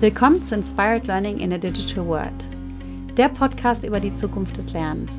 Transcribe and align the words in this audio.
Willkommen 0.00 0.42
zu 0.42 0.54
Inspired 0.54 1.06
Learning 1.06 1.40
in 1.40 1.52
a 1.52 1.58
Digital 1.58 2.06
World, 2.06 2.46
der 3.18 3.28
Podcast 3.28 3.84
über 3.84 4.00
die 4.00 4.14
Zukunft 4.14 4.56
des 4.56 4.72
Lernens. 4.72 5.12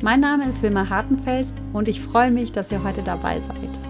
Mein 0.00 0.20
Name 0.20 0.48
ist 0.48 0.62
Wilma 0.62 0.88
Hartenfels 0.88 1.52
und 1.72 1.88
ich 1.88 2.00
freue 2.00 2.30
mich, 2.30 2.52
dass 2.52 2.70
ihr 2.70 2.84
heute 2.84 3.02
dabei 3.02 3.40
seid. 3.40 3.80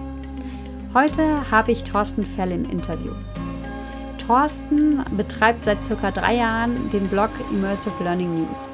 Heute 0.91 1.51
habe 1.51 1.71
ich 1.71 1.83
Thorsten 1.83 2.25
Fell 2.25 2.51
im 2.51 2.67
Interview. 2.67 3.11
Thorsten 4.25 5.03
betreibt 5.15 5.65
seit 5.65 5.83
circa 5.83 6.09
drei 6.09 6.37
Jahren 6.37 6.89
den 6.89 7.07
Blog 7.09 7.29
Immersive 7.51 8.03
Learning 8.03 8.33
News. 8.33 8.67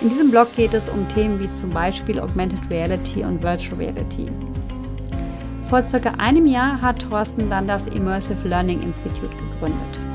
In 0.00 0.08
diesem 0.08 0.32
Blog 0.32 0.56
geht 0.56 0.74
es 0.74 0.88
um 0.88 1.06
Themen 1.06 1.38
wie 1.38 1.52
zum 1.52 1.70
Beispiel 1.70 2.18
Augmented 2.18 2.68
Reality 2.68 3.22
und 3.22 3.44
Virtual 3.44 3.78
Reality. 3.78 4.28
Vor 5.70 5.86
circa 5.86 6.10
einem 6.18 6.46
Jahr 6.46 6.80
hat 6.82 7.08
Thorsten 7.08 7.48
dann 7.48 7.68
das 7.68 7.86
Immersive 7.86 8.48
Learning 8.48 8.82
Institute 8.82 9.36
gegründet. 9.52 10.13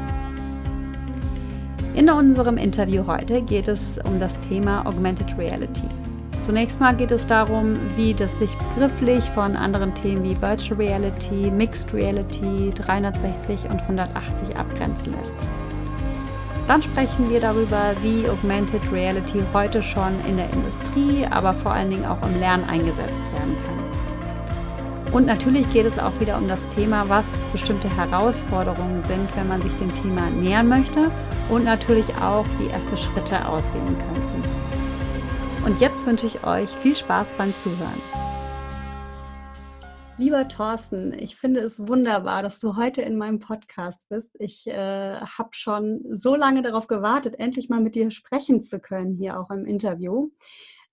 In 1.99 2.09
unserem 2.09 2.55
Interview 2.55 3.05
heute 3.07 3.41
geht 3.41 3.67
es 3.67 3.99
um 4.05 4.21
das 4.21 4.39
Thema 4.39 4.85
Augmented 4.85 5.37
Reality. 5.37 5.83
Zunächst 6.39 6.79
mal 6.79 6.95
geht 6.95 7.11
es 7.11 7.27
darum, 7.27 7.75
wie 7.97 8.13
das 8.13 8.37
sich 8.37 8.55
begrifflich 8.55 9.25
von 9.31 9.57
anderen 9.57 9.93
Themen 9.93 10.23
wie 10.23 10.41
Virtual 10.41 10.79
Reality, 10.79 11.51
Mixed 11.51 11.93
Reality, 11.93 12.71
360 12.73 13.65
und 13.65 13.81
180 13.81 14.55
abgrenzen 14.55 15.11
lässt. 15.11 15.35
Dann 16.69 16.81
sprechen 16.81 17.29
wir 17.29 17.41
darüber, 17.41 17.91
wie 18.01 18.29
Augmented 18.29 18.81
Reality 18.93 19.41
heute 19.53 19.83
schon 19.83 20.13
in 20.25 20.37
der 20.37 20.49
Industrie, 20.53 21.25
aber 21.29 21.53
vor 21.53 21.73
allen 21.73 21.89
Dingen 21.89 22.05
auch 22.05 22.25
im 22.25 22.39
Lernen 22.39 22.63
eingesetzt 22.63 23.11
werden 23.33 23.57
kann. 23.65 23.78
Und 25.11 25.25
natürlich 25.25 25.67
geht 25.71 25.87
es 25.87 25.97
auch 25.97 26.19
wieder 26.19 26.37
um 26.37 26.47
das 26.47 26.67
Thema, 26.75 27.09
was 27.09 27.39
bestimmte 27.51 27.89
Herausforderungen 27.97 29.01
sind, 29.01 29.27
wenn 29.35 29.47
man 29.47 29.59
sich 29.59 29.73
dem 29.73 29.91
Thema 29.95 30.29
nähern 30.29 30.67
möchte 30.67 31.09
und 31.49 31.63
natürlich 31.63 32.15
auch, 32.17 32.45
wie 32.59 32.67
erste 32.67 32.95
Schritte 32.95 33.47
aussehen 33.47 33.87
könnten. 33.87 34.43
Und 35.65 35.81
jetzt 35.81 36.05
wünsche 36.05 36.27
ich 36.27 36.43
euch 36.43 36.69
viel 36.69 36.95
Spaß 36.95 37.33
beim 37.33 37.55
Zuhören. 37.55 38.01
Lieber 40.19 40.47
Thorsten, 40.47 41.13
ich 41.17 41.37
finde 41.37 41.61
es 41.61 41.87
wunderbar, 41.87 42.43
dass 42.43 42.59
du 42.59 42.75
heute 42.75 43.01
in 43.01 43.17
meinem 43.17 43.39
Podcast 43.39 44.09
bist. 44.09 44.35
Ich 44.37 44.67
äh, 44.67 45.15
habe 45.21 45.49
schon 45.53 46.01
so 46.11 46.35
lange 46.35 46.61
darauf 46.61 46.87
gewartet, 46.87 47.39
endlich 47.39 47.69
mal 47.69 47.79
mit 47.79 47.95
dir 47.95 48.11
sprechen 48.11 48.61
zu 48.61 48.79
können, 48.79 49.15
hier 49.15 49.39
auch 49.39 49.49
im 49.49 49.65
Interview. 49.65 50.29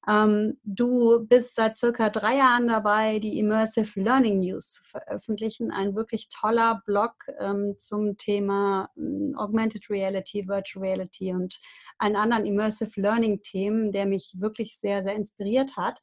Ähm, 0.09 0.59
du 0.63 1.27
bist 1.27 1.57
seit 1.57 1.77
circa 1.77 2.11
drei 2.11 2.37
Jahren 2.37 2.69
dabei, 2.69 3.19
die 3.19 3.39
Immersive 3.39 4.01
Learning 4.01 4.39
News 4.39 4.75
zu 4.75 4.85
veröffentlichen. 4.85 5.73
Ein 5.73 5.97
wirklich 5.97 6.29
toller 6.29 6.83
Blog 6.87 7.15
ähm, 7.41 7.75
zum 7.79 8.17
Thema 8.17 8.89
ähm, 8.97 9.35
Augmented 9.37 9.91
Reality, 9.91 10.47
Virtual 10.47 10.85
Reality 10.85 11.33
und 11.33 11.59
einen 11.99 12.17
anderen 12.17 12.47
Immersive 12.47 13.01
Learning 13.01 13.43
Themen, 13.43 13.91
der 13.91 14.07
mich 14.07 14.35
wirklich 14.39 14.79
sehr, 14.79 15.03
sehr 15.03 15.17
inspiriert 15.17 15.77
hat. 15.77 16.01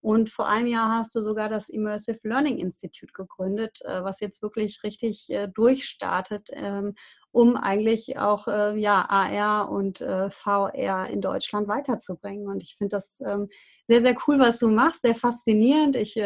Und 0.00 0.30
vor 0.30 0.48
einem 0.48 0.66
Jahr 0.66 0.98
hast 0.98 1.14
du 1.14 1.20
sogar 1.20 1.48
das 1.48 1.68
Immersive 1.68 2.18
Learning 2.24 2.58
Institute 2.58 3.12
gegründet, 3.12 3.80
äh, 3.84 4.02
was 4.02 4.18
jetzt 4.20 4.42
wirklich 4.42 4.82
richtig 4.82 5.30
äh, 5.30 5.46
durchstartet, 5.46 6.48
ähm, 6.52 6.94
um 7.32 7.56
eigentlich 7.56 8.18
auch 8.18 8.46
äh, 8.46 8.78
ja, 8.78 9.04
AR 9.08 9.70
und 9.70 9.98
VR 9.98 11.08
in 11.08 11.20
Deutschland 11.20 11.66
weiterzubringen. 11.66 12.46
Und 12.46 12.62
ich 12.62 12.76
finde 12.76 12.96
das 12.96 13.20
ähm, 13.26 13.48
sehr, 13.86 14.02
sehr 14.02 14.16
cool, 14.26 14.38
was 14.38 14.58
du 14.58 14.68
machst, 14.68 15.02
sehr 15.02 15.14
faszinierend. 15.14 15.96
Ich 15.96 16.16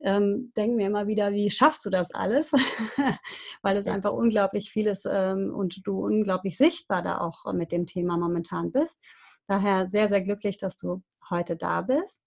ähm, 0.00 0.52
denke 0.56 0.76
mir 0.76 0.86
immer 0.86 1.06
wieder, 1.06 1.32
wie 1.32 1.50
schaffst 1.50 1.84
du 1.84 1.90
das 1.90 2.12
alles? 2.12 2.52
Weil 3.62 3.76
es 3.76 3.86
einfach 3.86 4.12
unglaublich 4.12 4.70
viel 4.70 4.86
ist 4.86 5.06
und 5.06 5.86
du 5.86 6.04
unglaublich 6.04 6.56
sichtbar 6.56 7.02
da 7.02 7.20
auch 7.20 7.52
mit 7.52 7.70
dem 7.70 7.86
Thema 7.86 8.16
momentan 8.16 8.72
bist. 8.72 9.04
Daher 9.46 9.88
sehr, 9.88 10.08
sehr 10.08 10.20
glücklich, 10.20 10.56
dass 10.58 10.76
du 10.76 11.02
heute 11.30 11.56
da 11.56 11.82
bist. 11.82 12.22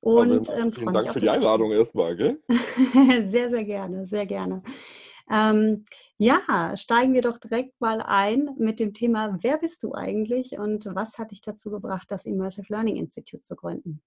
Und 0.00 0.50
ähm, 0.56 0.72
vielen 0.72 0.94
Dank 0.94 1.12
für 1.12 1.20
die 1.20 1.28
Einladung 1.28 1.72
erstmal, 1.72 2.16
gell? 2.16 2.42
sehr, 3.26 3.50
sehr 3.50 3.64
gerne, 3.64 4.06
sehr 4.06 4.24
gerne. 4.24 4.62
Ähm, 5.30 5.84
ja, 6.18 6.76
steigen 6.76 7.14
wir 7.14 7.22
doch 7.22 7.38
direkt 7.38 7.80
mal 7.80 8.02
ein 8.02 8.50
mit 8.58 8.80
dem 8.80 8.92
Thema, 8.94 9.38
wer 9.42 9.58
bist 9.58 9.82
du 9.82 9.94
eigentlich 9.94 10.58
und 10.58 10.86
was 10.94 11.18
hat 11.18 11.30
dich 11.30 11.40
dazu 11.40 11.70
gebracht, 11.70 12.10
das 12.10 12.26
Immersive 12.26 12.66
Learning 12.72 12.96
Institute 12.96 13.42
zu 13.42 13.56
gründen? 13.56 14.02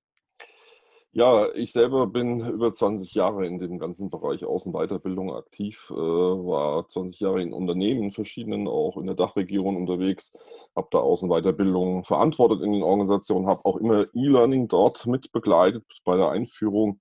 Ja, 1.15 1.47
ich 1.53 1.71
selber 1.71 2.07
bin 2.07 2.39
über 2.39 2.73
20 2.73 3.13
Jahre 3.13 3.45
in 3.45 3.59
dem 3.59 3.77
ganzen 3.77 4.09
Bereich 4.09 4.43
Außenweiterbildung 4.45 5.31
aktiv, 5.35 5.91
äh, 5.91 5.93
war 5.95 6.87
20 6.87 7.19
Jahre 7.19 7.43
in 7.43 7.53
Unternehmen, 7.53 8.11
verschiedenen, 8.11 8.67
auch 8.67 8.97
in 8.97 9.05
der 9.05 9.13
Dachregion 9.15 9.75
unterwegs, 9.75 10.33
habe 10.75 10.87
da 10.89 10.97
Außenweiterbildung 10.97 12.03
verantwortet 12.03 12.63
in 12.63 12.71
den 12.71 12.81
Organisationen, 12.81 13.45
habe 13.45 13.63
auch 13.63 13.77
immer 13.77 14.07
E-Learning 14.15 14.67
dort 14.67 15.05
mit 15.05 15.31
begleitet 15.31 15.85
bei 16.03 16.17
der 16.17 16.31
Einführung 16.31 16.99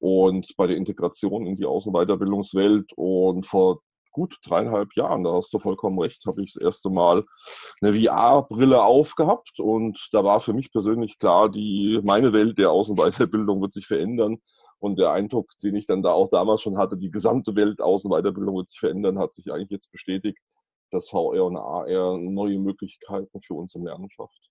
und 0.00 0.54
bei 0.58 0.66
der 0.66 0.76
Integration 0.76 1.46
in 1.46 1.56
die 1.56 1.64
Außenweiterbildungswelt. 1.64 2.92
Und 2.94 3.46
vor 3.46 3.80
gut 4.16 4.38
dreieinhalb 4.46 4.94
Jahren, 4.94 5.24
da 5.24 5.34
hast 5.34 5.52
du 5.52 5.58
vollkommen 5.58 6.00
recht, 6.00 6.24
habe 6.24 6.42
ich 6.42 6.54
das 6.54 6.62
erste 6.62 6.88
Mal 6.88 7.22
eine 7.82 7.94
VR-Brille 7.94 8.82
aufgehabt 8.82 9.60
und 9.60 10.08
da 10.12 10.24
war 10.24 10.40
für 10.40 10.54
mich 10.54 10.72
persönlich 10.72 11.18
klar, 11.18 11.50
die, 11.50 12.00
meine 12.02 12.32
Welt 12.32 12.56
der 12.56 12.70
Außenweiterbildung 12.70 13.60
wird 13.60 13.74
sich 13.74 13.86
verändern 13.86 14.38
und 14.78 14.98
der 14.98 15.12
Eindruck, 15.12 15.50
den 15.62 15.76
ich 15.76 15.84
dann 15.84 16.02
da 16.02 16.12
auch 16.12 16.30
damals 16.30 16.62
schon 16.62 16.78
hatte, 16.78 16.96
die 16.96 17.10
gesamte 17.10 17.54
Welt 17.56 17.82
Außenweiterbildung 17.82 18.56
wird 18.56 18.70
sich 18.70 18.80
verändern, 18.80 19.18
hat 19.18 19.34
sich 19.34 19.52
eigentlich 19.52 19.70
jetzt 19.70 19.92
bestätigt, 19.92 20.38
dass 20.90 21.10
VR 21.10 21.44
und 21.44 21.58
AR 21.58 22.16
neue 22.16 22.58
Möglichkeiten 22.58 23.42
für 23.42 23.54
uns 23.54 23.74
im 23.74 23.84
Lernen 23.84 24.08
schafft. 24.08 24.50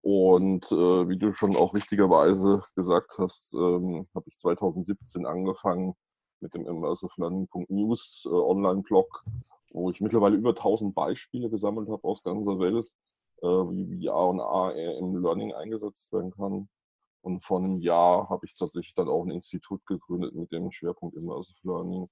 Und 0.00 0.64
äh, 0.72 1.08
wie 1.08 1.18
du 1.18 1.32
schon 1.34 1.54
auch 1.54 1.72
richtigerweise 1.72 2.64
gesagt 2.74 3.12
hast, 3.18 3.54
ähm, 3.54 4.08
habe 4.12 4.24
ich 4.28 4.38
2017 4.38 5.24
angefangen, 5.24 5.94
mit 6.40 6.54
dem 6.54 6.66
Immersive 6.66 7.12
Learning.news 7.16 8.24
äh, 8.26 8.28
Online-Blog, 8.28 9.24
wo 9.70 9.90
ich 9.90 10.00
mittlerweile 10.00 10.36
über 10.36 10.50
1000 10.50 10.94
Beispiele 10.94 11.50
gesammelt 11.50 11.88
habe 11.88 12.04
aus 12.04 12.22
ganzer 12.22 12.58
Welt, 12.58 12.94
äh, 13.42 13.46
wie 13.46 14.06
VR 14.06 14.28
und 14.28 14.40
AR 14.40 14.74
im 14.74 15.16
Learning 15.16 15.52
eingesetzt 15.54 16.12
werden 16.12 16.32
kann. 16.32 16.68
Und 17.22 17.44
vor 17.44 17.58
einem 17.58 17.80
Jahr 17.80 18.28
habe 18.28 18.46
ich 18.46 18.54
tatsächlich 18.54 18.94
dann 18.94 19.08
auch 19.08 19.24
ein 19.24 19.30
Institut 19.30 19.84
gegründet 19.86 20.34
mit 20.34 20.52
dem 20.52 20.70
Schwerpunkt 20.70 21.16
Immersive 21.16 21.58
Learning, 21.62 22.08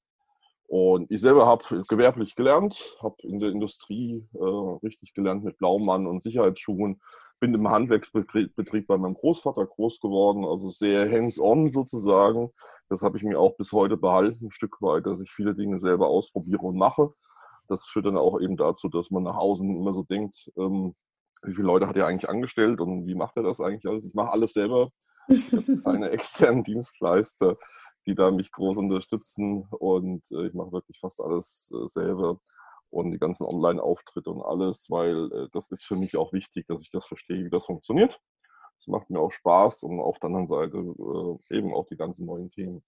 und 0.69 1.11
ich 1.11 1.21
selber 1.21 1.47
habe 1.47 1.85
gewerblich 1.89 2.35
gelernt, 2.35 2.97
habe 3.01 3.17
in 3.23 3.39
der 3.39 3.51
Industrie 3.51 4.27
äh, 4.35 4.85
richtig 4.85 5.15
gelernt 5.15 5.45
mit 5.45 5.59
Blaumann 5.59 6.07
und 6.07 6.23
Sicherheitsschuhen, 6.23 7.01
bin 7.39 7.55
im 7.55 7.69
Handwerksbetrieb 7.69 8.87
bei 8.87 8.97
meinem 8.97 9.15
Großvater 9.15 9.67
groß 9.67 10.01
geworden, 10.01 10.45
also 10.45 10.71
sehr 10.71 11.11
hands-on 11.11 11.71
sozusagen. 11.71 12.51
Das 12.89 13.03
habe 13.03 13.17
ich 13.17 13.23
mir 13.25 13.39
auch 13.39 13.57
bis 13.57 13.73
heute 13.73 13.97
behalten, 13.97 14.47
ein 14.47 14.53
Stück 14.53 14.81
weit, 14.81 15.07
dass 15.07 15.21
ich 15.21 15.31
viele 15.31 15.55
Dinge 15.55 15.79
selber 15.79 16.09
ausprobiere 16.09 16.63
und 16.63 16.77
mache. 16.77 17.11
Das 17.69 17.87
führt 17.87 18.07
dann 18.07 18.17
auch 18.17 18.41
eben 18.41 18.57
dazu, 18.57 18.89
dass 18.89 19.11
man 19.11 19.23
nach 19.23 19.37
außen 19.37 19.69
immer 19.77 19.93
so 19.93 20.03
denkt, 20.03 20.51
ähm, 20.57 20.95
wie 21.43 21.53
viele 21.53 21.67
Leute 21.67 21.87
hat 21.87 21.97
er 21.97 22.07
eigentlich 22.07 22.29
angestellt 22.29 22.81
und 22.81 23.07
wie 23.07 23.15
macht 23.15 23.37
er 23.37 23.43
das 23.43 23.61
eigentlich 23.61 23.87
alles? 23.87 24.07
Ich 24.07 24.15
mache 24.15 24.33
alles 24.33 24.53
selber. 24.55 24.91
Ich 25.29 25.53
habe 25.53 25.77
keine 25.85 26.11
externen 26.11 26.65
Dienstleister 26.65 27.57
die 28.07 28.15
da 28.15 28.31
mich 28.31 28.53
groß 28.53 28.79
unterstützen 28.79 29.67
und 29.71 30.31
äh, 30.31 30.47
ich 30.47 30.55
mache 30.55 30.73
wirklich 30.73 30.99
fast 31.01 31.21
alles 31.21 31.71
äh, 31.75 31.87
selber 31.87 32.41
und 32.91 33.11
die 33.11 33.19
ganzen 33.19 33.45
Online-Auftritte 33.45 34.31
und 34.31 34.43
alles, 34.43 34.91
weil 34.91 35.33
äh, 35.33 35.49
das 35.53 35.71
ist 35.71 35.85
für 35.85 35.97
mich 35.97 36.17
auch 36.17 36.33
wichtig, 36.33 36.67
dass 36.69 36.83
ich 36.83 36.91
das 36.91 37.07
verstehe, 37.07 37.45
wie 37.45 37.51
das 37.51 37.67
funktioniert. 37.67 38.21
Das 38.79 38.87
macht 38.89 39.11
mir 39.11 39.21
auch 39.21 39.33
Spaß 39.33 39.83
und 39.85 40.01
auf 40.01 40.19
der 40.19 40.29
anderen 40.29 40.49
Seite 40.49 40.77
eben 41.51 41.75
auch 41.75 41.87
die 41.87 41.97
ganzen 41.97 42.27
neuen 42.27 42.51
Themen. 42.51 42.85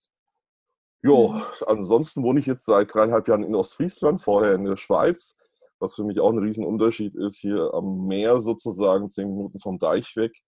Jo, 1.03 1.29
mhm. 1.33 1.43
ansonsten 1.67 2.23
wohne 2.23 2.41
ich 2.41 2.47
jetzt 2.47 2.67
seit 2.67 2.93
dreieinhalb 2.93 3.27
Jahren 3.29 3.45
in 3.45 3.55
Ostfriesland, 3.55 4.23
vorher 4.23 4.55
in 4.55 4.65
der 4.65 4.77
Schweiz, 4.77 5.37
was 5.79 5.95
für 5.95 6.05
mich 6.05 6.21
auch 6.21 6.31
ein 6.31 6.39
Riesenunterschied 6.39 7.15
ist, 7.15 7.37
hier 7.37 7.73
am 7.73 8.07
Meer 8.07 8.41
sozusagen, 8.41 9.09
zehn 9.09 9.29
Minuten 9.29 9.61
vom 9.61 9.79
Deich 9.79 10.15
weg 10.17 10.43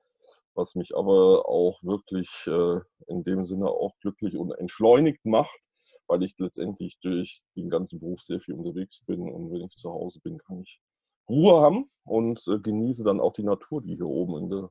was 0.54 0.74
mich 0.74 0.94
aber 0.96 1.48
auch 1.48 1.82
wirklich 1.82 2.30
äh, 2.46 2.80
in 3.06 3.24
dem 3.24 3.44
Sinne 3.44 3.68
auch 3.68 3.96
glücklich 4.00 4.36
und 4.36 4.52
entschleunigt 4.52 5.24
macht, 5.24 5.58
weil 6.06 6.22
ich 6.22 6.38
letztendlich 6.38 6.98
durch 7.00 7.42
den 7.56 7.70
ganzen 7.70 8.00
Beruf 8.00 8.20
sehr 8.20 8.40
viel 8.40 8.54
unterwegs 8.54 9.02
bin 9.06 9.20
und 9.20 9.50
wenn 9.52 9.62
ich 9.62 9.76
zu 9.76 9.90
Hause 9.90 10.20
bin, 10.20 10.38
kann 10.38 10.60
ich 10.60 10.80
Ruhe 11.28 11.60
haben 11.60 11.90
und 12.04 12.42
äh, 12.48 12.58
genieße 12.58 13.04
dann 13.04 13.20
auch 13.20 13.32
die 13.32 13.44
Natur, 13.44 13.82
die 13.82 13.94
hier 13.94 14.06
oben 14.06 14.44
in 14.44 14.50
der 14.50 14.70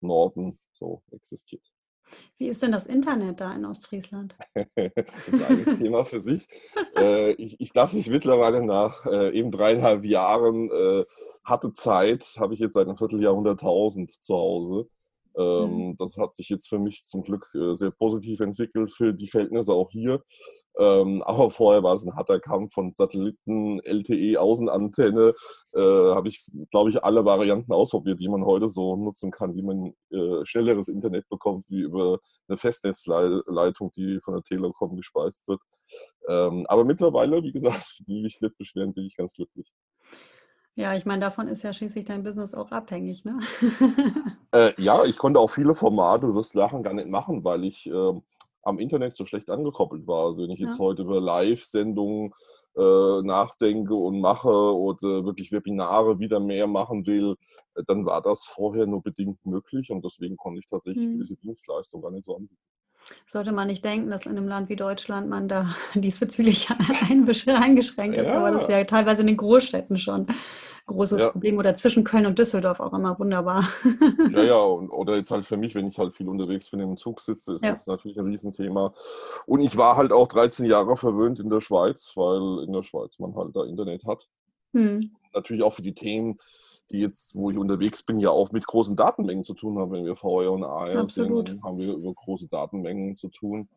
Norden 0.00 0.58
so 0.72 1.02
existiert. 1.12 1.62
Wie 2.38 2.48
ist 2.48 2.62
denn 2.62 2.72
das 2.72 2.86
Internet 2.86 3.40
da 3.40 3.54
in 3.54 3.64
Ostfriesland? 3.64 4.34
das 4.54 4.66
ist 5.26 5.68
ein 5.68 5.78
Thema 5.78 6.04
für 6.04 6.20
sich. 6.20 6.48
Äh, 6.96 7.32
ich, 7.32 7.60
ich, 7.60 7.72
darf 7.72 7.92
mich 7.92 8.08
mittlerweile 8.10 8.64
nach 8.64 9.06
äh, 9.06 9.30
eben 9.30 9.52
dreieinhalb 9.52 10.04
Jahren 10.04 10.70
äh, 10.70 11.04
hatte 11.44 11.72
Zeit, 11.72 12.24
habe 12.38 12.54
ich 12.54 12.60
jetzt 12.60 12.74
seit 12.74 12.88
einem 12.88 12.98
Vierteljahrhunderttausend 12.98 14.10
zu 14.10 14.34
Hause. 14.34 14.88
Mhm. 15.36 15.42
Ähm, 15.42 15.96
das 15.98 16.16
hat 16.16 16.36
sich 16.36 16.48
jetzt 16.48 16.68
für 16.68 16.78
mich 16.78 17.04
zum 17.04 17.22
Glück 17.22 17.50
äh, 17.54 17.76
sehr 17.76 17.90
positiv 17.90 18.40
entwickelt 18.40 18.92
für 18.92 19.12
die 19.12 19.28
Verhältnisse 19.28 19.72
auch 19.72 19.90
hier. 19.90 20.22
Ähm, 20.78 21.22
aber 21.24 21.50
vorher 21.50 21.82
war 21.82 21.94
es 21.94 22.04
ein 22.04 22.14
harter 22.14 22.38
Kampf 22.40 22.72
von 22.72 22.92
Satelliten, 22.92 23.80
LTE, 23.80 24.40
Außenantenne. 24.40 25.34
Äh, 25.74 25.80
Habe 25.80 26.28
ich, 26.28 26.44
glaube 26.70 26.90
ich, 26.90 27.02
alle 27.02 27.24
Varianten 27.24 27.72
ausprobiert, 27.72 28.20
die 28.20 28.28
man 28.28 28.44
heute 28.44 28.68
so 28.68 28.96
nutzen 28.96 29.30
kann, 29.30 29.56
wie 29.56 29.62
man 29.62 29.94
äh, 30.10 30.44
schnelleres 30.46 30.88
Internet 30.88 31.28
bekommt, 31.28 31.66
wie 31.68 31.80
über 31.80 32.20
eine 32.48 32.56
Festnetzleitung, 32.56 33.92
die 33.92 34.20
von 34.24 34.34
der 34.34 34.42
Telekom 34.44 34.96
gespeist 34.96 35.46
wird. 35.46 35.60
Ähm, 36.28 36.66
aber 36.68 36.84
mittlerweile, 36.84 37.42
wie 37.42 37.52
gesagt, 37.52 38.00
will 38.06 38.24
ich 38.26 38.40
nicht 38.40 38.56
beschweren, 38.56 38.94
bin 38.94 39.06
ich 39.06 39.16
ganz 39.16 39.34
glücklich. 39.34 39.72
Ja, 40.80 40.94
ich 40.94 41.04
meine, 41.04 41.20
davon 41.20 41.46
ist 41.46 41.62
ja 41.62 41.74
schließlich 41.74 42.06
dein 42.06 42.22
Business 42.22 42.54
auch 42.54 42.70
abhängig, 42.70 43.26
ne? 43.26 43.38
äh, 44.52 44.72
ja, 44.80 45.04
ich 45.04 45.18
konnte 45.18 45.38
auch 45.38 45.50
viele 45.50 45.74
Formate, 45.74 46.26
du 46.26 46.34
wirst 46.34 46.54
lachen, 46.54 46.82
gar 46.82 46.94
nicht 46.94 47.08
machen, 47.08 47.44
weil 47.44 47.64
ich 47.64 47.86
äh, 47.86 48.12
am 48.62 48.78
Internet 48.78 49.14
so 49.14 49.26
schlecht 49.26 49.50
angekoppelt 49.50 50.06
war. 50.06 50.28
Also 50.28 50.42
wenn 50.42 50.50
ich 50.50 50.58
jetzt 50.58 50.78
ja. 50.78 50.84
heute 50.84 51.02
über 51.02 51.20
Live-Sendungen 51.20 52.32
äh, 52.78 53.22
nachdenke 53.22 53.94
und 53.94 54.22
mache 54.22 54.48
oder 54.48 55.26
wirklich 55.26 55.52
Webinare 55.52 56.18
wieder 56.18 56.40
mehr 56.40 56.66
machen 56.66 57.04
will, 57.06 57.36
äh, 57.74 57.82
dann 57.86 58.06
war 58.06 58.22
das 58.22 58.46
vorher 58.46 58.86
nur 58.86 59.02
bedingt 59.02 59.44
möglich 59.44 59.90
und 59.90 60.02
deswegen 60.02 60.38
konnte 60.38 60.60
ich 60.60 60.66
tatsächlich 60.66 61.04
hm. 61.04 61.18
diese 61.18 61.36
Dienstleistung 61.36 62.00
gar 62.00 62.10
nicht 62.10 62.24
so 62.24 62.36
anbieten. 62.36 62.56
Sollte 63.26 63.52
man 63.52 63.66
nicht 63.66 63.84
denken, 63.84 64.08
dass 64.08 64.24
in 64.24 64.38
einem 64.38 64.48
Land 64.48 64.70
wie 64.70 64.76
Deutschland 64.76 65.28
man 65.28 65.46
da 65.46 65.74
diesbezüglich 65.94 66.68
eingeschränkt 67.10 68.16
ist, 68.16 68.28
ja. 68.28 68.38
aber 68.38 68.50
das 68.52 68.62
ist 68.62 68.70
ja 68.70 68.82
teilweise 68.84 69.20
in 69.20 69.26
den 69.26 69.36
Großstädten 69.36 69.98
schon 69.98 70.26
großes 70.90 71.20
ja. 71.20 71.30
Problem 71.30 71.58
oder 71.58 71.74
zwischen 71.74 72.04
Köln 72.04 72.26
und 72.26 72.38
Düsseldorf 72.38 72.80
auch 72.80 72.92
immer 72.92 73.18
wunderbar. 73.18 73.66
Ja, 74.32 74.42
ja, 74.42 74.56
und, 74.60 74.90
oder 74.90 75.16
jetzt 75.16 75.30
halt 75.30 75.46
für 75.46 75.56
mich, 75.56 75.74
wenn 75.74 75.88
ich 75.88 75.98
halt 75.98 76.14
viel 76.14 76.28
unterwegs 76.28 76.70
bin, 76.70 76.80
im 76.80 76.96
Zug 76.96 77.20
sitze, 77.20 77.54
ist 77.54 77.64
ja. 77.64 77.70
das 77.70 77.86
natürlich 77.86 78.18
ein 78.18 78.26
Riesenthema. 78.26 78.92
Und 79.46 79.60
ich 79.60 79.76
war 79.76 79.96
halt 79.96 80.12
auch 80.12 80.28
13 80.28 80.66
Jahre 80.66 80.96
verwöhnt 80.96 81.40
in 81.40 81.48
der 81.48 81.60
Schweiz, 81.60 82.12
weil 82.16 82.64
in 82.64 82.72
der 82.72 82.82
Schweiz 82.82 83.18
man 83.18 83.34
halt 83.34 83.56
da 83.56 83.64
Internet 83.64 84.04
hat. 84.04 84.28
Hm. 84.72 85.16
Natürlich 85.32 85.62
auch 85.62 85.72
für 85.72 85.82
die 85.82 85.94
Themen, 85.94 86.38
die 86.90 86.98
jetzt, 86.98 87.34
wo 87.34 87.50
ich 87.50 87.56
unterwegs 87.56 88.02
bin, 88.02 88.18
ja 88.18 88.30
auch 88.30 88.50
mit 88.52 88.66
großen 88.66 88.96
Datenmengen 88.96 89.44
zu 89.44 89.54
tun 89.54 89.78
haben. 89.78 89.92
Wenn 89.92 90.04
wir 90.04 90.16
VR 90.16 90.52
und 90.52 90.64
AR 90.64 90.96
Absolut. 90.96 91.46
sehen, 91.46 91.56
dann 91.56 91.64
haben 91.64 91.78
wir 91.78 91.94
über 91.94 92.12
große 92.12 92.48
Datenmengen 92.48 93.16
zu 93.16 93.28
tun. 93.28 93.68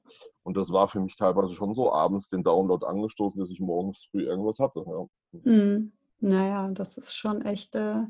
Und 0.44 0.58
das 0.58 0.72
war 0.72 0.88
für 0.88 1.00
mich 1.00 1.16
teilweise 1.16 1.54
schon 1.54 1.74
so 1.74 1.92
abends 1.94 2.30
den 2.30 2.44
Download 2.44 2.86
angestoßen, 2.86 3.40
dass 3.40 3.52
ich 3.52 3.60
morgens 3.60 4.08
früh 4.12 4.24
irgendwas 4.24 4.60
hatte. 4.60 4.84
Ja. 4.86 5.42
Mhm. 5.44 5.92
Naja, 6.24 6.70
das 6.74 6.98
ist 6.98 7.16
schon 7.16 7.42
echt 7.44 7.76
äh, 7.76 8.04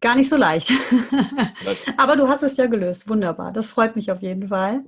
gar 0.00 0.14
nicht 0.16 0.28
so 0.28 0.36
leicht. 0.36 0.70
Aber 1.96 2.16
du 2.16 2.28
hast 2.28 2.42
es 2.42 2.56
ja 2.56 2.66
gelöst. 2.66 3.08
Wunderbar. 3.08 3.52
Das 3.52 3.70
freut 3.70 3.96
mich 3.96 4.10
auf 4.10 4.22
jeden 4.22 4.48
Fall 4.48 4.84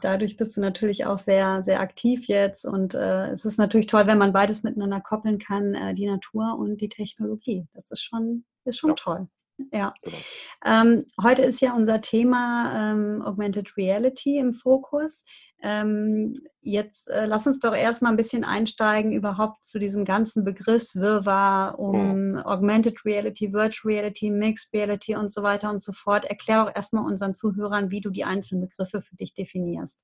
dadurch 0.00 0.36
bist 0.36 0.56
du 0.56 0.60
natürlich 0.60 1.06
auch 1.06 1.18
sehr, 1.18 1.62
sehr 1.62 1.80
aktiv 1.80 2.26
jetzt. 2.26 2.64
Und 2.64 2.94
äh, 2.94 3.30
es 3.30 3.44
ist 3.44 3.58
natürlich 3.58 3.86
toll, 3.86 4.06
wenn 4.06 4.18
man 4.18 4.32
beides 4.32 4.62
miteinander 4.62 5.00
koppeln 5.00 5.38
kann, 5.38 5.74
äh, 5.74 5.94
die 5.94 6.06
Natur 6.06 6.56
und 6.58 6.80
die 6.80 6.88
Technologie. 6.88 7.66
Das 7.74 7.90
ist 7.90 8.02
schon, 8.02 8.44
ist 8.64 8.78
schon 8.78 8.90
ja. 8.90 8.96
toll. 8.96 9.28
Ja. 9.72 9.94
Genau. 10.02 10.16
Ähm, 10.64 11.04
heute 11.22 11.42
ist 11.42 11.60
ja 11.60 11.74
unser 11.74 12.00
Thema 12.00 12.92
ähm, 12.92 13.22
Augmented 13.22 13.76
Reality 13.76 14.38
im 14.38 14.54
Fokus. 14.54 15.24
Ähm, 15.62 16.34
jetzt 16.62 17.10
äh, 17.10 17.26
lass 17.26 17.46
uns 17.46 17.60
doch 17.60 17.74
erstmal 17.74 18.12
ein 18.12 18.16
bisschen 18.16 18.44
einsteigen 18.44 19.12
überhaupt 19.12 19.64
zu 19.64 19.78
diesem 19.78 20.04
ganzen 20.04 20.44
Begriffswirrwarr 20.44 21.78
um 21.78 22.30
mhm. 22.30 22.38
Augmented 22.38 23.04
Reality, 23.04 23.52
Virtual 23.52 23.92
Reality, 23.92 24.30
Mixed 24.30 24.72
Reality 24.72 25.16
und 25.16 25.30
so 25.30 25.42
weiter 25.42 25.70
und 25.70 25.80
so 25.80 25.92
fort. 25.92 26.24
Erklär 26.24 26.64
doch 26.64 26.74
erstmal 26.74 27.04
unseren 27.04 27.34
Zuhörern, 27.34 27.90
wie 27.90 28.00
du 28.00 28.10
die 28.10 28.24
einzelnen 28.24 28.62
Begriffe 28.62 29.02
für 29.02 29.16
dich 29.16 29.34
definierst. 29.34 30.00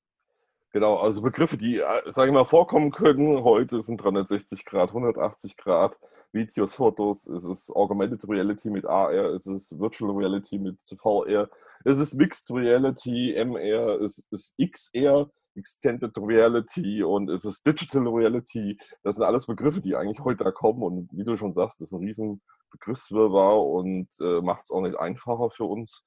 Genau, 0.76 0.96
also 0.98 1.22
Begriffe, 1.22 1.56
die, 1.56 1.78
äh, 1.78 2.12
sage 2.12 2.28
ich 2.28 2.34
mal, 2.34 2.44
vorkommen 2.44 2.90
können. 2.90 3.42
Heute 3.42 3.80
sind 3.80 3.96
360 3.96 4.66
Grad, 4.66 4.90
180 4.90 5.56
Grad, 5.56 5.98
Videos, 6.32 6.74
Fotos, 6.74 7.26
es 7.28 7.44
ist 7.44 7.74
Augmented 7.74 8.28
Reality 8.28 8.68
mit 8.68 8.84
AR, 8.84 9.10
es 9.32 9.46
ist 9.46 9.80
Virtual 9.80 10.14
Reality 10.14 10.58
mit 10.58 10.76
VR, 11.00 11.48
es 11.82 11.98
ist 11.98 12.12
Mixed 12.12 12.50
Reality, 12.50 13.32
MR, 13.42 14.02
es 14.02 14.26
ist 14.30 14.54
XR, 14.58 15.30
Extended 15.54 16.12
Reality 16.18 17.02
und 17.02 17.30
es 17.30 17.46
ist 17.46 17.66
Digital 17.66 18.06
Reality. 18.08 18.78
Das 19.02 19.14
sind 19.14 19.24
alles 19.24 19.46
Begriffe, 19.46 19.80
die 19.80 19.96
eigentlich 19.96 20.22
heute 20.22 20.44
da 20.44 20.50
kommen 20.50 20.82
und 20.82 21.08
wie 21.10 21.24
du 21.24 21.38
schon 21.38 21.54
sagst, 21.54 21.80
das 21.80 21.88
ist 21.88 21.94
ein 21.94 22.04
riesen 22.04 22.42
Begriffswirrwarr 22.70 23.64
und 23.64 24.08
äh, 24.20 24.42
macht 24.42 24.64
es 24.64 24.70
auch 24.70 24.82
nicht 24.82 24.98
einfacher 24.98 25.48
für 25.48 25.64
uns 25.64 26.04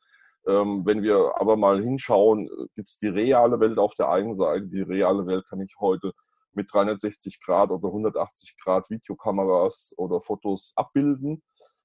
wenn 0.52 1.04
wir 1.04 1.34
aber 1.36 1.58
mal 1.58 1.82
hinschauen, 1.82 2.48
äh, 2.48 2.68
gibt 2.76 2.90
es 2.90 2.98
die 2.98 3.08
reale 3.08 3.60
Welt 3.60 3.78
auf 3.78 3.96
der 3.96 4.10
einen 4.10 4.34
Seite. 4.34 4.68
Die 4.68 4.82
reale 4.82 5.26
Welt 5.28 5.46
kann 5.48 5.62
ich 5.62 5.76
heute 5.80 6.14
mit 6.54 6.74
360 6.74 7.42
Grad 7.42 7.72
oder 7.72 7.88
180 7.88 8.56
Grad 8.62 8.90
Videokameras 8.90 9.94
oder 9.98 10.22
Fotos 10.22 10.74
abbilden 10.76 11.44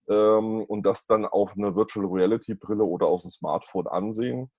ähm, 0.09 0.63
und 0.65 0.85
das 0.85 1.07
dann 1.07 1.27
auf 1.27 1.55
eine 1.57 1.75
Virtual 1.77 2.07
Reality 2.07 2.55
Brille 2.55 2.85
oder 2.85 3.07
auf 3.07 3.23
dem 3.23 3.31
Smartphone 3.31 3.87
ansehen. 3.87 4.51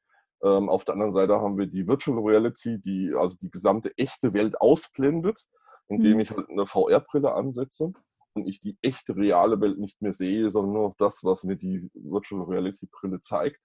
Ähm, 0.43 0.69
auf 0.69 0.85
der 0.85 0.93
anderen 0.93 1.13
Seite 1.13 1.35
haben 1.35 1.57
wir 1.57 1.67
die 1.67 1.87
Virtual 1.87 2.19
Reality, 2.19 2.79
die 2.79 3.13
also 3.15 3.37
die 3.41 3.49
gesamte 3.49 3.91
echte 3.97 4.33
Welt 4.33 4.59
ausblendet, 4.59 5.39
indem 5.87 6.15
mhm. 6.15 6.19
ich 6.19 6.31
halt 6.31 6.49
eine 6.49 6.65
VR-Brille 6.65 7.33
ansetze 7.33 7.91
und 8.33 8.47
ich 8.47 8.59
die 8.59 8.77
echte 8.81 9.15
reale 9.15 9.59
Welt 9.61 9.79
nicht 9.79 10.01
mehr 10.01 10.13
sehe, 10.13 10.51
sondern 10.51 10.73
nur 10.73 10.95
das, 10.97 11.23
was 11.23 11.43
mir 11.43 11.55
die 11.55 11.89
Virtual 11.93 12.43
Reality 12.43 12.87
Brille 12.91 13.19
zeigt. 13.21 13.59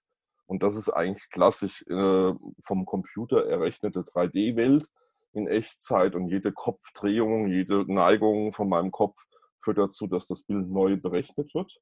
Und 0.51 0.63
das 0.63 0.75
ist 0.75 0.89
eigentlich 0.89 1.29
klassisch 1.29 1.81
äh, 1.87 2.33
vom 2.65 2.85
Computer 2.85 3.47
errechnete 3.47 4.01
3D-Welt 4.01 4.85
in 5.31 5.47
Echtzeit 5.47 6.13
und 6.13 6.27
jede 6.27 6.51
Kopfdrehung, 6.51 7.47
jede 7.47 7.85
Neigung 7.89 8.51
von 8.51 8.67
meinem 8.67 8.91
Kopf 8.91 9.15
führt 9.63 9.77
dazu, 9.77 10.07
dass 10.07 10.27
das 10.27 10.43
Bild 10.43 10.69
neu 10.69 10.97
berechnet 10.97 11.55
wird. 11.55 11.73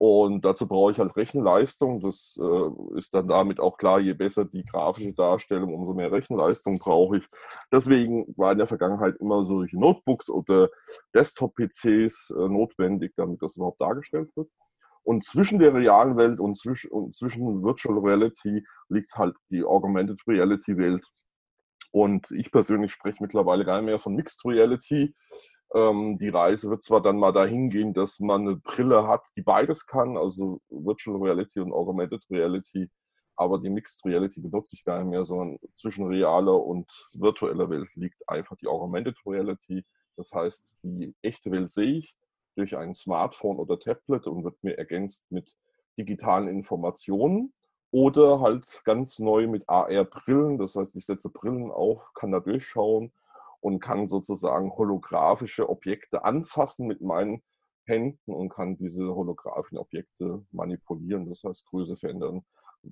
Und 0.00 0.44
dazu 0.44 0.68
brauche 0.68 0.92
ich 0.92 1.00
halt 1.00 1.16
Rechenleistung. 1.16 1.98
Das 1.98 2.38
äh, 2.40 2.98
ist 2.98 3.12
dann 3.14 3.26
damit 3.26 3.58
auch 3.58 3.76
klar, 3.76 3.98
je 3.98 4.14
besser 4.14 4.44
die 4.44 4.64
grafische 4.64 5.12
Darstellung, 5.12 5.74
umso 5.74 5.92
mehr 5.92 6.12
Rechenleistung 6.12 6.78
brauche 6.78 7.16
ich. 7.16 7.24
Deswegen 7.72 8.32
war 8.36 8.52
in 8.52 8.58
der 8.58 8.68
Vergangenheit 8.68 9.16
immer 9.16 9.44
solche 9.44 9.76
Notebooks 9.76 10.30
oder 10.30 10.68
Desktop-PCs 11.16 12.30
äh, 12.30 12.48
notwendig, 12.48 13.14
damit 13.16 13.42
das 13.42 13.56
überhaupt 13.56 13.80
dargestellt 13.80 14.30
wird. 14.36 14.48
Und 15.08 15.24
zwischen 15.24 15.58
der 15.58 15.72
realen 15.72 16.18
Welt 16.18 16.38
und 16.38 16.58
zwischen, 16.58 16.90
und 16.90 17.16
zwischen 17.16 17.62
Virtual 17.62 17.98
Reality 17.98 18.62
liegt 18.90 19.14
halt 19.16 19.34
die 19.48 19.64
Augmented 19.64 20.20
Reality 20.28 20.76
Welt. 20.76 21.02
Und 21.92 22.30
ich 22.30 22.52
persönlich 22.52 22.92
spreche 22.92 23.16
mittlerweile 23.22 23.64
gar 23.64 23.78
nicht 23.78 23.86
mehr 23.86 23.98
von 23.98 24.14
Mixed 24.14 24.44
Reality. 24.44 25.14
Ähm, 25.74 26.18
die 26.18 26.28
Reise 26.28 26.68
wird 26.68 26.82
zwar 26.82 27.00
dann 27.00 27.18
mal 27.18 27.32
dahin 27.32 27.70
gehen, 27.70 27.94
dass 27.94 28.20
man 28.20 28.42
eine 28.42 28.56
Brille 28.56 29.08
hat, 29.08 29.22
die 29.34 29.40
beides 29.40 29.86
kann, 29.86 30.18
also 30.18 30.60
Virtual 30.68 31.16
Reality 31.16 31.60
und 31.60 31.72
Augmented 31.72 32.22
Reality, 32.30 32.90
aber 33.34 33.58
die 33.60 33.70
Mixed 33.70 34.04
Reality 34.04 34.42
benutze 34.42 34.76
ich 34.76 34.84
gar 34.84 34.98
nicht 34.98 35.08
mehr, 35.08 35.24
sondern 35.24 35.56
zwischen 35.76 36.06
realer 36.06 36.62
und 36.62 36.86
virtueller 37.14 37.70
Welt 37.70 37.88
liegt 37.94 38.28
einfach 38.28 38.56
die 38.56 38.66
Augmented 38.66 39.16
Reality. 39.24 39.86
Das 40.18 40.32
heißt, 40.34 40.76
die 40.82 41.14
echte 41.22 41.50
Welt 41.50 41.70
sehe 41.70 42.00
ich, 42.00 42.14
durch 42.58 42.76
ein 42.76 42.94
Smartphone 42.94 43.58
oder 43.58 43.78
Tablet 43.78 44.26
und 44.26 44.44
wird 44.44 44.62
mir 44.62 44.76
ergänzt 44.76 45.24
mit 45.30 45.56
digitalen 45.96 46.48
Informationen 46.48 47.54
oder 47.90 48.40
halt 48.40 48.82
ganz 48.84 49.18
neu 49.18 49.46
mit 49.46 49.68
AR-Brillen. 49.68 50.58
Das 50.58 50.74
heißt, 50.74 50.96
ich 50.96 51.06
setze 51.06 51.30
Brillen 51.30 51.70
auf, 51.70 52.02
kann 52.14 52.32
da 52.32 52.40
durchschauen 52.40 53.12
und 53.60 53.80
kann 53.80 54.08
sozusagen 54.08 54.72
holographische 54.72 55.68
Objekte 55.68 56.24
anfassen 56.24 56.86
mit 56.86 57.00
meinen 57.00 57.42
Händen 57.84 58.34
und 58.34 58.50
kann 58.50 58.76
diese 58.76 59.14
holographischen 59.14 59.78
Objekte 59.78 60.44
manipulieren. 60.50 61.28
Das 61.28 61.42
heißt, 61.44 61.64
Größe 61.66 61.96
verändern, 61.96 62.44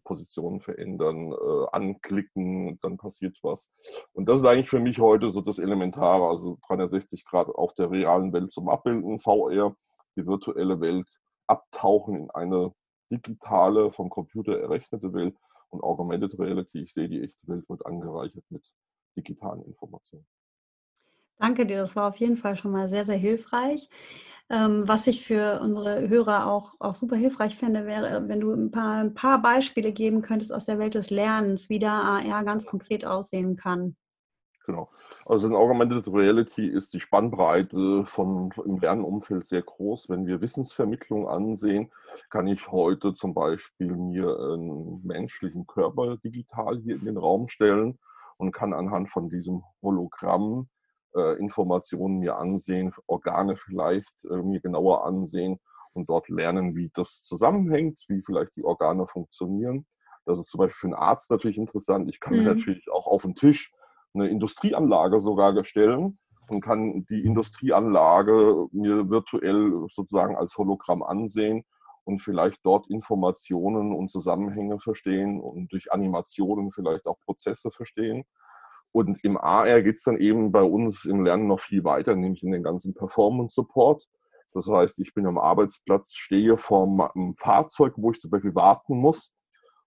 Positionen 0.05 0.61
verändern, 0.61 1.33
äh, 1.33 1.66
anklicken, 1.73 2.78
dann 2.81 2.97
passiert 2.97 3.38
was. 3.43 3.71
Und 4.12 4.28
das 4.28 4.40
ist 4.40 4.47
eigentlich 4.47 4.69
für 4.69 4.81
mich 4.81 4.99
heute 4.99 5.31
so 5.31 5.40
das 5.40 5.59
Elementare, 5.59 6.28
also 6.28 6.59
360 6.66 7.25
Grad 7.25 7.49
auf 7.49 7.75
der 7.75 7.90
realen 7.90 8.33
Welt 8.33 8.52
zum 8.52 8.69
Abbilden, 8.69 9.21
VR, 9.21 9.76
die 10.16 10.26
virtuelle 10.26 10.81
Welt 10.81 11.09
abtauchen 11.47 12.16
in 12.16 12.31
eine 12.31 12.73
digitale, 13.11 13.93
vom 13.93 14.11
Computer 14.11 14.59
errechnete 14.61 15.12
Welt 15.12 15.37
und 15.69 15.83
Augmented 15.83 16.38
Reality, 16.38 16.81
ich 16.81 16.93
sehe 16.93 17.09
die 17.09 17.23
echte 17.23 17.47
Welt, 17.49 17.69
wird 17.69 17.87
angereichert 17.87 18.45
mit 18.50 18.64
digitalen 19.16 19.62
Informationen. 19.62 20.26
Danke 21.38 21.66
dir, 21.66 21.78
das 21.78 21.95
war 21.97 22.09
auf 22.09 22.16
jeden 22.16 22.37
Fall 22.37 22.57
schon 22.57 22.73
mal 22.73 22.88
sehr, 22.88 23.05
sehr 23.05 23.19
hilfreich. 23.19 23.88
Ähm, 24.48 24.86
was 24.86 25.08
ich 25.08 25.26
für 25.26 25.60
unsere 25.60 26.08
Hörer 26.08 26.46
auch, 26.46 26.74
auch 26.78 26.94
super 26.94 27.16
hilfreich 27.16 27.56
fände, 27.56 27.84
wäre, 27.84 28.28
wenn 28.28 28.40
du 28.40 28.52
ein 28.52 28.70
paar, 28.70 29.00
ein 29.00 29.14
paar 29.14 29.42
Beispiele 29.42 29.92
geben 29.92 30.22
könntest 30.22 30.52
aus 30.52 30.66
der 30.66 30.78
Welt 30.78 30.94
des 30.94 31.10
Lernens, 31.10 31.68
wie 31.68 31.80
da 31.80 32.00
AR 32.02 32.44
ganz 32.44 32.66
konkret 32.66 33.04
aussehen 33.04 33.56
kann. 33.56 33.96
Genau. 34.66 34.90
Also 35.24 35.46
in 35.46 35.54
Augmented 35.54 36.08
Reality 36.08 36.66
ist 36.66 36.92
die 36.92 37.00
Spannbreite 37.00 38.04
von, 38.04 38.52
im 38.64 38.78
Lernumfeld 38.78 39.46
sehr 39.46 39.62
groß. 39.62 40.08
Wenn 40.08 40.26
wir 40.26 40.40
Wissensvermittlung 40.40 41.28
ansehen, 41.28 41.92
kann 42.30 42.48
ich 42.48 42.70
heute 42.70 43.14
zum 43.14 43.32
Beispiel 43.32 43.94
mir 43.94 44.36
einen 44.38 45.06
menschlichen 45.06 45.68
Körper 45.68 46.16
digital 46.16 46.78
hier 46.78 46.96
in 46.96 47.04
den 47.04 47.16
Raum 47.16 47.48
stellen 47.48 47.98
und 48.38 48.50
kann 48.50 48.72
anhand 48.72 49.08
von 49.08 49.28
diesem 49.28 49.62
Hologramm 49.82 50.68
äh, 51.16 51.38
Informationen 51.38 52.18
mir 52.18 52.37
ansehen, 52.37 52.92
Organe 53.06 53.56
vielleicht 53.56 54.14
äh, 54.25 54.37
mir 54.37 54.61
genauer 54.61 55.04
ansehen 55.04 55.58
und 55.94 56.08
dort 56.08 56.28
lernen, 56.28 56.76
wie 56.76 56.90
das 56.94 57.25
zusammenhängt, 57.25 58.00
wie 58.08 58.23
vielleicht 58.23 58.54
die 58.56 58.64
Organe 58.64 59.06
funktionieren. 59.06 59.87
Das 60.26 60.38
ist 60.38 60.50
zum 60.50 60.58
Beispiel 60.58 60.76
für 60.76 60.87
einen 60.88 60.94
Arzt 60.94 61.30
natürlich 61.30 61.56
interessant. 61.56 62.08
Ich 62.11 62.20
kann 62.20 62.35
mhm. 62.35 62.44
mir 62.44 62.54
natürlich 62.54 62.90
auch 62.92 63.06
auf 63.06 63.23
den 63.23 63.35
Tisch 63.35 63.73
eine 64.14 64.28
Industrieanlage 64.28 65.20
sogar 65.20 65.64
stellen 65.64 66.18
und 66.49 66.61
kann 66.61 67.06
die 67.11 67.25
Industrieanlage 67.25 68.66
mir 68.73 69.08
virtuell 69.11 69.87
sozusagen 69.88 70.37
als 70.37 70.56
Hologramm 70.58 71.02
ansehen 71.02 71.64
und 72.04 72.20
vielleicht 72.20 72.64
dort 72.64 72.88
Informationen 72.88 73.92
und 73.92 74.11
Zusammenhänge 74.11 74.78
verstehen 74.78 75.40
und 75.40 75.73
durch 75.73 75.92
Animationen 75.92 76.70
vielleicht 76.73 77.06
auch 77.06 77.18
Prozesse 77.20 77.70
verstehen. 77.70 78.25
Und 78.96 79.22
im 79.24 79.36
AR 79.36 79.82
geht 79.82 79.98
es 79.98 80.04
dann 80.04 80.16
eben 80.16 80.52
bei 80.52 80.62
uns 80.62 81.04
im 81.04 81.22
Lernen 81.22 81.48
noch 81.48 81.60
viel 81.60 81.84
weiter, 81.84 82.16
nämlich 82.16 82.42
in 82.42 82.50
den 82.50 82.62
ganzen 82.62 82.94
Performance 82.94 83.54
Support. 83.54 84.08
Das 84.54 84.68
heißt, 84.68 85.00
ich 85.00 85.12
bin 85.12 85.26
am 85.26 85.36
Arbeitsplatz, 85.36 86.14
stehe 86.14 86.56
vor 86.56 86.84
einem 86.84 87.34
Fahrzeug, 87.34 87.92
wo 87.98 88.12
ich 88.12 88.20
zum 88.20 88.30
Beispiel 88.30 88.54
warten 88.54 88.96
muss. 88.96 89.34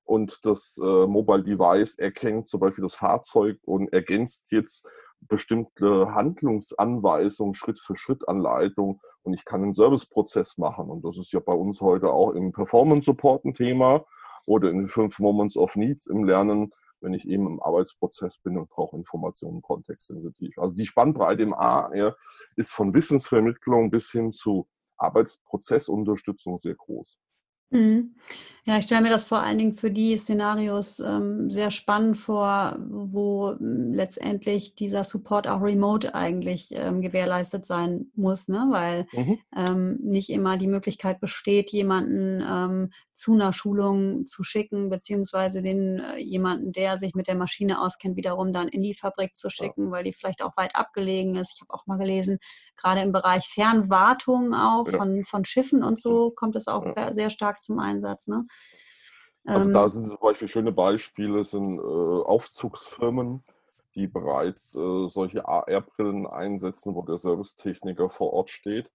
Und 0.04 0.38
das 0.44 0.78
äh, 0.80 1.08
Mobile 1.08 1.42
Device 1.42 1.98
erkennt 1.98 2.50
zum 2.50 2.60
Beispiel 2.60 2.84
das 2.84 2.94
Fahrzeug 2.94 3.58
und 3.64 3.92
ergänzt 3.92 4.52
jetzt 4.52 4.86
bestimmte 5.22 6.14
Handlungsanweisungen, 6.14 7.56
Schritt 7.56 7.80
für 7.80 7.98
Schritt 7.98 8.30
Anleitung 8.30 9.02
und 9.24 9.34
ich 9.34 9.44
kann 9.44 9.64
einen 9.64 9.74
Serviceprozess 9.74 10.60
machen. 10.60 10.88
Und 10.88 11.04
das 11.04 11.18
ist 11.18 11.32
ja 11.32 11.40
bei 11.40 11.54
uns 11.54 11.82
heute 11.82 12.12
auch 12.12 12.34
im 12.34 12.52
Performance 12.52 13.06
Support 13.06 13.44
ein 13.44 13.56
Thema 13.56 14.06
oder 14.46 14.70
in 14.70 14.78
den 14.78 14.88
fünf 14.88 15.18
Moments 15.18 15.58
of 15.58 15.76
Need 15.76 16.06
im 16.06 16.26
Lernen, 16.26 16.70
wenn 17.02 17.14
ich 17.14 17.28
eben 17.28 17.48
im 17.48 17.62
Arbeitsprozess 17.62 18.40
bin 18.40 18.58
und 18.58 18.70
brauche 18.70 18.96
Informationen 18.96 19.62
kontextsensitiv. 19.62 20.58
Also 20.58 20.76
die 20.76 20.86
Spannbreite 20.86 21.44
im 21.44 21.54
AR 21.54 22.16
ist 22.56 22.72
von 22.72 22.94
Wissensvermittlung 22.94 23.90
bis 23.92 24.12
hin 24.12 24.32
zu 24.32 24.68
Arbeitsprozessunterstützung 24.98 26.60
sehr 26.60 26.76
groß. 26.76 27.20
Mhm. 27.72 28.16
Ja, 28.70 28.78
ich 28.78 28.84
stelle 28.84 29.02
mir 29.02 29.10
das 29.10 29.26
vor 29.26 29.40
allen 29.40 29.58
Dingen 29.58 29.74
für 29.74 29.90
die 29.90 30.16
Szenarios 30.16 31.00
ähm, 31.00 31.50
sehr 31.50 31.72
spannend 31.72 32.20
vor, 32.20 32.78
wo 32.80 33.54
ähm, 33.54 33.94
letztendlich 33.94 34.76
dieser 34.76 35.04
Support 35.04 35.48
auch 35.48 35.64
remote 35.64 36.14
eigentlich 36.14 36.70
ähm, 36.74 37.02
gewährleistet 37.02 37.66
sein 37.66 38.12
muss, 38.16 38.48
ne? 38.48 38.68
weil 38.70 39.08
mhm. 39.14 39.40
Ähm, 39.56 39.98
nicht 40.04 40.30
immer 40.30 40.58
die 40.58 40.68
Möglichkeit 40.68 41.20
besteht, 41.20 41.72
jemanden 41.72 42.44
ähm, 42.48 42.92
zu 43.20 43.34
einer 43.34 43.52
Schulung 43.54 44.26
zu 44.26 44.44
schicken, 44.44 44.90
beziehungsweise 44.90 45.62
den 45.62 46.00
äh, 46.00 46.18
jemanden, 46.18 46.72
der 46.72 46.98
sich 46.98 47.16
mit 47.16 47.28
der 47.28 47.36
Maschine 47.36 47.82
auskennt, 47.82 48.16
wiederum 48.16 48.54
dann 48.54 48.68
in 48.68 48.82
die 48.82 48.94
Fabrik 48.94 49.36
zu 49.36 49.50
schicken, 49.50 49.86
ja. 49.86 49.92
weil 49.92 50.04
die 50.04 50.14
vielleicht 50.14 50.42
auch 50.42 50.56
weit 50.56 50.76
abgelegen 50.76 51.36
ist. 51.36 51.54
Ich 51.56 51.62
habe 51.62 51.74
auch 51.74 51.88
mal 51.88 51.98
gelesen, 51.98 52.38
gerade 52.78 53.02
im 53.02 53.12
Bereich 53.12 53.46
Fernwartung 53.48 54.54
auch 54.54 54.88
ja. 54.88 54.98
von, 54.98 55.26
von 55.26 55.44
Schiffen 55.44 55.84
und 55.84 56.00
so 56.00 56.32
kommt 56.32 56.56
es 56.56 56.68
auch 56.68 56.86
ja. 56.96 57.12
sehr 57.12 57.30
stark 57.30 57.59
zum 57.60 57.80
Einsatz. 57.80 58.28
Ne? 58.28 58.46
Also 59.46 59.72
da 59.72 59.84
ähm. 59.84 59.90
sind 59.90 60.08
zum 60.08 60.18
Beispiel 60.20 60.48
schöne 60.48 60.72
Beispiele, 60.72 61.44
sind 61.44 61.80
äh, 61.80 61.82
Aufzugsfirmen, 61.82 63.44
die 63.96 64.08
bereits 64.08 64.76
äh, 64.76 65.08
solche 65.08 65.48
AR-Brillen 65.48 66.28
einsetzen, 66.28 66.96
wo 66.96 67.02
der 67.04 67.18
Servicetechniker 67.18 68.10
vor 68.10 68.34
Ort 68.34 68.50
steht 68.50 68.92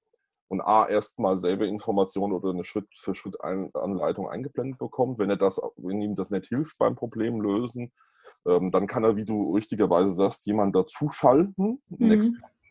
und 0.49 0.61
A 0.61 0.87
erstmal 0.87 1.38
selber 1.38 1.66
Informationen 1.66 2.33
oder 2.33 2.50
eine 2.50 2.64
Schritt-für-Schritt-Anleitung 2.64 4.28
eingeblendet 4.28 4.78
bekommt. 4.78 5.18
Wenn 5.18 5.30
er 5.30 5.37
das, 5.37 5.61
wenn 5.76 6.00
ihm 6.00 6.14
das 6.14 6.30
nicht 6.30 6.47
hilft 6.47 6.78
beim 6.78 6.94
Problem 6.94 7.40
lösen, 7.40 7.92
ähm, 8.47 8.71
dann 8.71 8.87
kann 8.87 9.04
er, 9.04 9.16
wie 9.16 9.25
du 9.25 9.54
richtigerweise 9.54 10.12
sagst, 10.12 10.47
jemanden 10.47 10.75
dazuschalten, 10.75 11.83
mhm. 11.88 12.11
Experten, 12.11 12.68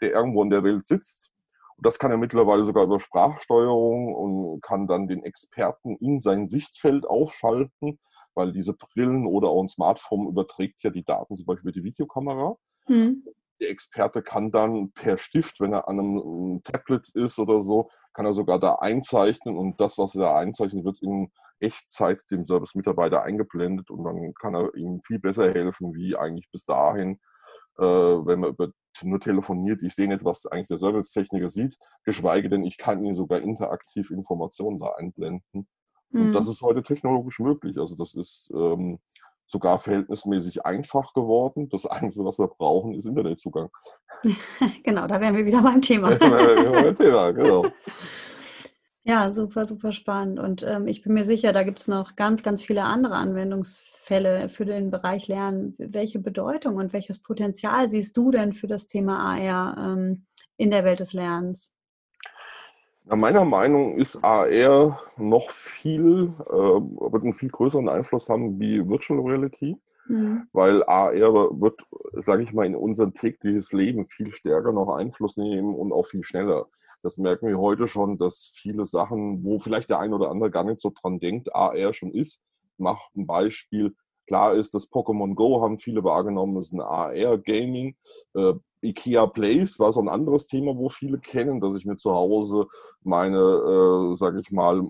der 0.00 0.12
irgendwo 0.12 0.42
in 0.42 0.50
der 0.50 0.64
Welt 0.64 0.86
sitzt 0.86 1.30
und 1.76 1.84
das 1.86 1.98
kann 1.98 2.10
er 2.10 2.16
mittlerweile 2.16 2.64
sogar 2.64 2.84
über 2.84 2.98
Sprachsteuerung 3.00 4.14
und 4.14 4.62
kann 4.62 4.86
dann 4.86 5.08
den 5.08 5.22
Experten 5.24 5.96
in 5.96 6.20
sein 6.20 6.48
Sichtfeld 6.48 7.06
aufschalten, 7.06 7.98
weil 8.34 8.52
diese 8.52 8.72
Brillen 8.72 9.26
oder 9.26 9.48
auch 9.48 9.62
ein 9.62 9.68
Smartphone 9.68 10.26
überträgt 10.26 10.82
ja 10.82 10.90
die 10.90 11.04
Daten 11.04 11.36
zum 11.36 11.44
Beispiel 11.44 11.68
mit 11.68 11.76
der 11.76 11.84
Videokamera. 11.84 12.56
Mhm. 12.88 13.24
Der 13.60 13.70
Experte 13.70 14.22
kann 14.22 14.50
dann 14.50 14.92
per 14.92 15.18
Stift, 15.18 15.60
wenn 15.60 15.72
er 15.72 15.88
an 15.88 15.98
einem 15.98 16.60
Tablet 16.64 17.08
ist 17.14 17.38
oder 17.38 17.62
so, 17.62 17.90
kann 18.12 18.26
er 18.26 18.34
sogar 18.34 18.58
da 18.58 18.76
einzeichnen 18.76 19.56
und 19.56 19.80
das, 19.80 19.98
was 19.98 20.14
er 20.14 20.22
da 20.22 20.36
einzeichnet, 20.36 20.84
wird 20.84 21.02
in 21.02 21.30
Echtzeit 21.58 22.22
dem 22.30 22.44
Service-Mitarbeiter 22.44 23.22
eingeblendet 23.22 23.90
und 23.90 24.04
dann 24.04 24.34
kann 24.34 24.54
er 24.54 24.74
ihm 24.74 25.00
viel 25.00 25.18
besser 25.18 25.52
helfen, 25.52 25.94
wie 25.94 26.16
eigentlich 26.16 26.50
bis 26.50 26.64
dahin, 26.64 27.18
wenn 27.82 28.40
man 28.40 28.50
über 28.50 28.68
nur 29.02 29.20
telefoniert, 29.20 29.82
ich 29.82 29.94
sehe 29.94 30.08
nicht, 30.08 30.24
was 30.24 30.46
eigentlich 30.46 30.68
der 30.68 30.78
Servicetechniker 30.78 31.50
sieht, 31.50 31.76
geschweige 32.04 32.48
denn, 32.48 32.64
ich 32.64 32.78
kann 32.78 33.04
ihm 33.04 33.14
sogar 33.14 33.40
interaktiv 33.40 34.10
Informationen 34.10 34.78
da 34.78 34.92
einblenden. 34.96 35.68
Mhm. 36.10 36.20
Und 36.20 36.32
das 36.32 36.46
hm. 36.46 36.52
ist 36.52 36.62
heute 36.62 36.82
technologisch 36.82 37.38
möglich. 37.40 37.78
Also 37.78 37.94
das 37.94 38.14
ist 38.14 38.50
ähm, 38.54 38.98
sogar 39.46 39.78
verhältnismäßig 39.78 40.64
einfach 40.64 41.12
geworden. 41.12 41.68
Das 41.68 41.86
Einzige, 41.86 42.24
was 42.24 42.38
wir 42.38 42.48
brauchen, 42.48 42.94
ist 42.94 43.06
Internetzugang. 43.06 43.70
genau, 44.84 45.06
da 45.06 45.20
wären 45.20 45.36
wir 45.36 45.44
wieder 45.44 45.62
beim 45.62 45.80
Thema. 45.80 46.10
wir 46.10 46.70
beim 46.82 46.94
Thema, 46.94 47.32
genau. 47.32 47.66
Ja, 49.08 49.32
super, 49.32 49.64
super 49.64 49.92
spannend. 49.92 50.40
Und 50.40 50.64
ähm, 50.64 50.88
ich 50.88 51.02
bin 51.02 51.14
mir 51.14 51.24
sicher, 51.24 51.52
da 51.52 51.62
gibt 51.62 51.78
es 51.78 51.86
noch 51.86 52.16
ganz, 52.16 52.42
ganz 52.42 52.60
viele 52.64 52.82
andere 52.82 53.14
Anwendungsfälle 53.14 54.48
für 54.48 54.64
den 54.64 54.90
Bereich 54.90 55.28
Lernen. 55.28 55.76
Welche 55.78 56.18
Bedeutung 56.18 56.74
und 56.74 56.92
welches 56.92 57.20
Potenzial 57.20 57.88
siehst 57.88 58.16
du 58.16 58.32
denn 58.32 58.52
für 58.52 58.66
das 58.66 58.88
Thema 58.88 59.20
AR 59.20 59.76
ähm, 59.78 60.26
in 60.56 60.72
der 60.72 60.82
Welt 60.82 60.98
des 60.98 61.12
Lernens? 61.12 61.72
Na, 63.04 63.14
meiner 63.14 63.44
Meinung 63.44 63.96
ist 63.96 64.24
AR 64.24 65.00
noch 65.16 65.50
viel, 65.50 66.32
äh, 66.40 66.52
wird 66.52 67.22
einen 67.22 67.34
viel 67.34 67.50
größeren 67.50 67.88
Einfluss 67.88 68.28
haben 68.28 68.58
wie 68.58 68.84
Virtual 68.88 69.20
Reality, 69.20 69.76
mhm. 70.08 70.48
weil 70.52 70.82
AR 70.84 71.12
wird, 71.12 71.80
sage 72.14 72.42
ich 72.42 72.52
mal, 72.52 72.66
in 72.66 72.76
unser 72.76 73.12
tägliches 73.12 73.72
Leben 73.72 74.06
viel 74.06 74.32
stärker 74.32 74.72
noch 74.72 74.94
Einfluss 74.94 75.36
nehmen 75.36 75.74
und 75.74 75.92
auch 75.92 76.06
viel 76.06 76.24
schneller. 76.24 76.66
Das 77.02 77.18
merken 77.18 77.48
wir 77.48 77.58
heute 77.58 77.86
schon, 77.86 78.18
dass 78.18 78.50
viele 78.54 78.86
Sachen, 78.86 79.44
wo 79.44 79.58
vielleicht 79.58 79.90
der 79.90 80.00
ein 80.00 80.12
oder 80.12 80.30
andere 80.30 80.50
gar 80.50 80.64
nicht 80.64 80.80
so 80.80 80.90
dran 80.90 81.20
denkt, 81.20 81.54
AR 81.54 81.92
schon 81.92 82.12
ist. 82.12 82.40
Ich 82.72 82.78
mache 82.78 83.04
ein 83.16 83.26
Beispiel. 83.26 83.94
Klar 84.26 84.54
ist, 84.54 84.74
das 84.74 84.90
Pokémon 84.90 85.34
Go 85.34 85.62
haben 85.62 85.78
viele 85.78 86.02
wahrgenommen, 86.02 86.56
ist 86.58 86.72
ein 86.72 86.80
AR-Gaming. 86.80 87.94
Äh, 88.34 88.54
IKEA 88.82 89.26
Place 89.26 89.78
war 89.78 89.92
so 89.92 90.00
ein 90.00 90.08
anderes 90.08 90.46
Thema, 90.46 90.76
wo 90.76 90.88
viele 90.88 91.18
kennen, 91.18 91.60
dass 91.60 91.76
ich 91.76 91.84
mir 91.84 91.96
zu 91.96 92.12
Hause 92.12 92.66
meine, 93.02 93.38
äh, 93.38 94.16
sage 94.16 94.40
ich 94.40 94.50
mal, 94.50 94.82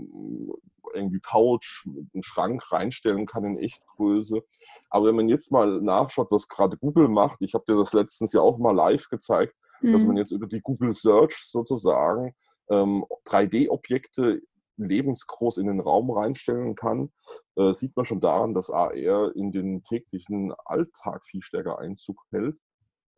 irgendwie 0.97 1.21
Couch, 1.21 1.87
einen 1.87 2.23
Schrank 2.23 2.73
reinstellen 2.73 3.27
kann 3.27 3.45
in 3.45 3.59
Echtgröße. 3.59 4.43
Aber 4.91 5.07
wenn 5.07 5.17
man 5.17 5.29
jetzt 5.29 5.53
mal 5.53 5.81
nachschaut, 5.81 6.31
was 6.31 6.49
gerade 6.49 6.77
Google 6.77 7.09
macht, 7.09 7.39
ich 7.41 7.55
habe 7.55 7.65
dir 7.69 7.77
das 7.77 7.93
letztens 7.93 8.33
ja 8.33 8.41
auch 8.41 8.59
mal 8.59 8.75
live 8.75 9.09
gezeigt, 9.09 9.55
mhm. 9.81 9.93
dass 9.93 10.05
man 10.05 10.17
jetzt 10.17 10.33
über 10.33 10.47
die 10.47 10.61
Google 10.61 10.95
Search 10.95 11.37
sozusagen 11.37 12.35
ähm, 12.71 13.05
3D-Objekte 13.27 14.43
lebensgroß 14.79 15.59
in 15.59 15.67
den 15.67 15.81
Raum 15.81 16.11
reinstellen 16.11 16.75
kann, 16.75 17.11
äh, 17.57 17.73
sieht 17.73 17.97
man 17.97 18.07
schon 18.07 18.21
daran, 18.21 18.55
dass 18.55 18.71
AR 18.71 19.35
in 19.35 19.53
den 19.53 19.83
täglichen 19.85 20.53
Alltag 20.65 21.27
viel 21.27 21.43
stärker 21.43 21.79
Einzug 21.79 22.23
hält. 22.31 22.57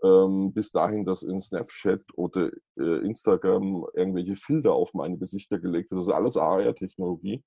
Ähm, 0.04 0.52
bis 0.52 0.70
dahin, 0.70 1.04
dass 1.04 1.24
in 1.24 1.40
Snapchat 1.40 2.02
oder 2.14 2.50
äh, 2.78 3.04
Instagram 3.04 3.84
irgendwelche 3.94 4.36
Filter 4.36 4.72
auf 4.72 4.94
meine 4.94 5.18
Gesichter 5.18 5.58
gelegt 5.58 5.90
wird. 5.90 6.00
Das 6.00 6.06
ist 6.06 6.14
alles 6.14 6.36
AR-Technologie. 6.36 7.42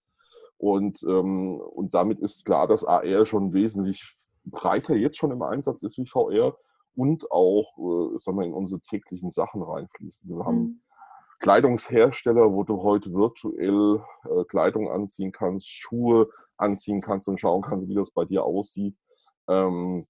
Und, 0.62 1.02
ähm, 1.08 1.60
und 1.60 1.96
damit 1.96 2.20
ist 2.20 2.46
klar, 2.46 2.68
dass 2.68 2.86
AR 2.86 3.26
schon 3.26 3.52
wesentlich 3.52 4.14
breiter 4.46 4.96
jetzt 4.96 5.18
schon 5.18 5.32
im 5.32 5.42
Einsatz 5.42 5.82
ist 5.82 5.98
wie 5.98 6.06
VR 6.06 6.56
und 6.96 7.32
auch 7.32 7.76
äh, 7.80 8.20
sagen 8.20 8.38
wir, 8.38 8.46
in 8.46 8.54
unsere 8.54 8.80
täglichen 8.80 9.32
Sachen 9.32 9.64
reinfließen. 9.64 10.30
Wir 10.30 10.46
haben 10.46 10.60
mhm. 10.60 10.82
Kleidungshersteller, 11.40 12.54
wo 12.54 12.64
du 12.64 12.84
heute 12.84 13.12
virtuell 13.12 14.04
äh, 14.26 14.44
Kleidung 14.44 14.92
anziehen 14.92 15.32
kannst, 15.32 15.68
Schuhe 15.68 16.30
anziehen 16.58 17.02
kannst 17.02 17.28
und 17.28 17.40
schauen 17.40 17.64
kannst, 17.64 17.90
wie 17.90 17.96
das 17.96 18.12
bei 18.12 18.26
dir 18.26 18.44
aussieht. 18.44 18.96
Ähm, 19.48 20.06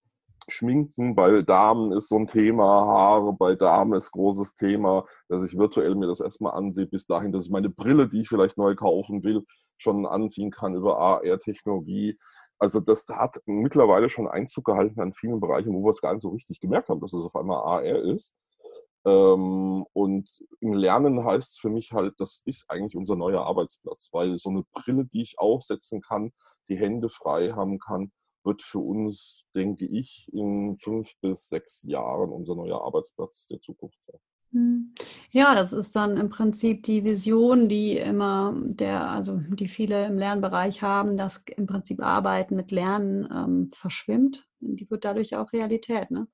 Schminken 0.49 1.15
bei 1.15 1.43
Damen 1.43 1.93
ist 1.93 2.09
so 2.09 2.17
ein 2.17 2.27
Thema, 2.27 2.65
Haare 2.65 3.31
bei 3.31 3.55
Damen 3.55 3.93
ist 3.93 4.11
großes 4.11 4.55
Thema, 4.55 5.05
dass 5.29 5.43
ich 5.43 5.57
virtuell 5.57 5.95
mir 5.95 6.07
das 6.07 6.19
erstmal 6.19 6.55
ansehe, 6.55 6.87
bis 6.87 7.07
dahin, 7.07 7.31
dass 7.31 7.45
ich 7.45 7.51
meine 7.51 7.69
Brille, 7.69 8.09
die 8.09 8.23
ich 8.23 8.27
vielleicht 8.27 8.57
neu 8.57 8.75
kaufen 8.75 9.23
will, 9.23 9.45
schon 9.81 10.05
anziehen 10.05 10.51
kann 10.51 10.75
über 10.75 10.99
AR-Technologie. 10.99 12.17
Also 12.59 12.79
das 12.79 13.07
hat 13.09 13.37
mittlerweile 13.45 14.09
schon 14.09 14.27
Einzug 14.27 14.65
gehalten 14.65 14.99
an 15.01 15.13
vielen 15.13 15.39
Bereichen, 15.39 15.73
wo 15.73 15.83
wir 15.83 15.91
es 15.91 16.01
gar 16.01 16.13
nicht 16.13 16.23
so 16.23 16.29
richtig 16.29 16.59
gemerkt 16.59 16.89
haben, 16.89 17.01
dass 17.01 17.13
es 17.13 17.23
auf 17.23 17.35
einmal 17.35 17.57
AR 17.57 18.03
ist. 18.03 18.35
Ähm, 19.05 19.85
und 19.93 20.29
im 20.59 20.73
Lernen 20.73 21.25
heißt 21.25 21.53
es 21.53 21.57
für 21.57 21.69
mich 21.69 21.91
halt, 21.91 22.13
das 22.19 22.41
ist 22.45 22.65
eigentlich 22.69 22.95
unser 22.95 23.15
neuer 23.15 23.45
Arbeitsplatz, 23.45 24.09
weil 24.11 24.37
so 24.37 24.49
eine 24.49 24.63
Brille, 24.73 25.05
die 25.05 25.23
ich 25.23 25.39
aufsetzen 25.39 26.01
kann, 26.01 26.31
die 26.69 26.77
Hände 26.77 27.09
frei 27.09 27.51
haben 27.51 27.79
kann 27.79 28.11
wird 28.43 28.63
für 28.63 28.79
uns, 28.79 29.43
denke 29.55 29.85
ich, 29.85 30.27
in 30.33 30.77
fünf 30.77 31.11
bis 31.21 31.47
sechs 31.47 31.83
Jahren 31.83 32.31
unser 32.31 32.55
neuer 32.55 32.81
Arbeitsplatz 32.81 33.47
der 33.47 33.61
Zukunft 33.61 34.03
sein. 34.03 34.19
Hm. 34.53 34.93
Ja, 35.29 35.55
das 35.55 35.71
ist 35.71 35.95
dann 35.95 36.17
im 36.17 36.29
Prinzip 36.29 36.83
die 36.83 37.03
Vision, 37.05 37.69
die 37.69 37.97
immer 37.97 38.53
der, 38.65 39.09
also 39.09 39.39
die 39.49 39.69
viele 39.69 40.05
im 40.05 40.17
Lernbereich 40.17 40.81
haben, 40.81 41.15
dass 41.15 41.43
im 41.55 41.67
Prinzip 41.67 42.01
Arbeiten 42.01 42.55
mit 42.55 42.71
Lernen 42.71 43.27
ähm, 43.31 43.69
verschwimmt. 43.73 44.45
Die 44.59 44.89
wird 44.91 45.05
dadurch 45.05 45.35
auch 45.35 45.53
Realität, 45.53 46.11
ne? 46.11 46.27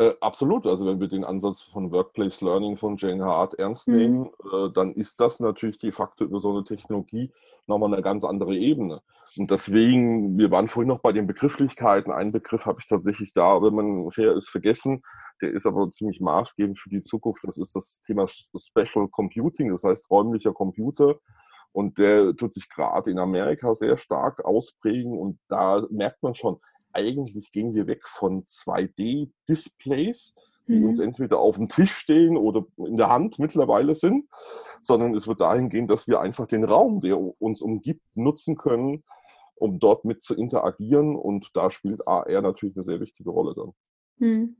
Äh, 0.00 0.14
absolut. 0.22 0.66
Also 0.66 0.86
wenn 0.86 0.98
wir 0.98 1.08
den 1.08 1.24
Ansatz 1.24 1.60
von 1.60 1.92
Workplace 1.92 2.40
Learning 2.40 2.78
von 2.78 2.96
Jane 2.96 3.22
Hart 3.22 3.58
ernst 3.58 3.86
mhm. 3.86 3.96
nehmen, 3.96 4.30
äh, 4.50 4.70
dann 4.72 4.94
ist 4.94 5.20
das 5.20 5.40
natürlich 5.40 5.76
de 5.76 5.92
facto 5.92 6.24
über 6.24 6.40
so 6.40 6.50
eine 6.52 6.64
Technologie 6.64 7.30
nochmal 7.66 7.92
eine 7.92 8.02
ganz 8.02 8.24
andere 8.24 8.56
Ebene. 8.56 9.02
Und 9.36 9.50
deswegen, 9.50 10.38
wir 10.38 10.50
waren 10.50 10.68
vorhin 10.68 10.88
noch 10.88 11.00
bei 11.00 11.12
den 11.12 11.26
Begrifflichkeiten. 11.26 12.12
Einen 12.12 12.32
Begriff 12.32 12.64
habe 12.64 12.78
ich 12.80 12.86
tatsächlich 12.86 13.34
da, 13.34 13.60
wenn 13.62 13.74
man 13.74 14.10
fair 14.10 14.32
ist, 14.32 14.48
vergessen. 14.48 15.02
Der 15.42 15.50
ist 15.50 15.66
aber 15.66 15.92
ziemlich 15.92 16.18
maßgebend 16.18 16.78
für 16.78 16.88
die 16.88 17.02
Zukunft. 17.02 17.44
Das 17.44 17.58
ist 17.58 17.76
das 17.76 18.00
Thema 18.00 18.26
Special 18.26 19.06
Computing, 19.08 19.68
das 19.70 19.84
heißt 19.84 20.10
räumlicher 20.10 20.54
Computer. 20.54 21.16
Und 21.72 21.98
der 21.98 22.34
tut 22.34 22.54
sich 22.54 22.70
gerade 22.70 23.10
in 23.10 23.18
Amerika 23.18 23.74
sehr 23.74 23.98
stark 23.98 24.46
ausprägen. 24.46 25.12
Und 25.12 25.38
da 25.48 25.86
merkt 25.90 26.22
man 26.22 26.34
schon, 26.34 26.58
eigentlich 26.92 27.52
gehen 27.52 27.74
wir 27.74 27.86
weg 27.86 28.06
von 28.06 28.44
2D-Displays, 28.44 30.34
die 30.68 30.78
mhm. 30.78 30.88
uns 30.88 30.98
entweder 30.98 31.38
auf 31.38 31.56
dem 31.56 31.68
Tisch 31.68 31.92
stehen 31.92 32.36
oder 32.36 32.64
in 32.76 32.96
der 32.96 33.08
Hand 33.08 33.38
mittlerweile 33.38 33.94
sind, 33.94 34.28
sondern 34.82 35.14
es 35.14 35.26
wird 35.26 35.40
dahin 35.40 35.68
gehen, 35.68 35.86
dass 35.86 36.06
wir 36.06 36.20
einfach 36.20 36.46
den 36.46 36.64
Raum, 36.64 37.00
der 37.00 37.18
uns 37.18 37.62
umgibt, 37.62 38.04
nutzen 38.14 38.56
können, 38.56 39.02
um 39.56 39.78
dort 39.78 40.04
mit 40.04 40.22
zu 40.22 40.34
interagieren. 40.34 41.16
Und 41.16 41.50
da 41.54 41.70
spielt 41.70 42.06
AR 42.06 42.40
natürlich 42.40 42.76
eine 42.76 42.84
sehr 42.84 43.00
wichtige 43.00 43.30
Rolle 43.30 43.54
dann. 43.54 43.72
Mhm. 44.18 44.56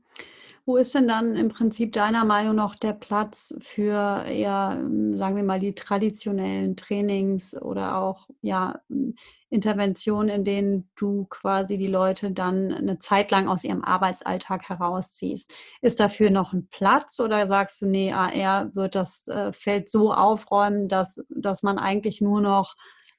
Wo 0.65 0.77
ist 0.77 0.93
denn 0.93 1.07
dann 1.07 1.35
im 1.35 1.49
Prinzip 1.49 1.91
deiner 1.93 2.23
Meinung 2.23 2.55
nach 2.55 2.75
der 2.75 2.93
Platz 2.93 3.55
für 3.61 4.23
eher, 4.27 4.77
hm, 4.77 5.17
sagen 5.17 5.35
wir 5.35 5.43
mal, 5.43 5.59
die 5.59 5.73
traditionellen 5.73 6.75
Trainings 6.77 7.59
oder 7.59 7.97
auch 7.97 8.29
ja, 8.41 8.79
hm, 8.87 9.15
Interventionen, 9.49 10.29
in 10.29 10.43
denen 10.45 10.89
du 10.95 11.25
quasi 11.29 11.77
die 11.77 11.87
Leute 11.87 12.31
dann 12.31 12.71
eine 12.71 12.99
Zeit 12.99 13.31
lang 13.31 13.47
aus 13.47 13.63
ihrem 13.63 13.83
Arbeitsalltag 13.83 14.69
herausziehst? 14.69 15.51
Ist 15.81 15.99
dafür 15.99 16.29
noch 16.29 16.53
ein 16.53 16.67
Platz 16.67 17.19
oder 17.19 17.47
sagst 17.47 17.81
du, 17.81 17.87
nee, 17.87 18.13
AR 18.13 18.73
wird 18.75 18.93
das 18.95 19.27
äh, 19.27 19.51
Feld 19.53 19.89
so 19.89 20.13
aufräumen, 20.13 20.87
dass, 20.87 21.25
dass 21.29 21.63
man 21.63 21.79
eigentlich 21.79 22.21
nur 22.21 22.39
noch 22.39 22.75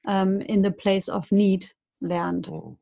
ähm, 0.07 0.39
in 0.39 0.63
the 0.63 0.71
place 0.71 1.09
of 1.09 1.31
need 1.31 1.75
lernt? 1.99 2.49
Oh. 2.49 2.77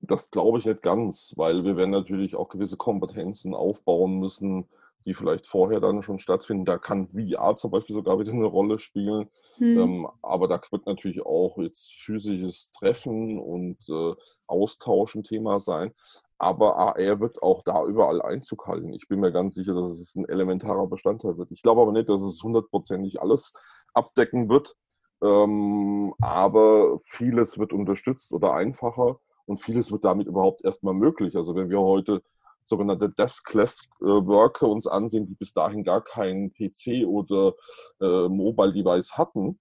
Das 0.00 0.30
glaube 0.30 0.58
ich 0.58 0.64
nicht 0.64 0.82
ganz, 0.82 1.32
weil 1.36 1.64
wir 1.64 1.76
werden 1.76 1.90
natürlich 1.90 2.36
auch 2.36 2.48
gewisse 2.48 2.76
Kompetenzen 2.76 3.54
aufbauen 3.54 4.18
müssen, 4.18 4.68
die 5.04 5.14
vielleicht 5.14 5.46
vorher 5.46 5.80
dann 5.80 6.02
schon 6.02 6.18
stattfinden. 6.18 6.64
Da 6.64 6.78
kann 6.78 7.08
VR 7.08 7.56
zum 7.56 7.70
Beispiel 7.70 7.96
sogar 7.96 8.18
wieder 8.18 8.32
eine 8.32 8.44
Rolle 8.44 8.78
spielen. 8.78 9.30
Hm. 9.56 9.78
Ähm, 9.78 10.08
aber 10.22 10.48
da 10.48 10.60
wird 10.70 10.86
natürlich 10.86 11.24
auch 11.24 11.58
jetzt 11.58 11.92
physisches 11.94 12.70
Treffen 12.72 13.38
und 13.38 13.78
äh, 13.88 14.14
Austausch 14.46 15.14
ein 15.14 15.24
Thema 15.24 15.60
sein. 15.60 15.94
Aber 16.36 16.76
AR 16.76 17.20
wird 17.20 17.42
auch 17.42 17.62
da 17.64 17.84
überall 17.84 18.22
Einzug 18.22 18.66
halten. 18.66 18.92
Ich 18.92 19.08
bin 19.08 19.18
mir 19.18 19.32
ganz 19.32 19.54
sicher, 19.54 19.74
dass 19.74 19.90
es 19.90 20.14
ein 20.14 20.28
elementarer 20.28 20.86
Bestandteil 20.86 21.36
wird. 21.36 21.50
Ich 21.50 21.62
glaube 21.62 21.80
aber 21.80 21.92
nicht, 21.92 22.08
dass 22.08 22.22
es 22.22 22.42
hundertprozentig 22.42 23.20
alles 23.20 23.52
abdecken 23.94 24.48
wird. 24.48 24.76
Ähm, 25.22 26.14
aber 26.20 26.98
vieles 27.00 27.58
wird 27.58 27.72
unterstützt 27.72 28.32
oder 28.32 28.54
einfacher 28.54 29.18
und 29.48 29.58
vieles 29.58 29.90
wird 29.90 30.04
damit 30.04 30.26
überhaupt 30.26 30.64
erstmal 30.64 30.94
möglich. 30.94 31.36
Also 31.36 31.54
wenn 31.54 31.70
wir 31.70 31.80
heute 31.80 32.22
sogenannte 32.66 33.08
Deskless 33.08 33.80
Worker 33.98 34.68
uns 34.68 34.86
ansehen, 34.86 35.26
die 35.26 35.34
bis 35.34 35.54
dahin 35.54 35.84
gar 35.84 36.02
keinen 36.02 36.52
PC 36.52 37.06
oder 37.06 37.54
äh, 38.00 38.28
Mobile 38.28 38.72
Device 38.72 39.16
hatten, 39.16 39.58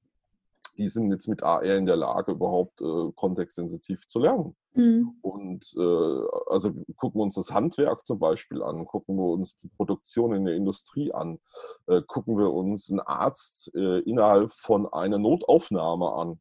die 0.78 0.90
sind 0.90 1.10
jetzt 1.12 1.28
mit 1.28 1.42
AR 1.42 1.64
in 1.64 1.86
der 1.86 1.96
Lage, 1.96 2.34
überhaupt 2.34 2.82
äh, 2.82 3.12
kontextsensitiv 3.16 4.08
zu 4.08 4.20
lernen. 4.20 4.56
Mhm. 4.74 5.16
Und 5.22 5.74
äh, 5.76 6.28
also 6.48 6.72
gucken 6.98 7.20
wir 7.20 7.24
uns 7.24 7.36
das 7.36 7.52
Handwerk 7.52 8.06
zum 8.06 8.20
Beispiel 8.20 8.62
an, 8.62 8.86
gucken 8.86 9.16
wir 9.16 9.26
uns 9.26 9.58
die 9.58 9.70
Produktion 9.70 10.36
in 10.36 10.46
der 10.46 10.56
Industrie 10.56 11.12
an, 11.14 11.40
äh, 11.88 12.02
gucken 12.06 12.38
wir 12.38 12.54
uns 12.54 12.92
einen 12.92 13.00
Arzt 13.00 13.72
äh, 13.74 14.00
innerhalb 14.00 14.54
von 14.54 14.86
einer 14.92 15.18
Notaufnahme 15.18 16.12
an 16.14 16.40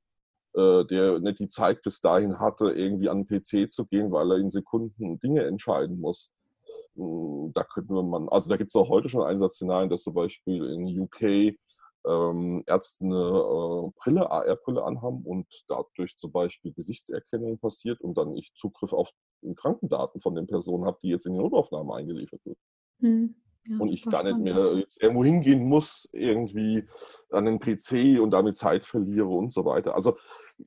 der 0.56 1.20
nicht 1.20 1.38
die 1.38 1.48
Zeit 1.48 1.82
bis 1.82 2.00
dahin 2.00 2.38
hatte, 2.38 2.70
irgendwie 2.70 3.08
an 3.08 3.24
den 3.24 3.42
PC 3.42 3.70
zu 3.70 3.84
gehen, 3.86 4.10
weil 4.10 4.32
er 4.32 4.38
in 4.38 4.50
Sekunden 4.50 5.20
Dinge 5.20 5.44
entscheiden 5.44 6.00
muss. 6.00 6.32
Hm, 6.94 7.52
da 7.54 7.64
könnte 7.64 7.92
man, 7.92 8.28
also 8.28 8.48
da 8.48 8.56
gibt 8.56 8.70
es 8.70 8.76
auch 8.76 8.88
heute 8.88 9.08
schon 9.08 9.22
Einsatzszenarien, 9.22 9.90
dass 9.90 10.02
zum 10.02 10.14
Beispiel 10.14 10.64
in 10.64 11.00
UK 11.00 11.56
ähm, 12.06 12.62
Ärzte 12.66 13.04
eine 13.04 13.16
äh, 13.16 13.90
Brille, 13.96 14.30
AR-Brille 14.30 14.82
anhaben 14.82 15.22
und 15.24 15.46
dadurch 15.68 16.16
zum 16.16 16.32
Beispiel 16.32 16.72
Gesichtserkennung 16.72 17.58
passiert 17.58 18.00
und 18.00 18.16
dann 18.16 18.36
ich 18.36 18.52
Zugriff 18.54 18.92
auf 18.92 19.10
Krankendaten 19.56 20.20
von 20.20 20.34
den 20.34 20.46
Personen 20.46 20.86
habe, 20.86 20.98
die 21.02 21.08
jetzt 21.08 21.26
in 21.26 21.34
die 21.34 21.38
Notaufnahme 21.38 21.94
eingeliefert 21.94 22.40
wird. 22.44 22.58
Hm. 23.00 23.34
Ja, 23.68 23.78
und 23.78 23.92
ich 23.92 24.04
gar 24.04 24.22
nicht 24.22 24.38
mehr 24.38 24.74
jetzt 24.76 25.02
irgendwo 25.02 25.24
hingehen 25.24 25.64
muss, 25.64 26.08
irgendwie 26.12 26.84
an 27.30 27.44
den 27.44 27.58
PC 27.58 28.20
und 28.20 28.30
damit 28.30 28.56
Zeit 28.56 28.84
verliere 28.84 29.28
und 29.28 29.52
so 29.52 29.64
weiter. 29.64 29.94
Also 29.94 30.16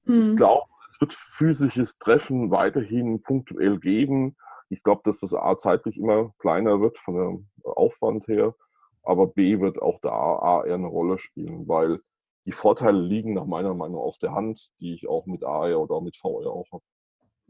mhm. 0.06 0.32
ich 0.32 0.36
glaube, 0.36 0.66
es 0.88 1.00
wird 1.00 1.14
physisches 1.14 1.98
Treffen 1.98 2.52
weiterhin 2.52 3.22
punktuell 3.22 3.80
geben. 3.80 4.36
Ich 4.70 4.84
glaube, 4.84 5.02
dass 5.04 5.20
das 5.20 5.34
A 5.34 5.58
zeitlich 5.58 5.98
immer 5.98 6.34
kleiner 6.40 6.82
wird 6.82 6.98
von 6.98 7.16
dem 7.16 7.48
Aufwand 7.64 8.28
her, 8.28 8.56
aber 9.04 9.28
B 9.28 9.60
wird 9.60 9.82
auch 9.82 10.00
da 10.02 10.10
A 10.12 10.64
eher 10.66 10.76
eine 10.76 10.88
Rolle 10.88 11.18
spielen, 11.18 11.68
weil 11.68 12.00
die 12.46 12.52
Vorteile 12.52 13.00
liegen 13.00 13.34
nach 13.34 13.46
meiner 13.46 13.74
Meinung 13.74 14.02
auf 14.02 14.18
der 14.18 14.34
Hand, 14.34 14.72
die 14.80 14.94
ich 14.94 15.08
auch 15.08 15.26
mit 15.26 15.44
AR 15.44 15.80
oder 15.80 16.02
mit 16.02 16.18
VR 16.18 16.52
auch 16.52 16.66
habe. 16.72 16.84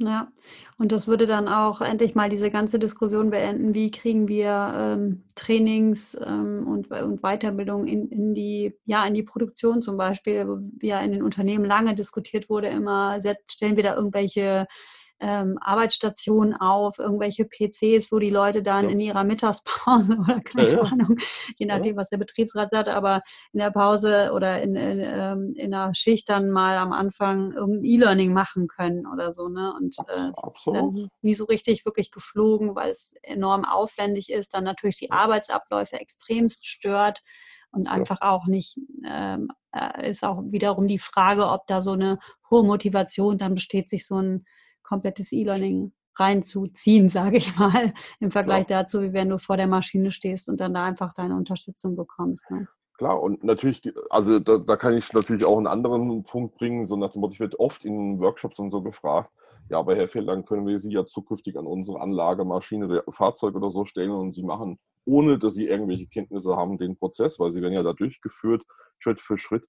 Ja, 0.01 0.31
und 0.77 0.93
das 0.93 1.07
würde 1.07 1.25
dann 1.25 1.49
auch 1.49 1.81
endlich 1.81 2.15
mal 2.15 2.29
diese 2.29 2.49
ganze 2.49 2.79
Diskussion 2.79 3.31
beenden, 3.31 3.73
wie 3.73 3.91
kriegen 3.91 4.29
wir 4.29 4.71
ähm, 4.73 5.25
Trainings 5.35 6.17
ähm, 6.25 6.65
und, 6.65 6.89
und 6.89 7.21
Weiterbildung 7.21 7.85
in, 7.85 8.07
in, 8.07 8.33
die, 8.33 8.73
ja, 8.85 9.05
in 9.05 9.13
die 9.13 9.23
Produktion 9.23 9.81
zum 9.81 9.97
Beispiel, 9.97 10.47
wo 10.47 10.59
ja 10.81 11.01
in 11.01 11.11
den 11.11 11.21
Unternehmen 11.21 11.65
lange 11.65 11.95
diskutiert 11.95 12.49
wurde, 12.49 12.69
immer 12.69 13.19
stellen 13.45 13.75
wir 13.75 13.83
da 13.83 13.95
irgendwelche 13.95 14.67
ähm, 15.19 15.57
Arbeitsstationen 15.61 16.55
auf, 16.55 16.99
irgendwelche 16.99 17.45
PCs, 17.45 18.11
wo 18.11 18.19
die 18.19 18.29
Leute 18.29 18.63
dann 18.63 18.85
ja. 18.85 18.91
in 18.91 18.99
ihrer 18.99 19.23
Mittagspause 19.23 20.17
oder 20.23 20.39
keine 20.39 20.73
ja, 20.73 20.81
Ahnung, 20.81 21.17
je 21.57 21.65
nachdem, 21.65 21.97
was 21.97 22.09
der 22.09 22.17
Betriebsrat 22.17 22.69
sagt, 22.71 22.89
aber 22.89 23.21
in 23.51 23.59
der 23.59 23.71
Pause 23.71 24.31
oder 24.33 24.61
in, 24.61 24.75
in, 24.75 24.99
ähm, 24.99 25.53
in 25.55 25.73
einer 25.73 25.93
Schicht 25.93 26.29
dann 26.29 26.49
mal 26.49 26.77
am 26.77 26.93
Anfang 26.93 27.53
E-Learning 27.83 28.33
machen 28.33 28.67
können 28.67 29.05
oder 29.05 29.33
so. 29.33 29.49
Ne? 29.49 29.73
Und 29.77 29.97
äh, 30.07 30.29
es 30.31 30.43
ist 30.43 30.67
dann 30.73 31.09
nie 31.21 31.33
so 31.33 31.45
richtig 31.45 31.85
wirklich 31.85 32.11
geflogen, 32.11 32.75
weil 32.75 32.91
es 32.91 33.13
enorm 33.21 33.65
aufwendig 33.65 34.31
ist, 34.31 34.53
dann 34.53 34.63
natürlich 34.63 34.97
die 34.97 35.11
Arbeitsabläufe 35.11 35.99
extremst 35.99 36.67
stört 36.67 37.21
und 37.71 37.87
einfach 37.87 38.21
auch 38.21 38.47
nicht, 38.47 38.77
ähm, 39.05 39.49
äh, 39.71 40.09
ist 40.09 40.23
auch 40.23 40.41
wiederum 40.45 40.87
die 40.87 40.97
Frage, 40.97 41.47
ob 41.47 41.67
da 41.67 41.81
so 41.81 41.91
eine 41.91 42.17
hohe 42.49 42.63
Motivation 42.63 43.37
dann 43.37 43.53
besteht, 43.53 43.89
sich 43.89 44.07
so 44.07 44.19
ein 44.19 44.45
komplettes 44.89 45.31
E-Learning 45.31 45.93
reinzuziehen, 46.15 47.07
sage 47.19 47.37
ich 47.37 47.55
mal, 47.55 47.93
im 48.19 48.31
Vergleich 48.31 48.67
Klar. 48.67 48.81
dazu, 48.81 49.01
wie 49.01 49.13
wenn 49.13 49.29
du 49.29 49.37
vor 49.37 49.55
der 49.55 49.67
Maschine 49.67 50.11
stehst 50.11 50.49
und 50.49 50.59
dann 50.59 50.73
da 50.73 50.83
einfach 50.83 51.13
deine 51.13 51.35
Unterstützung 51.35 51.95
bekommst. 51.95 52.49
Ne? 52.49 52.67
Klar, 52.97 53.21
und 53.21 53.45
natürlich, 53.45 53.81
also 54.09 54.39
da, 54.39 54.57
da, 54.57 54.75
kann 54.75 54.97
ich 54.97 55.13
natürlich 55.13 55.45
auch 55.45 55.57
einen 55.57 55.67
anderen 55.67 56.23
Punkt 56.23 56.57
bringen, 56.57 56.85
so 56.85 56.97
nach 56.97 57.13
dem 57.13 57.21
Motto, 57.21 57.33
ich 57.33 57.39
werde 57.39 57.57
oft 57.57 57.85
in 57.85 58.19
Workshops 58.19 58.59
und 58.59 58.71
so 58.71 58.81
gefragt, 58.81 59.31
ja, 59.69 59.79
aber 59.79 59.95
Herr 59.95 60.09
Feld, 60.09 60.27
dann 60.27 60.43
können 60.43 60.67
wir 60.67 60.77
Sie 60.79 60.91
ja 60.91 61.05
zukünftig 61.05 61.57
an 61.57 61.65
unsere 61.65 62.01
Anlage, 62.01 62.43
Maschine, 62.43 63.01
Fahrzeug 63.09 63.55
oder 63.55 63.71
so 63.71 63.85
stellen 63.85 64.11
und 64.11 64.35
Sie 64.35 64.43
machen, 64.43 64.79
ohne 65.05 65.39
dass 65.39 65.53
Sie 65.53 65.65
irgendwelche 65.65 66.07
Kenntnisse 66.07 66.57
haben, 66.57 66.77
den 66.77 66.97
Prozess, 66.97 67.39
weil 67.39 67.51
Sie 67.51 67.61
werden 67.61 67.73
ja 67.73 67.83
da 67.83 67.93
durchgeführt, 67.93 68.63
Schritt 68.97 69.21
für 69.21 69.37
Schritt 69.37 69.65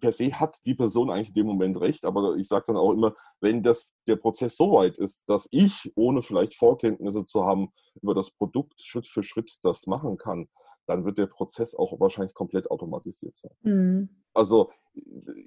per 0.00 0.12
se 0.12 0.32
hat 0.32 0.58
die 0.64 0.74
Person 0.74 1.10
eigentlich 1.10 1.28
in 1.28 1.34
dem 1.34 1.46
Moment 1.46 1.80
recht, 1.80 2.04
aber 2.04 2.36
ich 2.36 2.48
sage 2.48 2.64
dann 2.68 2.76
auch 2.76 2.92
immer, 2.92 3.14
wenn 3.40 3.62
das, 3.62 3.92
der 4.06 4.16
Prozess 4.16 4.56
so 4.56 4.72
weit 4.72 4.98
ist, 4.98 5.28
dass 5.28 5.48
ich, 5.50 5.92
ohne 5.94 6.22
vielleicht 6.22 6.54
Vorkenntnisse 6.54 7.24
zu 7.24 7.44
haben, 7.44 7.70
über 8.00 8.14
das 8.14 8.30
Produkt 8.30 8.80
Schritt 8.82 9.06
für 9.06 9.22
Schritt 9.22 9.58
das 9.62 9.86
machen 9.86 10.16
kann, 10.16 10.48
dann 10.86 11.04
wird 11.04 11.18
der 11.18 11.26
Prozess 11.26 11.74
auch 11.74 11.98
wahrscheinlich 12.00 12.34
komplett 12.34 12.70
automatisiert 12.70 13.36
sein. 13.36 13.52
Mhm. 13.62 14.08
Also 14.34 14.70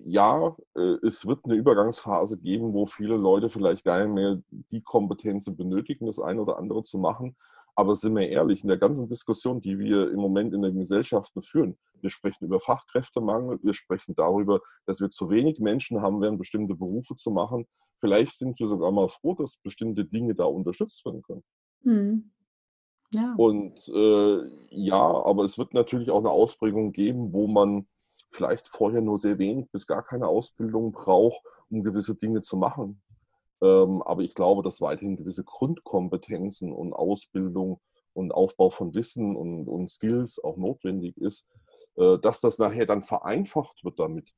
ja, 0.05 0.55
äh, 0.75 0.95
es 1.03 1.25
wird 1.25 1.45
eine 1.45 1.55
Übergangsphase 1.55 2.37
geben, 2.39 2.73
wo 2.73 2.85
viele 2.85 3.15
Leute 3.15 3.49
vielleicht 3.49 3.83
gar 3.83 4.03
nicht 4.03 4.13
mehr 4.13 4.41
die 4.71 4.81
Kompetenzen 4.81 5.55
benötigen, 5.55 6.05
das 6.05 6.19
eine 6.19 6.41
oder 6.41 6.57
andere 6.57 6.83
zu 6.83 6.97
machen. 6.97 7.35
Aber 7.79 7.95
sind 7.95 8.15
wir 8.15 8.27
ehrlich, 8.27 8.63
in 8.63 8.69
der 8.69 8.79
ganzen 8.79 9.07
Diskussion, 9.07 9.61
die 9.61 9.77
wir 9.77 10.09
im 10.09 10.19
Moment 10.19 10.51
in 10.51 10.63
den 10.63 10.79
Gesellschaften 10.79 11.43
führen, 11.43 11.77
wir 12.01 12.09
sprechen 12.09 12.45
über 12.45 12.59
Fachkräftemangel, 12.59 13.59
wir 13.61 13.75
sprechen 13.75 14.15
darüber, 14.15 14.61
dass 14.87 14.99
wir 14.99 15.11
zu 15.11 15.29
wenig 15.29 15.59
Menschen 15.59 16.01
haben 16.01 16.19
werden, 16.19 16.39
bestimmte 16.39 16.73
Berufe 16.73 17.13
zu 17.13 17.29
machen. 17.29 17.67
Vielleicht 17.99 18.33
sind 18.33 18.59
wir 18.59 18.67
sogar 18.67 18.91
mal 18.91 19.09
froh, 19.09 19.35
dass 19.35 19.57
bestimmte 19.57 20.05
Dinge 20.05 20.33
da 20.33 20.45
unterstützt 20.45 21.05
werden 21.05 21.21
können. 21.21 21.43
Mhm. 21.83 22.31
Ja. 23.11 23.35
Und 23.37 23.87
äh, 23.89 24.41
ja, 24.71 25.23
aber 25.23 25.43
es 25.43 25.59
wird 25.59 25.75
natürlich 25.75 26.09
auch 26.09 26.19
eine 26.19 26.31
Ausprägung 26.31 26.93
geben, 26.93 27.31
wo 27.31 27.45
man 27.45 27.87
vielleicht 28.31 28.67
vorher 28.67 29.01
nur 29.01 29.19
sehr 29.19 29.37
wenig 29.37 29.69
bis 29.71 29.85
gar 29.85 30.03
keine 30.03 30.27
Ausbildung 30.27 30.93
braucht, 30.93 31.45
um 31.69 31.83
gewisse 31.83 32.15
Dinge 32.15 32.41
zu 32.41 32.57
machen. 32.57 33.03
Ähm, 33.61 34.01
aber 34.03 34.21
ich 34.21 34.35
glaube, 34.35 34.61
dass 34.61 34.81
weiterhin 34.81 35.17
gewisse 35.17 35.43
Grundkompetenzen 35.43 36.71
und 36.71 36.93
Ausbildung 36.93 37.79
und 38.13 38.33
Aufbau 38.33 38.69
von 38.69 38.93
Wissen 38.93 39.35
und, 39.35 39.67
und 39.67 39.89
Skills 39.89 40.43
auch 40.43 40.57
notwendig 40.57 41.17
ist, 41.17 41.45
äh, 41.95 42.17
dass 42.19 42.39
das 42.39 42.57
nachher 42.57 42.85
dann 42.85 43.03
vereinfacht 43.03 43.83
wird 43.83 43.99
damit. 43.99 44.33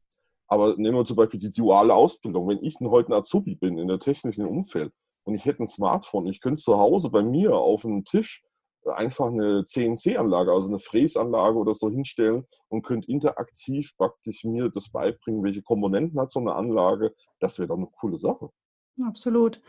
Aber 0.48 0.76
nehmen 0.78 0.98
wir 0.98 1.06
zum 1.06 1.16
Beispiel 1.16 1.40
die 1.40 1.54
duale 1.54 1.94
Ausbildung. 1.94 2.48
Wenn 2.48 2.64
ich 2.64 2.76
heute 2.82 3.10
ein 3.10 3.20
Azubi 3.20 3.56
bin 3.56 3.78
in 3.78 3.88
der 3.88 4.00
technischen 4.00 4.46
Umfeld 4.46 4.92
und 5.24 5.36
ich 5.36 5.46
hätte 5.46 5.64
ein 5.64 5.68
Smartphone, 5.68 6.28
ich 6.28 6.42
könnte 6.42 6.62
zu 6.62 6.78
Hause 6.78 7.10
bei 7.10 7.22
mir 7.22 7.56
auf 7.56 7.84
dem 7.84 8.04
Tisch 8.04 8.44
einfach 8.86 9.28
eine 9.28 9.66
CNC-Anlage, 9.66 10.52
also 10.52 10.70
eine 10.70 10.80
Fräsanlage 10.80 11.58
oder 11.58 11.74
so 11.76 11.90
hinstellen 11.90 12.48
und 12.70 12.84
könnte 12.84 13.12
interaktiv 13.12 13.96
praktisch 13.98 14.44
mir 14.44 14.70
das 14.70 14.90
beibringen, 14.90 15.44
welche 15.44 15.62
Komponenten 15.62 16.20
hat 16.20 16.32
so 16.32 16.40
eine 16.40 16.56
Anlage. 16.56 17.14
Das 17.40 17.60
wäre 17.60 17.68
doch 17.68 17.78
eine 17.78 17.88
coole 17.88 18.18
Sache. 18.18 18.50
Absolut. 19.06 19.62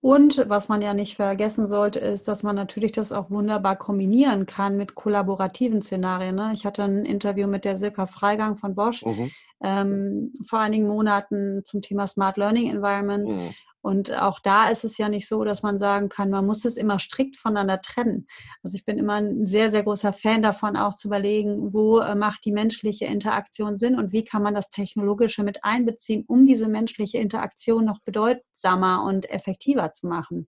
Und 0.00 0.44
was 0.48 0.68
man 0.68 0.80
ja 0.80 0.94
nicht 0.94 1.16
vergessen 1.16 1.66
sollte, 1.66 1.98
ist, 1.98 2.28
dass 2.28 2.44
man 2.44 2.54
natürlich 2.54 2.92
das 2.92 3.10
auch 3.10 3.30
wunderbar 3.30 3.76
kombinieren 3.76 4.46
kann 4.46 4.76
mit 4.76 4.94
kollaborativen 4.94 5.82
Szenarien. 5.82 6.36
Ne? 6.36 6.52
Ich 6.54 6.64
hatte 6.64 6.84
ein 6.84 7.04
Interview 7.04 7.48
mit 7.48 7.64
der 7.64 7.76
Silka 7.76 8.06
Freigang 8.06 8.56
von 8.56 8.76
Bosch 8.76 9.04
mhm. 9.04 9.30
ähm, 9.60 10.32
vor 10.46 10.60
einigen 10.60 10.86
Monaten 10.86 11.62
zum 11.64 11.82
Thema 11.82 12.06
Smart 12.06 12.36
Learning 12.36 12.70
Environments. 12.70 13.34
Mhm. 13.34 13.50
Und 13.88 14.14
auch 14.14 14.38
da 14.38 14.68
ist 14.68 14.84
es 14.84 14.98
ja 14.98 15.08
nicht 15.08 15.26
so, 15.26 15.44
dass 15.44 15.62
man 15.62 15.78
sagen 15.78 16.10
kann, 16.10 16.28
man 16.28 16.44
muss 16.44 16.66
es 16.66 16.76
immer 16.76 16.98
strikt 16.98 17.38
voneinander 17.38 17.80
trennen. 17.80 18.26
Also 18.62 18.76
ich 18.76 18.84
bin 18.84 18.98
immer 18.98 19.14
ein 19.14 19.46
sehr, 19.46 19.70
sehr 19.70 19.82
großer 19.82 20.12
Fan 20.12 20.42
davon, 20.42 20.76
auch 20.76 20.94
zu 20.94 21.08
überlegen, 21.08 21.72
wo 21.72 22.00
äh, 22.00 22.14
macht 22.14 22.44
die 22.44 22.52
menschliche 22.52 23.06
Interaktion 23.06 23.78
Sinn 23.78 23.98
und 23.98 24.12
wie 24.12 24.26
kann 24.26 24.42
man 24.42 24.54
das 24.54 24.68
Technologische 24.68 25.42
mit 25.42 25.64
einbeziehen, 25.64 26.26
um 26.28 26.44
diese 26.44 26.68
menschliche 26.68 27.16
Interaktion 27.16 27.86
noch 27.86 28.00
bedeutsamer 28.00 29.04
und 29.04 29.30
effektiver 29.30 29.90
zu 29.90 30.06
machen. 30.06 30.46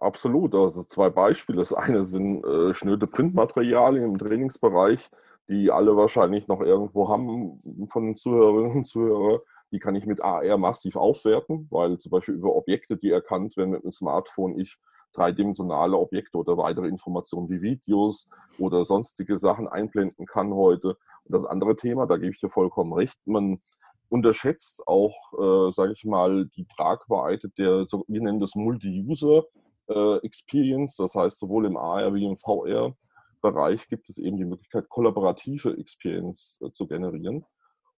Absolut. 0.00 0.54
Also 0.54 0.84
zwei 0.84 1.08
Beispiele. 1.08 1.60
Das 1.60 1.72
eine 1.72 2.04
sind 2.04 2.44
äh, 2.44 2.74
schnöde 2.74 3.06
Printmaterialien 3.06 4.04
im 4.04 4.18
Trainingsbereich, 4.18 5.08
die 5.48 5.70
alle 5.70 5.96
wahrscheinlich 5.96 6.48
noch 6.48 6.60
irgendwo 6.60 7.08
haben 7.08 7.88
von 7.88 8.04
den 8.04 8.14
Zuhörerinnen 8.14 8.76
und 8.76 8.86
Zuhörern 8.86 9.40
die 9.74 9.80
kann 9.80 9.96
ich 9.96 10.06
mit 10.06 10.22
AR 10.22 10.56
massiv 10.56 10.94
aufwerten, 10.94 11.66
weil 11.70 11.98
zum 11.98 12.10
Beispiel 12.10 12.34
über 12.34 12.54
Objekte, 12.54 12.96
die 12.96 13.10
erkannt 13.10 13.56
werden 13.56 13.70
mit 13.70 13.82
einem 13.82 13.90
Smartphone, 13.90 14.56
ich 14.56 14.78
dreidimensionale 15.12 15.96
Objekte 15.96 16.38
oder 16.38 16.56
weitere 16.56 16.86
Informationen 16.86 17.48
wie 17.48 17.60
Videos 17.60 18.28
oder 18.58 18.84
sonstige 18.84 19.36
Sachen 19.36 19.66
einblenden 19.66 20.26
kann 20.26 20.54
heute. 20.54 20.90
Und 21.24 21.34
das 21.34 21.44
andere 21.44 21.74
Thema, 21.74 22.06
da 22.06 22.18
gebe 22.18 22.30
ich 22.30 22.38
dir 22.38 22.50
vollkommen 22.50 22.92
recht, 22.92 23.18
man 23.24 23.60
unterschätzt 24.08 24.86
auch, 24.86 25.16
äh, 25.32 25.72
sage 25.72 25.92
ich 25.92 26.04
mal, 26.04 26.46
die 26.56 26.66
Tragweite 26.66 27.48
der, 27.48 27.84
wir 28.06 28.20
nennen 28.22 28.38
das 28.38 28.54
Multi-User 28.54 29.42
äh, 29.88 30.18
Experience, 30.18 30.94
das 30.96 31.16
heißt 31.16 31.40
sowohl 31.40 31.66
im 31.66 31.76
AR 31.76 32.14
wie 32.14 32.26
im 32.26 32.36
VR. 32.36 32.94
Bereich 33.42 33.88
gibt 33.88 34.08
es 34.08 34.18
eben 34.18 34.36
die 34.36 34.44
Möglichkeit, 34.44 34.88
kollaborative 34.88 35.76
Experience 35.78 36.60
äh, 36.62 36.70
zu 36.70 36.86
generieren. 36.86 37.44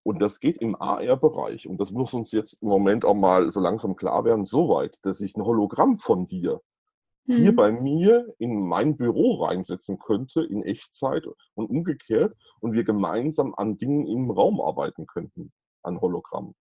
Und 0.07 0.19
das 0.19 0.39
geht 0.39 0.59
im 0.59 0.81
AR-Bereich, 0.81 1.67
und 1.67 1.81
das 1.81 1.91
muss 1.91 2.13
uns 2.13 2.31
jetzt 2.31 2.61
im 2.61 2.69
Moment 2.69 3.03
auch 3.03 3.13
mal 3.13 3.51
so 3.51 3.59
langsam 3.59 3.97
klar 3.97 4.23
werden, 4.23 4.45
so 4.45 4.69
weit, 4.69 4.99
dass 5.05 5.19
ich 5.19 5.35
ein 5.35 5.43
Hologramm 5.43 5.97
von 5.97 6.27
dir 6.27 6.61
mhm. 7.25 7.33
hier 7.33 7.53
bei 7.53 7.73
mir 7.73 8.33
in 8.37 8.65
mein 8.65 8.95
Büro 8.95 9.43
reinsetzen 9.43 9.99
könnte 9.99 10.43
in 10.43 10.63
Echtzeit 10.63 11.25
und 11.55 11.69
umgekehrt 11.69 12.37
und 12.61 12.71
wir 12.71 12.85
gemeinsam 12.85 13.53
an 13.57 13.77
Dingen 13.77 14.07
im 14.07 14.31
Raum 14.31 14.61
arbeiten 14.61 15.07
könnten, 15.07 15.51
an 15.83 15.99
Hologramm. 15.99 16.55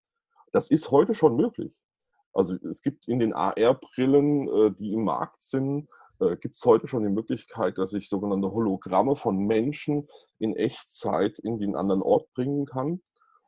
Das 0.50 0.72
ist 0.72 0.90
heute 0.90 1.14
schon 1.14 1.37
möglich. 1.37 1.72
Also 2.32 2.56
es 2.56 2.82
gibt 2.82 3.06
in 3.06 3.20
den 3.20 3.32
AR-Brillen, 3.32 4.48
äh, 4.48 4.72
die 4.72 4.92
im 4.92 5.04
Markt 5.04 5.44
sind, 5.44 5.87
äh, 6.18 6.37
gibt 6.37 6.59
es 6.59 6.64
heute 6.64 6.88
schon 6.88 7.04
die 7.04 7.11
Möglichkeit, 7.11 7.78
dass 7.78 7.92
ich 7.92 8.09
sogenannte 8.09 8.50
Hologramme 8.50 9.14
von 9.14 9.38
Menschen 9.38 10.09
in 10.40 10.56
Echtzeit 10.56 11.38
in 11.38 11.61
den 11.61 11.76
anderen 11.76 12.02
Ort 12.02 12.35
bringen 12.35 12.66
kann 12.66 13.02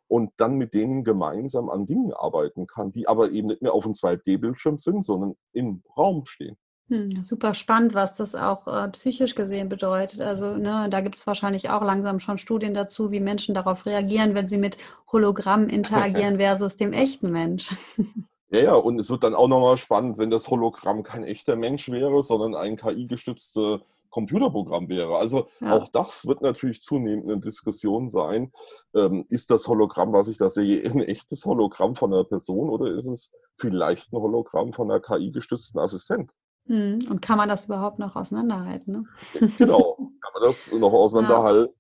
und 0.08 0.32
dann 0.38 0.56
mit 0.56 0.74
denen 0.74 1.04
gemeinsam 1.04 1.70
an 1.70 1.86
Dingen 1.86 2.12
arbeiten 2.12 2.66
kann, 2.66 2.92
die 2.92 3.06
aber 3.06 3.30
eben 3.30 3.48
nicht 3.48 3.62
mehr 3.62 3.72
auf 3.72 3.84
einem 3.84 3.94
2D-Bildschirm 3.94 4.78
sind, 4.78 5.04
sondern 5.04 5.36
im 5.52 5.82
Raum 5.96 6.24
stehen. 6.26 6.56
Hm, 6.88 7.22
super 7.22 7.54
spannend, 7.54 7.92
was 7.92 8.16
das 8.16 8.34
auch 8.34 8.66
äh, 8.66 8.88
psychisch 8.88 9.34
gesehen 9.34 9.68
bedeutet. 9.68 10.22
Also 10.22 10.56
ne, 10.56 10.88
da 10.90 11.02
gibt 11.02 11.16
es 11.16 11.26
wahrscheinlich 11.26 11.68
auch 11.68 11.82
langsam 11.82 12.18
schon 12.18 12.38
Studien 12.38 12.72
dazu, 12.72 13.10
wie 13.10 13.20
Menschen 13.20 13.54
darauf 13.54 13.84
reagieren, 13.84 14.34
wenn 14.34 14.46
sie 14.46 14.56
mit 14.56 14.78
Hologrammen 15.12 15.68
interagieren 15.68 16.36
versus 16.38 16.78
dem 16.78 16.92
echten 16.92 17.30
Mensch. 17.30 17.74
Ja, 18.50 18.60
ja, 18.60 18.74
und 18.76 18.98
es 18.98 19.10
wird 19.10 19.24
dann 19.24 19.34
auch 19.34 19.46
nochmal 19.46 19.76
spannend, 19.76 20.16
wenn 20.16 20.30
das 20.30 20.48
Hologramm 20.48 21.02
kein 21.02 21.22
echter 21.22 21.54
Mensch 21.54 21.90
wäre, 21.90 22.22
sondern 22.22 22.54
ein 22.54 22.78
KI-gestützte 22.78 23.82
Computerprogramm 24.10 24.88
wäre. 24.88 25.16
Also 25.16 25.48
ja. 25.60 25.76
auch 25.76 25.88
das 25.88 26.26
wird 26.26 26.42
natürlich 26.42 26.82
zunehmend 26.82 27.28
eine 27.28 27.40
Diskussion 27.40 28.08
sein. 28.08 28.52
Ähm, 28.94 29.26
ist 29.28 29.50
das 29.50 29.66
Hologramm, 29.68 30.12
was 30.12 30.28
ich 30.28 30.38
da 30.38 30.48
sehe, 30.48 30.82
ein 30.90 31.02
echtes 31.02 31.44
Hologramm 31.44 31.94
von 31.94 32.12
einer 32.12 32.24
Person 32.24 32.70
oder 32.70 32.94
ist 32.94 33.06
es 33.06 33.30
vielleicht 33.56 34.12
ein 34.12 34.20
Hologramm 34.20 34.72
von 34.72 34.90
einer 34.90 35.00
KI-gestützten 35.00 35.80
Assistent? 35.80 36.30
Hm, 36.66 36.98
und 37.08 37.22
kann 37.22 37.38
man 37.38 37.48
das 37.48 37.64
überhaupt 37.64 37.98
noch 37.98 38.14
auseinanderhalten? 38.14 38.92
Ne? 38.92 39.48
Genau, 39.56 39.96
kann 40.20 40.32
man 40.34 40.42
das 40.42 40.70
noch 40.72 40.92
auseinanderhalten? 40.92 41.74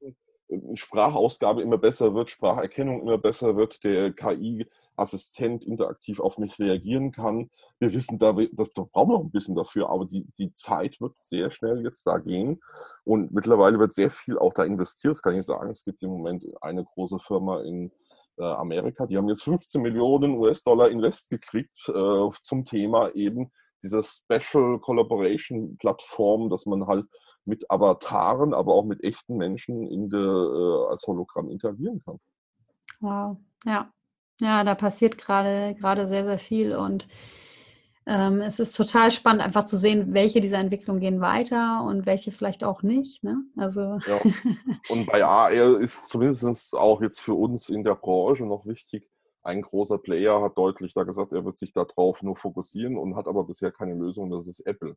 Sprachausgabe 0.78 1.62
immer 1.62 1.78
besser 1.78 2.14
wird, 2.14 2.30
Spracherkennung 2.30 3.02
immer 3.02 3.18
besser 3.18 3.56
wird, 3.56 3.84
der 3.84 4.12
KI-Assistent 4.12 5.64
interaktiv 5.64 6.20
auf 6.20 6.38
mich 6.38 6.58
reagieren 6.58 7.12
kann. 7.12 7.50
Wir 7.78 7.92
wissen, 7.92 8.18
da, 8.18 8.32
das, 8.32 8.72
da 8.72 8.82
brauchen 8.82 9.10
wir 9.10 9.18
noch 9.18 9.24
ein 9.24 9.30
bisschen 9.30 9.54
dafür, 9.54 9.90
aber 9.90 10.06
die, 10.06 10.26
die 10.38 10.54
Zeit 10.54 11.00
wird 11.00 11.14
sehr 11.20 11.50
schnell 11.50 11.82
jetzt 11.84 12.06
da 12.06 12.18
gehen 12.18 12.60
und 13.04 13.32
mittlerweile 13.32 13.78
wird 13.78 13.92
sehr 13.92 14.10
viel 14.10 14.38
auch 14.38 14.54
da 14.54 14.64
investiert, 14.64 15.14
das 15.14 15.22
kann 15.22 15.36
ich 15.36 15.44
sagen. 15.44 15.70
Es 15.70 15.84
gibt 15.84 16.02
im 16.02 16.10
Moment 16.10 16.44
eine 16.60 16.84
große 16.84 17.18
Firma 17.18 17.60
in 17.60 17.92
äh, 18.38 18.44
Amerika, 18.44 19.06
die 19.06 19.16
haben 19.16 19.28
jetzt 19.28 19.44
15 19.44 19.82
Millionen 19.82 20.38
US-Dollar 20.38 20.90
Invest 20.90 21.28
gekriegt 21.30 21.88
äh, 21.88 22.28
zum 22.42 22.64
Thema 22.64 23.14
eben 23.14 23.50
dieser 23.82 24.02
Special 24.02 24.78
Collaboration 24.80 25.76
Plattform, 25.78 26.50
dass 26.50 26.66
man 26.66 26.86
halt 26.86 27.06
mit 27.44 27.70
Avataren, 27.70 28.54
aber 28.54 28.74
auch 28.74 28.84
mit 28.84 29.02
echten 29.04 29.36
Menschen 29.36 29.86
in 29.86 30.10
der, 30.10 30.20
äh, 30.20 30.90
als 30.90 31.06
Hologramm 31.06 31.50
interagieren 31.50 32.00
kann. 32.04 32.18
Wow, 33.00 33.36
ja. 33.64 33.92
Ja, 34.40 34.62
da 34.62 34.76
passiert 34.76 35.18
gerade 35.18 35.74
gerade 35.74 36.06
sehr, 36.06 36.24
sehr 36.24 36.38
viel 36.38 36.76
und 36.76 37.08
ähm, 38.08 38.40
es 38.40 38.58
ist 38.58 38.74
total 38.74 39.10
spannend, 39.10 39.42
einfach 39.42 39.66
zu 39.66 39.76
sehen, 39.76 40.14
welche 40.14 40.40
dieser 40.40 40.56
Entwicklungen 40.56 41.00
gehen 41.00 41.20
weiter 41.20 41.82
und 41.84 42.06
welche 42.06 42.32
vielleicht 42.32 42.64
auch 42.64 42.82
nicht. 42.82 43.22
Ne? 43.22 43.42
Also 43.56 43.98
ja. 44.06 44.18
Und 44.88 45.04
bei 45.06 45.22
AR 45.22 45.50
ist 45.50 46.08
zumindest 46.08 46.74
auch 46.74 47.02
jetzt 47.02 47.20
für 47.20 47.34
uns 47.34 47.68
in 47.68 47.84
der 47.84 47.96
Branche 47.96 48.46
noch 48.46 48.64
wichtig, 48.64 49.06
ein 49.48 49.62
großer 49.62 49.96
Player 49.96 50.42
hat 50.42 50.58
deutlich 50.58 50.92
da 50.92 51.04
gesagt, 51.04 51.32
er 51.32 51.44
wird 51.44 51.56
sich 51.56 51.72
darauf 51.72 52.22
nur 52.22 52.36
fokussieren 52.36 52.98
und 52.98 53.16
hat 53.16 53.26
aber 53.26 53.44
bisher 53.44 53.72
keine 53.72 53.94
Lösung, 53.94 54.30
das 54.30 54.46
ist 54.46 54.60
Apple. 54.60 54.94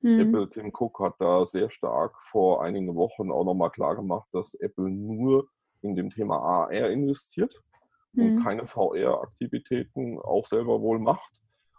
Mhm. 0.00 0.20
Apple, 0.20 0.50
Tim 0.50 0.70
Cook 0.72 1.00
hat 1.00 1.14
da 1.18 1.46
sehr 1.46 1.70
stark 1.70 2.20
vor 2.20 2.62
einigen 2.62 2.94
Wochen 2.94 3.32
auch 3.32 3.44
nochmal 3.44 3.70
klar 3.70 3.96
gemacht, 3.96 4.28
dass 4.32 4.54
Apple 4.54 4.90
nur 4.90 5.48
in 5.80 5.96
dem 5.96 6.10
Thema 6.10 6.38
AR 6.38 6.90
investiert 6.90 7.54
mhm. 8.12 8.22
und 8.22 8.44
keine 8.44 8.66
VR-Aktivitäten 8.66 10.18
auch 10.18 10.44
selber 10.44 10.82
wohl 10.82 10.98
macht. 10.98 11.32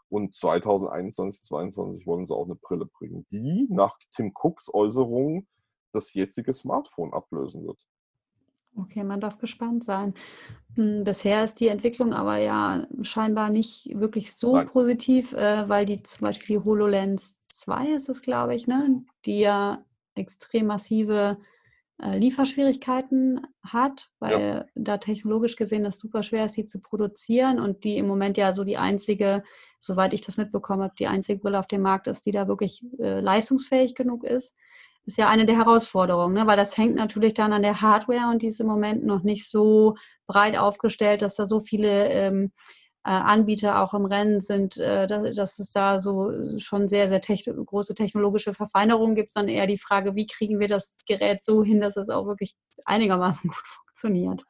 Und 0.09 0.35
2021, 0.35 1.43
2022 1.43 2.07
wollen 2.07 2.25
sie 2.25 2.33
auch 2.33 2.45
eine 2.45 2.55
Brille 2.55 2.87
bringen, 2.87 3.27
die 3.29 3.67
nach 3.69 3.97
Tim 4.11 4.31
Cooks 4.33 4.73
Äußerung 4.73 5.45
das 5.91 6.13
jetzige 6.13 6.53
Smartphone 6.53 7.13
ablösen 7.13 7.67
wird. 7.67 7.79
Okay, 8.77 9.03
man 9.03 9.19
darf 9.19 9.39
gespannt 9.39 9.83
sein. 9.83 10.13
Hm, 10.75 11.03
bisher 11.03 11.43
ist 11.43 11.59
die 11.59 11.67
Entwicklung 11.67 12.13
aber 12.13 12.37
ja 12.37 12.87
scheinbar 13.01 13.49
nicht 13.49 13.89
wirklich 13.99 14.35
so 14.35 14.55
Nein. 14.55 14.67
positiv, 14.67 15.33
äh, 15.33 15.67
weil 15.67 15.85
die 15.85 16.03
zum 16.03 16.25
Beispiel 16.25 16.57
die 16.57 16.63
HoloLens 16.63 17.41
2 17.45 17.89
ist 17.95 18.09
es, 18.09 18.21
glaube 18.21 18.55
ich, 18.55 18.67
ne, 18.67 19.03
die 19.25 19.39
ja 19.39 19.83
extrem 20.15 20.67
massive 20.67 21.37
äh, 21.99 22.17
Lieferschwierigkeiten 22.17 23.47
hat, 23.63 24.11
weil 24.19 24.39
ja. 24.39 24.65
da 24.75 24.97
technologisch 24.97 25.55
gesehen 25.55 25.83
das 25.83 25.97
super 25.99 26.21
schwer 26.21 26.45
ist, 26.45 26.53
sie 26.53 26.65
zu 26.65 26.79
produzieren 26.79 27.59
und 27.59 27.83
die 27.83 27.97
im 27.97 28.07
Moment 28.07 28.37
ja 28.37 28.53
so 28.53 28.63
die 28.63 28.77
einzige, 28.77 29.43
soweit 29.79 30.13
ich 30.13 30.21
das 30.21 30.37
mitbekommen 30.37 30.83
habe, 30.83 30.93
die 30.99 31.07
einzige 31.07 31.39
Brille 31.39 31.57
auf 31.57 31.67
dem 31.67 31.81
Markt 31.81 32.05
ist, 32.05 32.27
die 32.27 32.31
da 32.31 32.47
wirklich 32.47 32.85
äh, 32.99 33.19
leistungsfähig 33.19 33.95
genug 33.95 34.23
ist. 34.23 34.55
Ist 35.07 35.17
ja 35.17 35.29
eine 35.29 35.45
der 35.45 35.55
Herausforderungen, 35.55 36.33
ne? 36.33 36.45
weil 36.47 36.57
das 36.57 36.77
hängt 36.77 36.95
natürlich 36.95 37.33
dann 37.33 37.53
an 37.53 37.63
der 37.63 37.81
Hardware 37.81 38.29
und 38.29 38.41
die 38.41 38.47
ist 38.47 38.59
im 38.59 38.67
Moment 38.67 39.05
noch 39.05 39.23
nicht 39.23 39.49
so 39.49 39.95
breit 40.27 40.57
aufgestellt, 40.57 41.21
dass 41.21 41.37
da 41.37 41.45
so 41.45 41.61
viele 41.61 42.09
ähm, 42.09 42.51
äh, 43.05 43.11
Anbieter 43.11 43.81
auch 43.81 43.93
im 43.93 44.05
Rennen 44.05 44.41
sind, 44.41 44.75
äh, 44.75 45.07
dass, 45.07 45.33
dass, 45.33 45.59
es 45.59 45.71
da 45.71 45.97
so 45.99 46.59
schon 46.59 46.89
sehr, 46.89 47.07
sehr 47.07 47.21
techn 47.21 47.65
große 47.65 47.95
technologische 47.95 48.53
Verfeinerungen 48.53 49.15
gibt, 49.15 49.31
sondern 49.31 49.55
eher 49.55 49.65
die 49.65 49.77
Frage, 49.77 50.15
wie 50.15 50.27
kriegen 50.27 50.59
wir 50.59 50.67
das 50.67 50.97
Gerät 51.07 51.41
so 51.41 51.63
hin, 51.63 51.79
dass 51.79 51.95
es 51.95 52.09
auch 52.09 52.27
wirklich 52.27 52.57
einigermaßen 52.83 53.49
gut 53.49 53.65
funktioniert. 53.65 54.43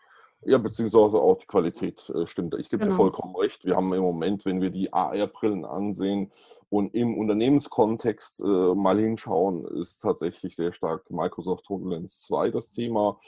Ja, 0.45 0.57
beziehungsweise 0.57 1.17
auch 1.17 1.37
die 1.37 1.47
Qualität 1.47 2.09
äh, 2.09 2.27
stimmt. 2.27 2.55
Ich 2.59 2.69
gebe 2.69 2.83
genau. 2.83 2.91
dir 2.91 2.97
vollkommen 2.97 3.35
recht. 3.35 3.65
Wir 3.65 3.75
haben 3.75 3.91
im 3.93 4.01
Moment, 4.01 4.45
wenn 4.45 4.61
wir 4.61 4.69
die 4.69 4.93
AR-Brillen 4.93 5.65
ansehen 5.65 6.31
und 6.69 6.93
im 6.93 7.17
Unternehmenskontext 7.17 8.41
äh, 8.41 8.75
mal 8.75 8.99
hinschauen, 8.99 9.65
ist 9.65 10.01
tatsächlich 10.01 10.55
sehr 10.55 10.73
stark 10.73 11.09
Microsoft 11.09 11.67
HoloLens 11.69 12.21
2 12.27 12.51
das 12.51 12.71
Thema. 12.71 13.19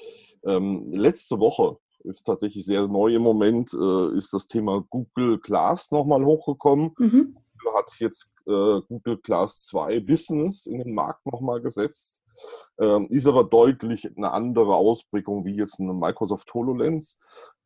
Ähm, 0.43 0.91
letzte 0.91 1.39
Woche 1.39 1.77
ist 2.03 2.23
tatsächlich 2.23 2.63
sehr 2.63 2.87
neu 2.87 3.15
im 3.15 3.23
Moment, 3.23 3.73
äh, 3.73 4.17
ist 4.17 4.33
das 4.33 4.47
Thema 4.47 4.85
Google 4.89 5.39
Glass 5.39 5.91
nochmal 5.91 6.23
hochgekommen. 6.23 6.93
Mhm. 6.97 7.35
Google 7.57 7.77
hat 7.77 7.91
jetzt 7.99 8.31
äh, 8.45 8.81
Google 8.87 9.17
Glass 9.17 9.65
2 9.65 9.99
Business 10.01 10.65
in 10.65 10.79
den 10.79 10.93
Markt 10.93 11.25
nochmal 11.25 11.59
gesetzt. 11.61 12.21
Ähm, 12.79 13.07
ist 13.09 13.27
aber 13.27 13.43
deutlich 13.43 14.09
eine 14.15 14.31
andere 14.31 14.75
Ausprägung 14.75 15.45
wie 15.45 15.55
jetzt 15.55 15.79
eine 15.79 15.93
Microsoft 15.93 16.53
HoloLens. 16.53 17.17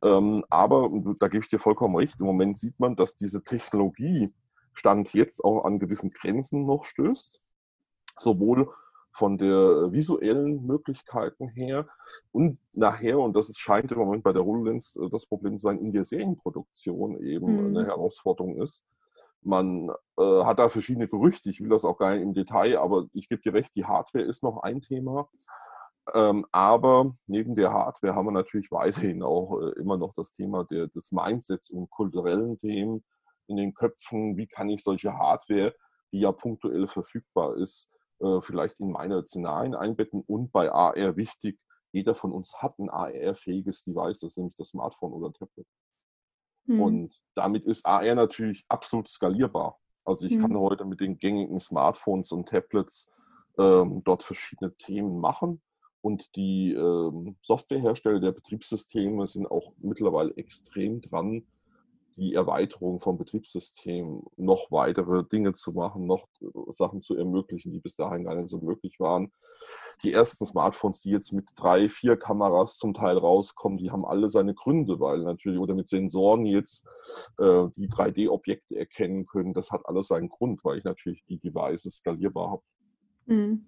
Ähm, 0.03 0.43
aber 0.49 0.89
da 1.19 1.27
gebe 1.27 1.43
ich 1.43 1.49
dir 1.49 1.59
vollkommen 1.59 1.95
recht, 1.95 2.19
im 2.19 2.25
Moment 2.25 2.57
sieht 2.57 2.79
man, 2.79 2.95
dass 2.95 3.15
diese 3.15 3.43
Technologie 3.43 4.33
Stand 4.73 5.13
jetzt 5.13 5.43
auch 5.43 5.65
an 5.65 5.79
gewissen 5.79 6.09
Grenzen 6.09 6.65
noch 6.65 6.83
stößt. 6.83 7.39
Sowohl 8.17 8.69
von 9.11 9.37
der 9.37 9.91
visuellen 9.91 10.65
Möglichkeiten 10.65 11.47
her 11.49 11.87
und 12.31 12.57
nachher, 12.73 13.19
und 13.19 13.35
das 13.35 13.49
ist, 13.49 13.59
scheint 13.59 13.91
im 13.91 13.99
Moment 13.99 14.23
bei 14.23 14.33
der 14.33 14.43
HoloLens 14.43 14.95
äh, 14.95 15.09
das 15.09 15.25
Problem 15.27 15.59
zu 15.59 15.65
sein, 15.65 15.79
in 15.79 15.91
der 15.91 16.03
Serienproduktion 16.03 17.21
eben 17.21 17.69
mhm. 17.69 17.77
eine 17.77 17.85
Herausforderung 17.85 18.59
ist. 18.61 18.83
Man 19.45 19.89
äh, 20.17 20.43
hat 20.43 20.59
da 20.59 20.69
verschiedene 20.69 21.07
Gerüchte, 21.07 21.49
ich 21.49 21.61
will 21.61 21.69
das 21.69 21.85
auch 21.85 21.97
gar 21.97 22.13
nicht 22.13 22.21
im 22.21 22.33
Detail, 22.33 22.77
aber 22.77 23.07
ich 23.13 23.29
gebe 23.29 23.41
dir 23.41 23.53
recht, 23.53 23.75
die 23.75 23.85
Hardware 23.85 24.23
ist 24.23 24.43
noch 24.43 24.63
ein 24.63 24.81
Thema. 24.81 25.29
Ähm, 26.13 26.45
aber 26.51 27.15
neben 27.27 27.55
der 27.55 27.71
Hardware 27.71 28.15
haben 28.15 28.27
wir 28.27 28.31
natürlich 28.31 28.71
weiterhin 28.71 29.23
auch 29.23 29.61
äh, 29.61 29.69
immer 29.79 29.97
noch 29.97 30.13
das 30.15 30.33
Thema 30.33 30.65
der, 30.65 30.87
des 30.87 31.11
Mindsets 31.11 31.71
und 31.71 31.89
kulturellen 31.89 32.57
Themen 32.57 33.03
in 33.47 33.57
den 33.57 33.73
Köpfen. 33.73 34.35
Wie 34.37 34.47
kann 34.47 34.69
ich 34.69 34.83
solche 34.83 35.13
Hardware, 35.13 35.73
die 36.11 36.19
ja 36.19 36.31
punktuell 36.31 36.87
verfügbar 36.87 37.55
ist, 37.55 37.89
äh, 38.19 38.41
vielleicht 38.41 38.79
in 38.79 38.91
meine 38.91 39.23
Szenarien 39.23 39.75
einbetten 39.75 40.21
und 40.27 40.51
bei 40.51 40.71
AR 40.71 41.15
wichtig, 41.15 41.57
jeder 41.93 42.15
von 42.15 42.31
uns 42.31 42.55
hat 42.55 42.79
ein 42.79 42.89
AR-fähiges 42.89 43.83
Device, 43.83 44.19
das 44.19 44.31
ist 44.31 44.37
nämlich 44.37 44.55
das 44.55 44.69
Smartphone 44.69 45.13
oder 45.13 45.31
Tablet. 45.31 45.67
Mhm. 46.65 46.81
Und 46.81 47.21
damit 47.35 47.65
ist 47.65 47.85
AR 47.85 48.15
natürlich 48.15 48.65
absolut 48.67 49.07
skalierbar. 49.07 49.79
Also 50.05 50.27
ich 50.27 50.35
mhm. 50.35 50.41
kann 50.41 50.57
heute 50.57 50.85
mit 50.85 50.99
den 50.99 51.17
gängigen 51.17 51.59
Smartphones 51.59 52.31
und 52.31 52.49
Tablets 52.49 53.09
ähm, 53.57 54.01
dort 54.03 54.23
verschiedene 54.23 54.75
Themen 54.75 55.19
machen. 55.19 55.61
Und 56.01 56.35
die 56.35 56.73
ähm, 56.73 57.37
Softwarehersteller 57.43 58.19
der 58.19 58.33
Betriebssysteme 58.33 59.25
sind 59.27 59.49
auch 59.49 59.71
mittlerweile 59.79 60.35
extrem 60.35 60.99
dran, 61.01 61.45
die 62.15 62.33
Erweiterung 62.33 62.99
vom 63.01 63.17
Betriebssystem, 63.17 64.23
noch 64.37 64.71
weitere 64.71 65.23
Dinge 65.23 65.53
zu 65.53 65.71
machen, 65.71 66.05
noch 66.05 66.27
äh, 66.41 66.45
Sachen 66.73 67.01
zu 67.01 67.15
ermöglichen, 67.15 67.71
die 67.71 67.79
bis 67.79 67.95
dahin 67.95 68.23
gar 68.23 68.35
nicht 68.35 68.49
so 68.49 68.59
möglich 68.59 68.99
waren. 68.99 69.31
Die 70.03 70.13
ersten 70.13 70.45
Smartphones, 70.45 71.01
die 71.01 71.11
jetzt 71.11 71.31
mit 71.33 71.49
drei, 71.55 71.89
vier 71.89 72.17
Kameras 72.17 72.77
zum 72.77 72.93
Teil 72.93 73.17
rauskommen, 73.17 73.77
die 73.77 73.91
haben 73.91 74.05
alle 74.05 74.29
seine 74.29 74.53
Gründe, 74.53 74.99
weil 74.99 75.19
natürlich, 75.19 75.59
oder 75.59 75.75
mit 75.75 75.87
Sensoren 75.87 76.45
jetzt 76.45 76.87
äh, 77.37 77.67
die 77.75 77.89
3D-Objekte 77.89 78.77
erkennen 78.77 79.25
können, 79.25 79.53
das 79.53 79.71
hat 79.71 79.85
alles 79.85 80.07
seinen 80.07 80.29
Grund, 80.29 80.63
weil 80.63 80.79
ich 80.79 80.83
natürlich 80.83 81.23
die 81.25 81.39
Devices 81.39 81.97
skalierbar 81.97 82.51
habe. 82.51 82.63
Mhm. 83.25 83.65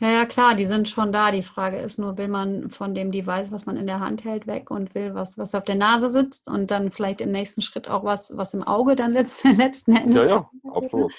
Ja, 0.00 0.10
ja, 0.10 0.24
klar, 0.24 0.54
die 0.54 0.64
sind 0.64 0.88
schon 0.88 1.12
da. 1.12 1.30
Die 1.30 1.42
Frage 1.42 1.78
ist 1.78 1.98
nur, 1.98 2.16
will 2.16 2.28
man 2.28 2.70
von 2.70 2.94
dem 2.94 3.10
Device, 3.10 3.52
was 3.52 3.66
man 3.66 3.76
in 3.76 3.86
der 3.86 4.00
Hand 4.00 4.24
hält, 4.24 4.46
weg 4.46 4.70
und 4.70 4.94
will 4.94 5.14
was, 5.14 5.36
was 5.36 5.54
auf 5.54 5.64
der 5.64 5.74
Nase 5.74 6.08
sitzt 6.08 6.48
und 6.48 6.70
dann 6.70 6.90
vielleicht 6.90 7.20
im 7.20 7.30
nächsten 7.30 7.60
Schritt 7.60 7.88
auch 7.88 8.02
was, 8.02 8.34
was 8.34 8.54
im 8.54 8.62
Auge 8.62 8.96
dann 8.96 9.12
letzten, 9.12 9.56
letzten 9.58 9.94
Endes. 9.96 10.26
Ja, 10.26 10.30
ja, 10.30 10.50
absolut. 10.72 11.12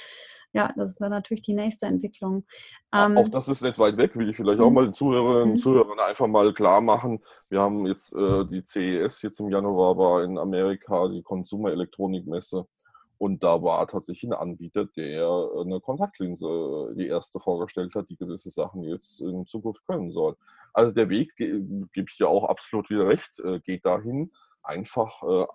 Ja, 0.53 0.73
das 0.75 0.91
ist 0.91 1.01
dann 1.01 1.11
natürlich 1.11 1.43
die 1.43 1.53
nächste 1.53 1.85
Entwicklung. 1.85 2.43
Ähm, 2.93 3.17
auch 3.17 3.29
das 3.29 3.47
ist 3.47 3.61
nicht 3.61 3.79
weit 3.79 3.95
weg, 3.97 4.17
will 4.17 4.29
ich 4.29 4.35
vielleicht 4.35 4.59
auch 4.59 4.69
mhm. 4.69 4.75
mal 4.75 4.83
den 4.85 4.93
Zuhörerinnen 4.93 5.43
und 5.43 5.51
mhm. 5.51 5.57
Zuhörern 5.57 5.99
einfach 5.99 6.27
mal 6.27 6.51
klar 6.53 6.81
machen. 6.81 7.19
Wir 7.49 7.61
haben 7.61 7.85
jetzt 7.85 8.13
äh, 8.13 8.45
die 8.45 8.63
CES 8.63 9.21
jetzt 9.21 9.39
im 9.39 9.49
Januar 9.49 9.97
war 9.97 10.23
in 10.23 10.37
Amerika, 10.37 11.07
die 11.07 11.21
Consumer 11.21 11.71
Elektronikmesse. 11.71 12.65
Und 13.21 13.43
da 13.43 13.61
war 13.61 13.87
tatsächlich 13.87 14.31
ein 14.31 14.35
Anbieter, 14.35 14.85
der 14.85 15.29
eine 15.59 15.79
Kontaktlinse, 15.79 16.91
die 16.97 17.05
erste 17.05 17.39
vorgestellt 17.39 17.93
hat, 17.93 18.09
die 18.09 18.17
gewisse 18.17 18.49
Sachen 18.49 18.81
jetzt 18.81 19.21
in 19.21 19.45
Zukunft 19.45 19.85
können 19.85 20.11
soll. 20.11 20.35
Also 20.73 20.95
der 20.95 21.07
Weg, 21.09 21.35
gebe 21.35 21.87
ich 21.93 22.17
ja 22.17 22.25
auch 22.25 22.45
absolut 22.45 22.89
wieder 22.89 23.07
recht, 23.07 23.39
äh, 23.41 23.59
geht 23.59 23.85
dahin, 23.85 24.31
einfach 24.63 25.21
äh, 25.21 25.45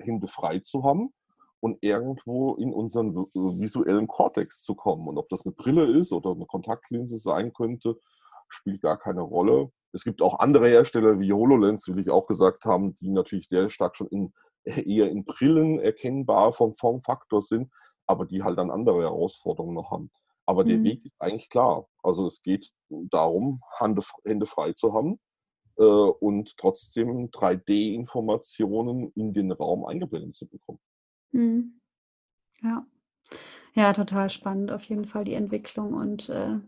Hände 0.00 0.28
frei 0.28 0.60
zu 0.60 0.82
haben 0.82 1.12
und 1.60 1.76
irgendwo 1.82 2.54
in 2.54 2.72
unseren 2.72 3.14
visuellen 3.34 4.06
Kortex 4.06 4.62
zu 4.62 4.74
kommen. 4.74 5.06
Und 5.06 5.18
ob 5.18 5.28
das 5.28 5.44
eine 5.44 5.54
Brille 5.54 5.84
ist 5.84 6.10
oder 6.10 6.30
eine 6.30 6.46
Kontaktlinse 6.46 7.18
sein 7.18 7.52
könnte, 7.52 7.98
spielt 8.48 8.80
gar 8.80 8.96
keine 8.96 9.20
Rolle. 9.20 9.70
Es 9.94 10.04
gibt 10.04 10.20
auch 10.22 10.40
andere 10.40 10.68
Hersteller 10.68 11.20
wie 11.20 11.32
HoloLens, 11.32 11.88
will 11.88 12.00
ich 12.00 12.10
auch 12.10 12.26
gesagt 12.26 12.64
haben, 12.64 12.96
die 12.98 13.10
natürlich 13.10 13.48
sehr 13.48 13.70
stark 13.70 13.96
schon 13.96 14.08
in 14.08 14.32
eher 14.64 15.10
in 15.10 15.24
Brillen 15.24 15.78
erkennbar 15.78 16.52
vom 16.52 16.74
Formfaktor 16.74 17.42
sind, 17.42 17.70
aber 18.06 18.26
die 18.26 18.42
halt 18.42 18.58
dann 18.58 18.70
andere 18.70 19.02
Herausforderungen 19.02 19.74
noch 19.74 19.90
haben. 19.90 20.10
Aber 20.46 20.64
der 20.64 20.78
mhm. 20.78 20.84
Weg 20.84 21.04
ist 21.04 21.20
eigentlich 21.20 21.48
klar. 21.48 21.86
Also 22.02 22.26
es 22.26 22.42
geht 22.42 22.70
darum, 22.88 23.60
Hände 23.78 24.46
frei 24.46 24.72
zu 24.72 24.92
haben 24.92 25.18
äh, 25.76 25.82
und 25.82 26.56
trotzdem 26.58 27.30
3D-Informationen 27.30 29.10
in 29.14 29.32
den 29.32 29.52
Raum 29.52 29.84
eingeblendet 29.84 30.36
zu 30.36 30.46
bekommen. 30.46 30.80
Mhm. 31.32 31.80
Ja. 32.62 32.86
Ja, 33.74 33.92
total 33.92 34.30
spannend 34.30 34.70
auf 34.70 34.84
jeden 34.84 35.06
Fall 35.06 35.24
die 35.24 35.34
Entwicklung 35.34 35.94
und 35.94 36.28
äh, 36.28 36.58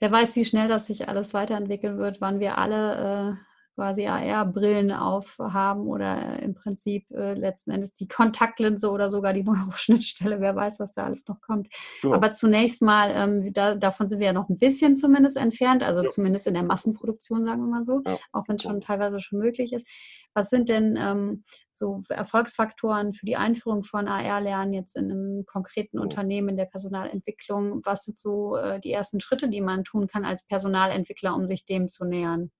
wer 0.00 0.10
weiß, 0.12 0.36
wie 0.36 0.44
schnell 0.44 0.68
das 0.68 0.86
sich 0.86 1.08
alles 1.08 1.34
weiterentwickeln 1.34 1.98
wird, 1.98 2.20
wann 2.20 2.40
wir 2.40 2.58
alle 2.58 3.38
äh, 3.38 3.51
quasi 3.74 4.06
AR-Brillen 4.06 4.92
aufhaben 4.92 5.86
oder 5.86 6.40
im 6.42 6.54
Prinzip 6.54 7.10
äh, 7.10 7.34
letzten 7.34 7.70
Endes 7.70 7.94
die 7.94 8.06
Kontaktlinse 8.06 8.90
oder 8.90 9.10
sogar 9.10 9.32
die 9.32 9.42
Neuroschnittstelle. 9.44 10.40
Wer 10.40 10.54
weiß, 10.54 10.78
was 10.80 10.92
da 10.92 11.04
alles 11.04 11.26
noch 11.28 11.40
kommt. 11.40 11.68
Ja. 12.02 12.12
Aber 12.12 12.32
zunächst 12.32 12.82
mal, 12.82 13.10
ähm, 13.14 13.52
da, 13.52 13.74
davon 13.74 14.06
sind 14.06 14.20
wir 14.20 14.26
ja 14.26 14.32
noch 14.32 14.48
ein 14.48 14.58
bisschen 14.58 14.96
zumindest 14.96 15.36
entfernt, 15.36 15.82
also 15.82 16.02
ja. 16.02 16.08
zumindest 16.10 16.46
in 16.46 16.54
der 16.54 16.64
Massenproduktion, 16.64 17.44
sagen 17.44 17.62
wir 17.62 17.68
mal 17.68 17.84
so, 17.84 18.02
ja. 18.06 18.18
auch 18.32 18.44
wenn 18.48 18.56
es 18.56 18.62
schon 18.62 18.80
teilweise 18.80 19.20
schon 19.20 19.38
möglich 19.38 19.72
ist. 19.72 19.86
Was 20.34 20.50
sind 20.50 20.68
denn 20.68 20.96
ähm, 20.98 21.44
so 21.72 22.02
Erfolgsfaktoren 22.08 23.14
für 23.14 23.26
die 23.26 23.36
Einführung 23.36 23.82
von 23.82 24.08
AR-Lernen 24.08 24.74
jetzt 24.74 24.96
in 24.96 25.10
einem 25.10 25.46
konkreten 25.46 25.98
Unternehmen 25.98 26.50
in 26.50 26.56
der 26.56 26.66
Personalentwicklung? 26.66 27.80
Was 27.84 28.04
sind 28.04 28.18
so 28.18 28.56
äh, 28.56 28.80
die 28.80 28.92
ersten 28.92 29.20
Schritte, 29.20 29.48
die 29.48 29.60
man 29.60 29.84
tun 29.84 30.06
kann 30.06 30.24
als 30.24 30.46
Personalentwickler, 30.46 31.34
um 31.34 31.46
sich 31.46 31.64
dem 31.64 31.88
zu 31.88 32.04
nähern? 32.04 32.50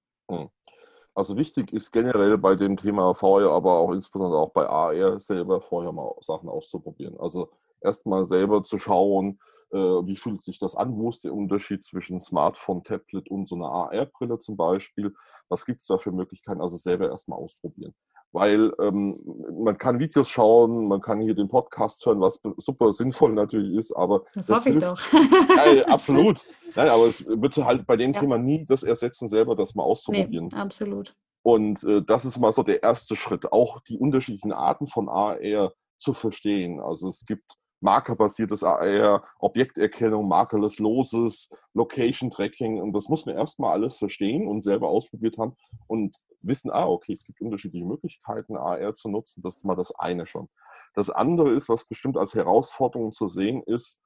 Also 1.15 1.37
wichtig 1.37 1.73
ist 1.73 1.93
generell 1.93 2.39
bei 2.39 2.55
dem 2.57 2.77
Thema 2.77 3.15
VR, 3.15 3.51
aber 3.51 3.79
auch 3.79 3.93
insbesondere 3.93 4.41
auch 4.41 4.53
bei 4.53 4.67
AR 4.67 5.21
selber 5.21 5.61
vorher 5.61 5.93
mal 5.93 6.15
Sachen 6.21 6.49
auszuprobieren. 6.49 7.19
Also 7.19 7.51
erstmal 7.83 8.25
selber 8.25 8.65
zu 8.65 8.79
schauen, 8.79 9.39
äh, 9.73 9.77
wie 9.77 10.17
fühlt 10.17 10.43
sich 10.43 10.59
das 10.59 10.75
an, 10.75 10.97
wo 10.97 11.11
ist 11.11 11.25
der 11.25 11.35
Unterschied 11.35 11.85
zwischen 11.85 12.19
Smartphone, 12.21 12.83
Tablet 12.83 13.29
und 13.31 13.49
so 13.49 13.57
einer 13.57 13.69
AR-Brille 13.69 14.39
zum 14.39 14.57
Beispiel, 14.57 15.15
was 15.49 15.67
gibt 15.67 15.81
es 15.83 15.87
da 15.87 15.99
für 15.99 16.13
Möglichkeiten, 16.13 16.63
also 16.63 16.77
selber 16.77 17.09
erstmal 17.09 17.39
ausprobieren 17.39 17.95
weil 18.33 18.73
ähm, 18.81 19.21
man 19.63 19.77
kann 19.79 19.99
Videos 19.99 20.31
schauen, 20.31 20.89
man 20.89 21.01
kann 21.01 21.21
hier 21.21 21.35
den 21.35 21.49
Podcast 21.49 22.05
hören, 22.07 22.21
was 22.21 22.41
super 22.57 22.93
sinnvoll 22.93 23.33
natürlich 23.33 23.77
ist, 23.77 23.93
aber 23.93 24.25
das, 24.35 24.47
das 24.47 24.59
hoffe 24.59 24.71
hilft, 24.71 24.87
ich 24.87 25.19
doch. 25.19 25.57
ja, 25.77 25.87
absolut. 25.87 26.45
Nein, 26.75 26.89
aber 26.89 27.07
es 27.07 27.25
wird 27.27 27.57
halt 27.59 27.87
bei 27.87 27.97
dem 27.97 28.13
ja. 28.13 28.21
Thema 28.21 28.39
nie 28.39 28.65
das 28.65 28.83
ersetzen, 28.83 29.29
selber 29.29 29.55
das 29.55 29.75
mal 29.75 29.83
auszuprobieren. 29.83 30.49
Nee, 30.53 30.59
absolut. 30.59 31.15
Und 31.43 31.83
äh, 31.85 32.03
das 32.03 32.25
ist 32.25 32.39
mal 32.39 32.53
so 32.53 32.63
der 32.63 32.83
erste 32.83 33.17
Schritt, 33.17 33.53
auch 33.53 33.81
die 33.81 33.99
unterschiedlichen 33.99 34.53
Arten 34.53 34.87
von 34.87 35.09
AR 35.09 35.73
zu 35.99 36.13
verstehen. 36.13 36.81
Also 36.81 37.09
es 37.09 37.25
gibt 37.27 37.57
markerbasiertes 37.83 38.65
AR, 38.65 39.25
Objekterkennung, 39.39 40.29
markerless 40.29 40.79
Loses, 40.79 41.51
Location 41.75 42.31
Tracking. 42.31 42.81
Und 42.81 42.93
das 42.93 43.09
muss 43.09 43.27
man 43.27 43.37
erstmal 43.37 43.73
alles 43.73 43.99
verstehen 43.99 44.47
und 44.47 44.63
selber 44.63 44.89
ausprobiert 44.89 45.37
haben 45.39 45.57
und 45.87 46.17
wissen, 46.41 46.71
ah, 46.71 46.87
okay, 46.87 47.13
es 47.13 47.25
gibt 47.25 47.41
unterschiedliche 47.41 47.85
Möglichkeiten, 47.85 48.57
AR 48.57 48.95
zu 48.95 49.09
nutzen. 49.09 49.43
Das 49.43 49.57
ist 49.57 49.65
mal 49.65 49.75
das 49.75 49.93
eine 49.97 50.27
schon. 50.27 50.49
Das 50.95 51.11
andere 51.11 51.51
ist, 51.51 51.69
was 51.69 51.85
bestimmt 51.85 52.17
als 52.17 52.35
Herausforderung 52.35 53.13
zu 53.13 53.29
sehen 53.29 53.63
ist, 53.67 53.99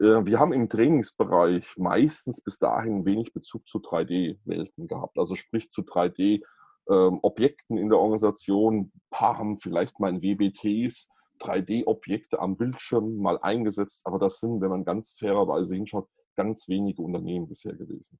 äh, 0.00 0.24
wir 0.24 0.38
haben 0.38 0.52
im 0.52 0.68
Trainingsbereich 0.68 1.76
meistens 1.76 2.40
bis 2.40 2.58
dahin 2.58 3.04
wenig 3.04 3.32
Bezug 3.32 3.68
zu 3.68 3.78
3D-Welten 3.78 4.88
gehabt, 4.88 5.18
also 5.18 5.36
sprich 5.36 5.70
zu 5.70 5.82
3D-Objekten 5.82 7.76
ähm, 7.76 7.82
in 7.82 7.88
der 7.88 7.98
Organisation. 7.98 8.76
Ein 8.76 8.92
paar 9.10 9.38
haben 9.38 9.58
vielleicht 9.58 10.00
mal 10.00 10.14
in 10.14 10.22
WBTs 10.22 11.08
3D-Objekte 11.40 12.38
am 12.38 12.56
Bildschirm 12.56 13.16
mal 13.18 13.38
eingesetzt, 13.38 14.02
aber 14.06 14.18
das 14.18 14.40
sind, 14.40 14.60
wenn 14.60 14.70
man 14.70 14.84
ganz 14.84 15.16
fairerweise 15.18 15.74
hinschaut, 15.74 16.08
ganz 16.36 16.68
wenige 16.68 17.02
Unternehmen 17.02 17.48
bisher 17.48 17.74
gewesen. 17.74 18.18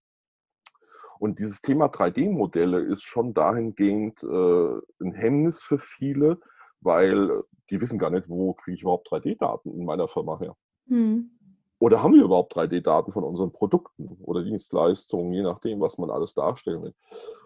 Und 1.19 1.39
dieses 1.39 1.61
Thema 1.61 1.87
3D-Modelle 1.87 2.81
ist 2.81 3.03
schon 3.03 3.35
dahingehend 3.35 4.23
äh, 4.23 5.05
ein 5.05 5.13
Hemmnis 5.13 5.61
für 5.61 5.79
viele, 5.79 6.41
weil 6.81 7.43
die 7.69 7.81
wissen 7.81 7.99
gar 7.99 8.11
nicht, 8.11 8.29
wo 8.29 8.55
kriege 8.55 8.77
ich 8.77 8.83
überhaupt 8.83 9.13
3D-Daten 9.13 9.71
in 9.71 9.85
meiner 9.85 10.09
Firma 10.09 10.39
her. 10.39 10.57
Hm. 10.87 11.31
Oder 11.79 12.03
haben 12.03 12.15
wir 12.15 12.25
überhaupt 12.25 12.57
3D-Daten 12.57 13.13
von 13.13 13.25
unseren 13.25 13.53
Produkten 13.53 14.19
oder 14.23 14.43
Dienstleistungen, 14.43 15.33
je 15.33 15.43
nachdem, 15.43 15.81
was 15.81 15.99
man 15.99 16.11
alles 16.11 16.35
darstellen 16.35 16.83
will. 16.83 16.95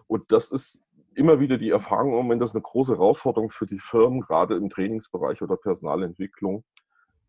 Und 0.07 0.31
das 0.31 0.51
ist 0.51 0.81
immer 1.15 1.39
wieder 1.39 1.57
die 1.57 1.69
Erfahrung 1.69 2.11
Moment, 2.11 2.41
das 2.41 2.53
eine 2.53 2.61
große 2.61 2.93
Herausforderung 2.93 3.49
für 3.49 3.65
die 3.65 3.79
Firmen, 3.79 4.21
gerade 4.21 4.55
im 4.55 4.69
Trainingsbereich 4.69 5.41
oder 5.41 5.57
Personalentwicklung. 5.57 6.63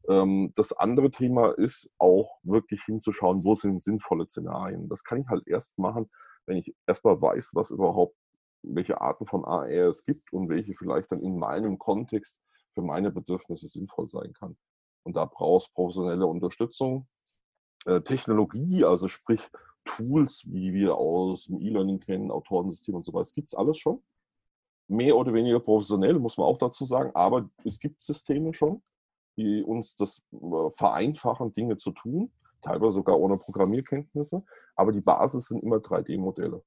Ähm, 0.09 0.53
das 0.55 0.73
andere 0.73 1.11
Thema 1.11 1.51
ist 1.51 1.91
auch 1.99 2.39
wirklich 2.43 2.83
hinzuschauen, 2.85 3.45
wo 3.45 3.55
sind 3.55 3.83
sinnvolle 3.83 4.27
Szenarien. 4.27 4.89
Das 4.89 5.05
kann 5.05 5.21
ich 5.21 5.29
halt 5.29 5.47
erst 5.47 5.79
machen, 5.79 6.11
wenn 6.47 6.57
ich 6.59 6.75
erstmal 6.87 7.21
weiß, 7.21 7.51
was 7.55 7.71
überhaupt, 7.71 8.17
welche 8.63 9.01
Arten 9.01 9.27
von 9.27 9.45
AR 9.45 9.69
es 9.69 10.05
gibt 10.05 10.33
und 10.33 10.49
welche 10.49 10.75
vielleicht 10.75 11.13
dann 11.13 11.21
in 11.21 11.39
meinem 11.39 11.79
Kontext 11.79 12.41
für 12.75 12.83
meine 12.83 13.11
Bedürfnisse 13.11 13.69
sinnvoll 13.69 14.09
sein 14.09 14.33
kann. 14.33 14.57
Und 15.03 15.17
da 15.17 15.25
brauchst 15.25 15.73
professionelle 15.75 16.27
Unterstützung. 16.27 17.07
Äh, 17.87 18.01
Technologie, 18.01 18.85
also 18.85 19.09
sprich 19.09 19.41
Tools, 19.87 20.45
wie 20.47 20.75
wir 20.75 20.97
aus 20.97 21.45
dem 21.45 21.61
E-Learning 21.61 22.01
kennen, 22.01 22.31
Autorensystem 22.31 22.95
und 22.95 23.07
so 23.07 23.15
weiter, 23.15 23.31
gibt 23.35 23.49
es 23.49 23.55
alles 23.55 23.79
schon. 23.79 24.03
Mehr 24.89 25.17
oder 25.17 25.33
weniger 25.33 25.61
professionell, 25.61 26.19
muss 26.19 26.37
man 26.37 26.47
auch 26.47 26.59
dazu 26.59 26.85
sagen, 26.85 27.11
aber 27.15 27.49
es 27.65 27.81
gibt 27.81 28.05
Systeme 28.05 28.53
schon, 28.53 28.83
die 29.37 29.63
uns 29.63 29.97
das 29.97 30.23
äh, 30.33 30.71
vereinfachen, 30.71 31.53
Dinge 31.53 31.77
zu 31.77 31.91
tun, 31.91 32.31
teilweise 32.63 32.93
sogar 32.93 33.19
ohne 33.19 33.37
Programmierkenntnisse, 33.37 34.45
aber 34.75 34.93
die 34.93 35.01
Basis 35.01 35.49
sind 35.49 35.63
immer 35.63 35.77
3D-Modelle. 35.77 36.63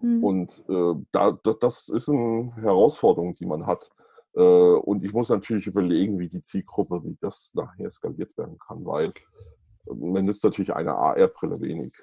Mhm. 0.00 0.24
Und 0.24 0.64
äh, 0.68 0.94
da, 1.12 1.32
das 1.32 1.88
ist 1.88 2.08
eine 2.08 2.54
Herausforderung, 2.56 3.34
die 3.34 3.46
man 3.46 3.66
hat. 3.66 3.90
Äh, 4.34 4.40
und 4.40 5.04
ich 5.04 5.12
muss 5.12 5.28
natürlich 5.28 5.66
überlegen, 5.66 6.18
wie 6.18 6.28
die 6.28 6.42
Zielgruppe, 6.42 7.02
wie 7.04 7.16
das 7.20 7.52
nachher 7.54 7.90
skaliert 7.90 8.36
werden 8.36 8.58
kann, 8.58 8.84
weil 8.84 9.06
äh, 9.06 9.94
man 9.94 10.26
nützt 10.26 10.44
natürlich 10.44 10.74
eine 10.74 10.94
AR-Brille 10.94 11.60
wenig. 11.60 11.94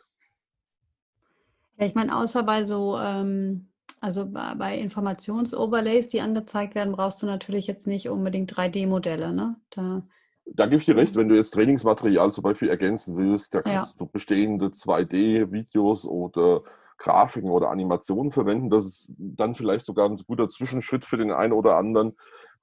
Ja, 1.77 1.85
ich 1.85 1.95
meine, 1.95 2.15
außer 2.17 2.43
bei 2.43 2.65
so, 2.65 2.97
ähm, 2.97 3.69
also 3.99 4.25
bei 4.25 4.77
Informationsoverlays, 4.77 6.09
die 6.09 6.21
angezeigt 6.21 6.75
werden, 6.75 6.93
brauchst 6.93 7.21
du 7.21 7.25
natürlich 7.25 7.67
jetzt 7.67 7.87
nicht 7.87 8.09
unbedingt 8.09 8.53
3D-Modelle, 8.53 9.33
ne? 9.33 9.55
Da, 9.69 10.03
da 10.45 10.65
gebe 10.65 10.77
ich 10.77 10.85
dir 10.85 10.97
recht, 10.97 11.15
wenn 11.15 11.29
du 11.29 11.35
jetzt 11.35 11.51
Trainingsmaterial 11.51 12.31
zum 12.31 12.43
Beispiel 12.43 12.69
ergänzen 12.69 13.15
willst, 13.17 13.55
da 13.55 13.61
kannst 13.61 13.93
ja. 13.93 13.97
du 13.99 14.11
bestehende 14.11 14.67
2D-Videos 14.67 16.05
oder 16.05 16.63
Grafiken 17.03 17.49
oder 17.49 17.69
Animationen 17.69 18.31
verwenden. 18.31 18.69
Das 18.69 18.85
ist 18.85 19.11
dann 19.17 19.55
vielleicht 19.55 19.85
sogar 19.85 20.09
ein 20.09 20.15
guter 20.25 20.47
Zwischenschritt 20.47 21.03
für 21.03 21.17
den 21.17 21.31
einen 21.31 21.51
oder 21.51 21.75
anderen, 21.75 22.15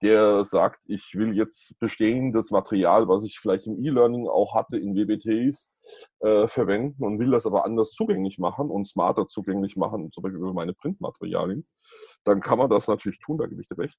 der 0.02 0.44
sagt, 0.44 0.80
ich 0.86 1.14
will 1.14 1.36
jetzt 1.36 1.78
bestehendes 1.78 2.50
Material, 2.50 3.06
was 3.06 3.24
ich 3.24 3.38
vielleicht 3.38 3.66
im 3.66 3.78
E-Learning 3.78 4.26
auch 4.26 4.54
hatte, 4.54 4.78
in 4.78 4.94
WBTs 4.96 5.70
äh, 6.20 6.48
verwenden 6.48 7.04
und 7.04 7.18
will 7.18 7.30
das 7.30 7.46
aber 7.46 7.66
anders 7.66 7.90
zugänglich 7.90 8.38
machen 8.38 8.70
und 8.70 8.86
smarter 8.86 9.26
zugänglich 9.26 9.76
machen, 9.76 10.10
zum 10.10 10.22
Beispiel 10.22 10.40
über 10.40 10.54
meine 10.54 10.72
Printmaterialien. 10.72 11.66
Dann 12.24 12.40
kann 12.40 12.58
man 12.58 12.70
das 12.70 12.88
natürlich 12.88 13.18
tun, 13.20 13.36
da 13.36 13.46
gebe 13.46 13.60
ich 13.60 13.68
dir 13.68 13.78
recht. 13.78 13.98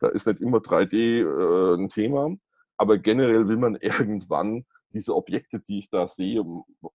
Da 0.00 0.08
ist 0.08 0.26
nicht 0.26 0.40
immer 0.40 0.58
3D 0.58 1.22
äh, 1.22 1.74
ein 1.76 1.90
Thema, 1.90 2.30
aber 2.78 2.96
generell 2.96 3.46
will 3.46 3.58
man 3.58 3.76
irgendwann 3.80 4.64
diese 4.92 5.14
Objekte, 5.14 5.60
die 5.60 5.80
ich 5.80 5.90
da 5.90 6.06
sehe, 6.06 6.44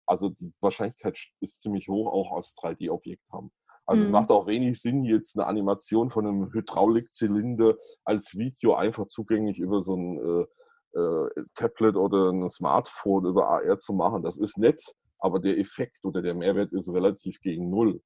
also 0.06 0.30
die 0.30 0.52
Wahrscheinlichkeit 0.60 1.18
ist 1.40 1.60
ziemlich 1.60 1.88
hoch, 1.88 2.10
auch 2.12 2.36
als 2.36 2.54
3D-Objekt 2.56 3.22
haben. 3.32 3.50
Also 3.86 4.02
mhm. 4.02 4.06
es 4.06 4.12
macht 4.12 4.30
auch 4.30 4.46
wenig 4.46 4.80
Sinn, 4.80 5.04
jetzt 5.04 5.36
eine 5.36 5.46
Animation 5.46 6.10
von 6.10 6.26
einem 6.26 6.52
Hydraulikzylinder 6.52 7.76
als 8.04 8.36
Video 8.36 8.74
einfach 8.74 9.08
zugänglich 9.08 9.58
über 9.58 9.82
so 9.82 9.96
ein 9.96 10.18
äh, 10.18 10.98
äh, 10.98 11.44
Tablet 11.54 11.96
oder 11.96 12.30
ein 12.30 12.48
Smartphone 12.48 13.26
über 13.26 13.48
AR 13.48 13.78
zu 13.78 13.92
machen. 13.92 14.22
Das 14.22 14.38
ist 14.38 14.58
nett, 14.58 14.80
aber 15.18 15.40
der 15.40 15.58
Effekt 15.58 16.04
oder 16.04 16.22
der 16.22 16.34
Mehrwert 16.34 16.72
ist 16.72 16.92
relativ 16.92 17.40
gegen 17.40 17.70
Null. 17.70 18.00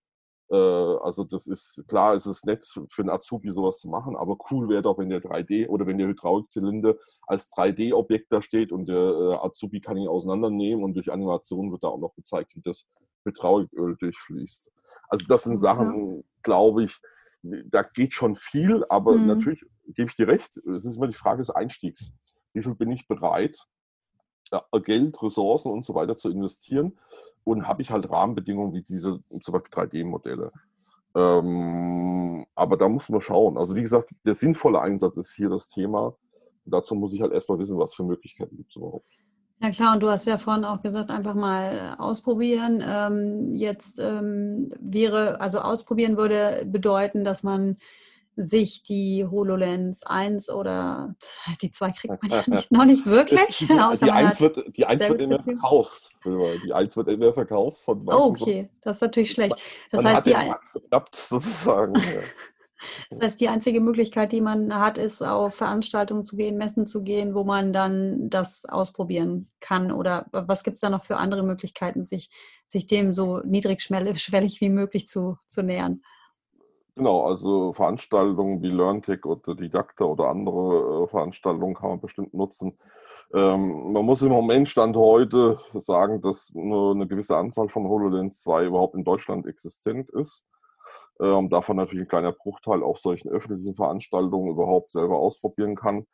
Äh, 0.54 0.98
also 1.02 1.24
das 1.24 1.46
ist 1.46 1.84
klar, 1.88 2.14
es 2.14 2.26
ist 2.26 2.46
nett 2.46 2.64
für 2.64 3.02
einen 3.02 3.10
Azubi 3.10 3.52
sowas 3.52 3.78
zu 3.78 3.88
machen, 3.88 4.16
aber 4.16 4.36
cool 4.50 4.68
wäre 4.68 4.82
doch, 4.82 4.98
wenn 4.98 5.08
der 5.08 5.20
3D 5.20 5.68
oder 5.68 5.86
wenn 5.86 5.98
der 5.98 6.06
Hydraulikzylinder 6.06 6.94
als 7.26 7.50
3D-Objekt 7.52 8.30
da 8.30 8.40
steht 8.40 8.70
und 8.70 8.86
der 8.86 8.96
äh, 8.96 9.34
Azubi 9.44 9.80
kann 9.80 9.96
ihn 9.96 10.08
auseinandernehmen 10.08 10.84
und 10.84 10.94
durch 10.94 11.10
Animation 11.10 11.72
wird 11.72 11.82
da 11.82 11.88
auch 11.88 11.98
noch 11.98 12.14
gezeigt, 12.14 12.54
wie 12.54 12.60
das 12.60 12.86
Hydrauliköl 13.24 13.96
durchfließt. 13.96 14.70
Also 15.08 15.26
das 15.26 15.42
sind 15.44 15.56
Sachen, 15.56 16.16
ja. 16.16 16.22
glaube 16.42 16.84
ich, 16.84 17.00
da 17.42 17.82
geht 17.82 18.14
schon 18.14 18.36
viel, 18.36 18.84
aber 18.88 19.16
mhm. 19.16 19.26
natürlich 19.26 19.64
gebe 19.86 20.08
ich 20.08 20.16
dir 20.16 20.28
recht, 20.28 20.56
es 20.56 20.84
ist 20.84 20.96
immer 20.96 21.08
die 21.08 21.14
Frage 21.14 21.38
des 21.38 21.50
Einstiegs. 21.50 22.12
Wie 22.52 22.62
viel 22.62 22.74
bin 22.74 22.92
ich 22.92 23.08
bereit, 23.08 23.58
Geld, 24.84 25.22
Ressourcen 25.22 25.70
und 25.70 25.84
so 25.84 25.94
weiter 25.94 26.16
zu 26.16 26.30
investieren 26.30 26.96
und 27.44 27.66
habe 27.68 27.82
ich 27.82 27.90
halt 27.90 28.10
Rahmenbedingungen 28.10 28.72
wie 28.72 28.82
diese 28.82 29.20
zum 29.40 29.52
Beispiel 29.52 29.72
3D-Modelle. 29.72 30.52
Ähm, 31.16 32.44
aber 32.54 32.76
da 32.76 32.88
muss 32.88 33.08
man 33.08 33.20
schauen. 33.20 33.56
Also 33.56 33.76
wie 33.76 33.82
gesagt, 33.82 34.10
der 34.24 34.34
sinnvolle 34.34 34.80
Einsatz 34.80 35.16
ist 35.16 35.34
hier 35.34 35.48
das 35.48 35.68
Thema. 35.68 36.16
Dazu 36.64 36.94
muss 36.94 37.12
ich 37.14 37.20
halt 37.20 37.32
erstmal 37.32 37.58
wissen, 37.58 37.78
was 37.78 37.94
für 37.94 38.04
Möglichkeiten 38.04 38.56
gibt 38.56 38.70
es 38.70 38.76
überhaupt. 38.76 39.06
Ja 39.60 39.70
klar, 39.70 39.94
und 39.94 40.02
du 40.02 40.10
hast 40.10 40.26
ja 40.26 40.36
vorhin 40.36 40.64
auch 40.64 40.82
gesagt, 40.82 41.10
einfach 41.10 41.34
mal 41.34 41.96
ausprobieren. 41.98 42.82
Ähm, 42.84 43.54
jetzt 43.54 43.98
ähm, 43.98 44.72
wäre, 44.80 45.40
also 45.40 45.60
ausprobieren 45.60 46.16
würde 46.16 46.64
bedeuten, 46.66 47.24
dass 47.24 47.42
man 47.42 47.76
sich 48.36 48.82
die 48.82 49.24
HoloLens 49.24 50.04
1 50.04 50.50
oder 50.50 51.14
die 51.62 51.70
2 51.70 51.90
kriegt 51.92 52.22
man 52.22 52.30
ja 52.30 52.44
nicht, 52.46 52.72
noch 52.72 52.84
nicht 52.84 53.06
wirklich. 53.06 53.58
die, 53.58 53.66
die 54.04 54.10
1 54.10 54.40
wird, 54.40 54.76
die 54.76 54.86
1 54.86 55.08
wird 55.08 55.20
immer 55.20 55.40
verkauft. 55.40 56.10
Die 56.24 56.72
1 56.72 56.96
wird 56.96 57.08
immer 57.08 57.32
verkauft 57.32 57.78
von 57.82 58.04
Oh, 58.06 58.34
okay, 58.38 58.70
das 58.82 58.98
ist 58.98 59.02
natürlich 59.02 59.30
schlecht. 59.30 59.56
Das 59.90 60.02
man 60.02 60.14
heißt, 60.14 60.26
die 60.26 60.34
geklappt, 60.34 61.16
sozusagen. 61.16 61.94
Das 63.10 63.20
heißt, 63.20 63.40
die 63.40 63.48
einzige 63.48 63.80
Möglichkeit, 63.80 64.32
die 64.32 64.40
man 64.40 64.74
hat, 64.78 64.98
ist 64.98 65.22
auf 65.22 65.54
Veranstaltungen 65.54 66.24
zu 66.24 66.36
gehen, 66.36 66.56
Messen 66.56 66.86
zu 66.86 67.02
gehen, 67.02 67.34
wo 67.34 67.44
man 67.44 67.72
dann 67.72 68.28
das 68.30 68.64
ausprobieren 68.66 69.50
kann. 69.60 69.92
Oder 69.92 70.26
was 70.32 70.64
gibt 70.64 70.74
es 70.74 70.80
da 70.80 70.90
noch 70.90 71.04
für 71.04 71.16
andere 71.16 71.42
Möglichkeiten, 71.42 72.04
sich, 72.04 72.30
sich 72.66 72.86
dem 72.86 73.12
so 73.12 73.38
niedrigschwellig 73.38 74.60
wie 74.60 74.68
möglich 74.68 75.06
zu, 75.06 75.38
zu 75.46 75.62
nähern? 75.62 76.02
Genau, 76.96 77.26
also 77.26 77.72
Veranstaltungen 77.72 78.62
wie 78.62 78.68
LearnTech 78.70 79.24
oder 79.26 79.56
Didakta 79.56 80.04
oder 80.04 80.28
andere 80.28 81.04
äh, 81.04 81.08
Veranstaltungen 81.08 81.74
kann 81.74 81.90
man 81.90 82.00
bestimmt 82.00 82.32
nutzen. 82.34 82.78
Ähm, 83.34 83.92
man 83.92 84.04
muss 84.04 84.22
im 84.22 84.28
Moment 84.28 84.68
Stand 84.68 84.96
heute 84.96 85.58
sagen, 85.74 86.22
dass 86.22 86.52
nur 86.54 86.94
eine 86.94 87.08
gewisse 87.08 87.36
Anzahl 87.36 87.68
von 87.68 87.88
HoloLens 87.88 88.40
2 88.42 88.66
überhaupt 88.66 88.94
in 88.94 89.02
Deutschland 89.02 89.44
existent 89.46 90.08
ist. 90.10 90.44
Ähm, 91.20 91.48
davon 91.50 91.76
natürlich 91.76 92.04
ein 92.04 92.08
kleiner 92.08 92.32
Bruchteil 92.32 92.82
auf 92.82 92.98
solchen 92.98 93.28
öffentlichen 93.30 93.74
Veranstaltungen 93.74 94.50
überhaupt 94.52 94.92
selber 94.92 95.18
ausprobieren 95.18 95.74
kann. 95.76 96.06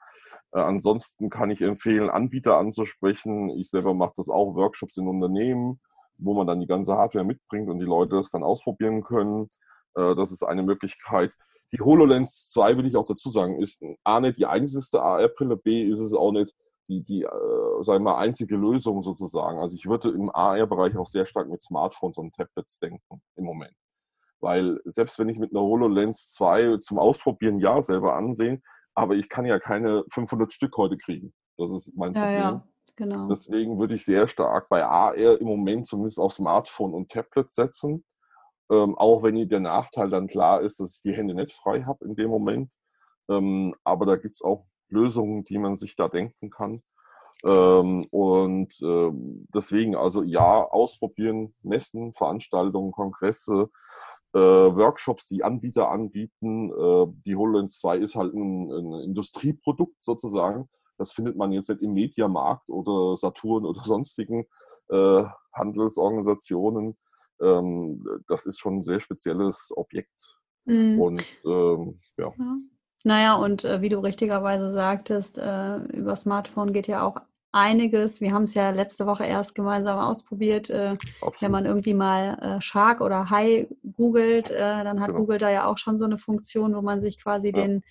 Äh, 0.52 0.60
ansonsten 0.60 1.28
kann 1.30 1.50
ich 1.50 1.60
empfehlen, 1.62 2.10
Anbieter 2.10 2.56
anzusprechen. 2.58 3.50
Ich 3.50 3.70
selber 3.70 3.94
mache 3.94 4.14
das 4.16 4.28
auch, 4.30 4.54
Workshops 4.54 4.96
in 4.96 5.08
Unternehmen, 5.08 5.80
wo 6.18 6.34
man 6.34 6.46
dann 6.46 6.60
die 6.60 6.66
ganze 6.66 6.94
Hardware 6.94 7.24
mitbringt 7.24 7.68
und 7.68 7.78
die 7.80 7.84
Leute 7.86 8.16
es 8.18 8.30
dann 8.30 8.42
ausprobieren 8.44 9.02
können. 9.02 9.48
Äh, 9.94 10.14
das 10.14 10.32
ist 10.32 10.42
eine 10.42 10.62
Möglichkeit. 10.62 11.32
Die 11.72 11.80
HoloLens 11.80 12.48
2, 12.50 12.76
will 12.76 12.86
ich 12.86 12.96
auch 12.96 13.06
dazu 13.06 13.30
sagen, 13.30 13.60
ist 13.60 13.82
A 14.04 14.20
nicht 14.20 14.38
die 14.38 14.46
einzige 14.46 15.00
AR-Brille, 15.00 15.56
B 15.56 15.82
ist 15.82 16.00
es 16.00 16.12
auch 16.12 16.32
nicht 16.32 16.54
die, 16.88 17.04
die 17.04 17.22
äh, 17.22 17.82
sagen 17.82 18.04
wir 18.04 18.12
mal, 18.12 18.18
einzige 18.18 18.56
Lösung 18.56 19.02
sozusagen. 19.02 19.60
Also 19.60 19.76
ich 19.76 19.86
würde 19.86 20.10
im 20.10 20.28
AR-Bereich 20.28 20.96
auch 20.96 21.06
sehr 21.06 21.24
stark 21.24 21.48
mit 21.48 21.62
Smartphones 21.62 22.18
und 22.18 22.34
Tablets 22.34 22.78
denken 22.78 23.22
im 23.36 23.44
Moment. 23.44 23.74
Weil 24.40 24.80
selbst 24.84 25.18
wenn 25.18 25.28
ich 25.28 25.38
mit 25.38 25.52
einer 25.52 25.62
HoloLens 25.62 26.32
2 26.32 26.78
zum 26.78 26.98
Ausprobieren 26.98 27.58
ja 27.58 27.80
selber 27.80 28.16
ansehen, 28.16 28.62
aber 28.94 29.14
ich 29.14 29.28
kann 29.28 29.46
ja 29.46 29.58
keine 29.58 30.04
500 30.10 30.52
Stück 30.52 30.76
heute 30.76 30.96
kriegen. 30.96 31.32
Das 31.56 31.70
ist 31.70 31.92
mein 31.94 32.14
ja, 32.14 32.20
Problem. 32.20 32.40
Ja, 32.40 32.68
genau. 32.96 33.28
Deswegen 33.28 33.78
würde 33.78 33.94
ich 33.94 34.04
sehr 34.04 34.26
stark 34.26 34.68
bei 34.68 34.84
AR 34.84 35.14
im 35.16 35.46
Moment 35.46 35.86
zumindest 35.86 36.18
auf 36.18 36.32
Smartphone 36.32 36.94
und 36.94 37.10
Tablet 37.10 37.54
setzen. 37.54 38.04
Ähm, 38.70 38.94
auch 38.96 39.22
wenn 39.22 39.48
der 39.48 39.60
Nachteil 39.60 40.10
dann 40.10 40.28
klar 40.28 40.60
ist, 40.60 40.80
dass 40.80 40.96
ich 40.96 41.02
die 41.02 41.12
Hände 41.12 41.34
nicht 41.34 41.52
frei 41.52 41.82
habe 41.82 42.04
in 42.04 42.14
dem 42.14 42.30
Moment. 42.30 42.70
Ähm, 43.28 43.74
aber 43.84 44.06
da 44.06 44.16
gibt 44.16 44.36
es 44.36 44.42
auch 44.42 44.66
Lösungen, 44.88 45.44
die 45.44 45.58
man 45.58 45.76
sich 45.76 45.96
da 45.96 46.08
denken 46.08 46.50
kann. 46.50 46.82
Ähm, 47.44 48.06
und 48.10 48.80
äh, 48.82 49.10
deswegen, 49.54 49.96
also 49.96 50.22
ja, 50.22 50.62
ausprobieren, 50.64 51.54
Messen, 51.62 52.12
Veranstaltungen, 52.12 52.92
Kongresse, 52.92 53.70
äh, 54.34 54.38
Workshops, 54.38 55.28
die 55.28 55.42
Anbieter 55.42 55.90
anbieten. 55.90 56.70
Äh, 56.70 57.06
die 57.24 57.36
HoloLens 57.36 57.78
2 57.78 57.98
ist 57.98 58.14
halt 58.14 58.34
ein, 58.34 58.70
ein, 58.70 58.92
Industrieprodukt 59.04 59.96
sozusagen. 60.04 60.68
Das 60.98 61.12
findet 61.12 61.36
man 61.36 61.52
jetzt 61.52 61.70
nicht 61.70 61.82
im 61.82 61.94
Mediamarkt 61.94 62.68
oder 62.68 63.16
Saturn 63.16 63.64
oder 63.64 63.82
sonstigen 63.84 64.46
äh, 64.90 65.24
Handelsorganisationen. 65.54 66.96
Ähm, 67.40 68.04
das 68.26 68.46
ist 68.46 68.58
schon 68.58 68.78
ein 68.78 68.82
sehr 68.82 69.00
spezielles 69.00 69.72
Objekt. 69.76 70.38
Mhm. 70.64 71.00
Und 71.00 71.24
ähm, 71.44 72.00
ja. 72.16 72.32
ja. 72.38 72.56
Naja, 73.02 73.34
und 73.34 73.64
äh, 73.64 73.80
wie 73.80 73.88
du 73.88 73.98
richtigerweise 73.98 74.70
sagtest, 74.70 75.38
äh, 75.38 75.78
über 75.78 76.16
Smartphone 76.16 76.72
geht 76.72 76.86
ja 76.86 77.02
auch 77.02 77.16
einiges. 77.52 78.20
Wir 78.20 78.32
haben 78.32 78.44
es 78.44 78.54
ja 78.54 78.70
letzte 78.70 79.06
Woche 79.06 79.24
erst 79.24 79.54
gemeinsam 79.54 79.98
ausprobiert. 79.98 80.70
Äh, 80.70 80.96
wenn 81.40 81.50
man 81.50 81.66
irgendwie 81.66 81.94
mal 81.94 82.38
äh, 82.40 82.60
Shark 82.60 83.00
oder 83.00 83.30
Hai 83.30 83.68
googelt, 83.96 84.50
äh, 84.50 84.84
dann 84.84 85.00
hat 85.00 85.08
genau. 85.08 85.20
Google 85.20 85.38
da 85.38 85.50
ja 85.50 85.66
auch 85.66 85.78
schon 85.78 85.96
so 85.96 86.04
eine 86.04 86.18
Funktion, 86.18 86.74
wo 86.74 86.82
man 86.82 87.00
sich 87.00 87.22
quasi 87.22 87.48
ja. 87.48 87.52
den, 87.52 87.82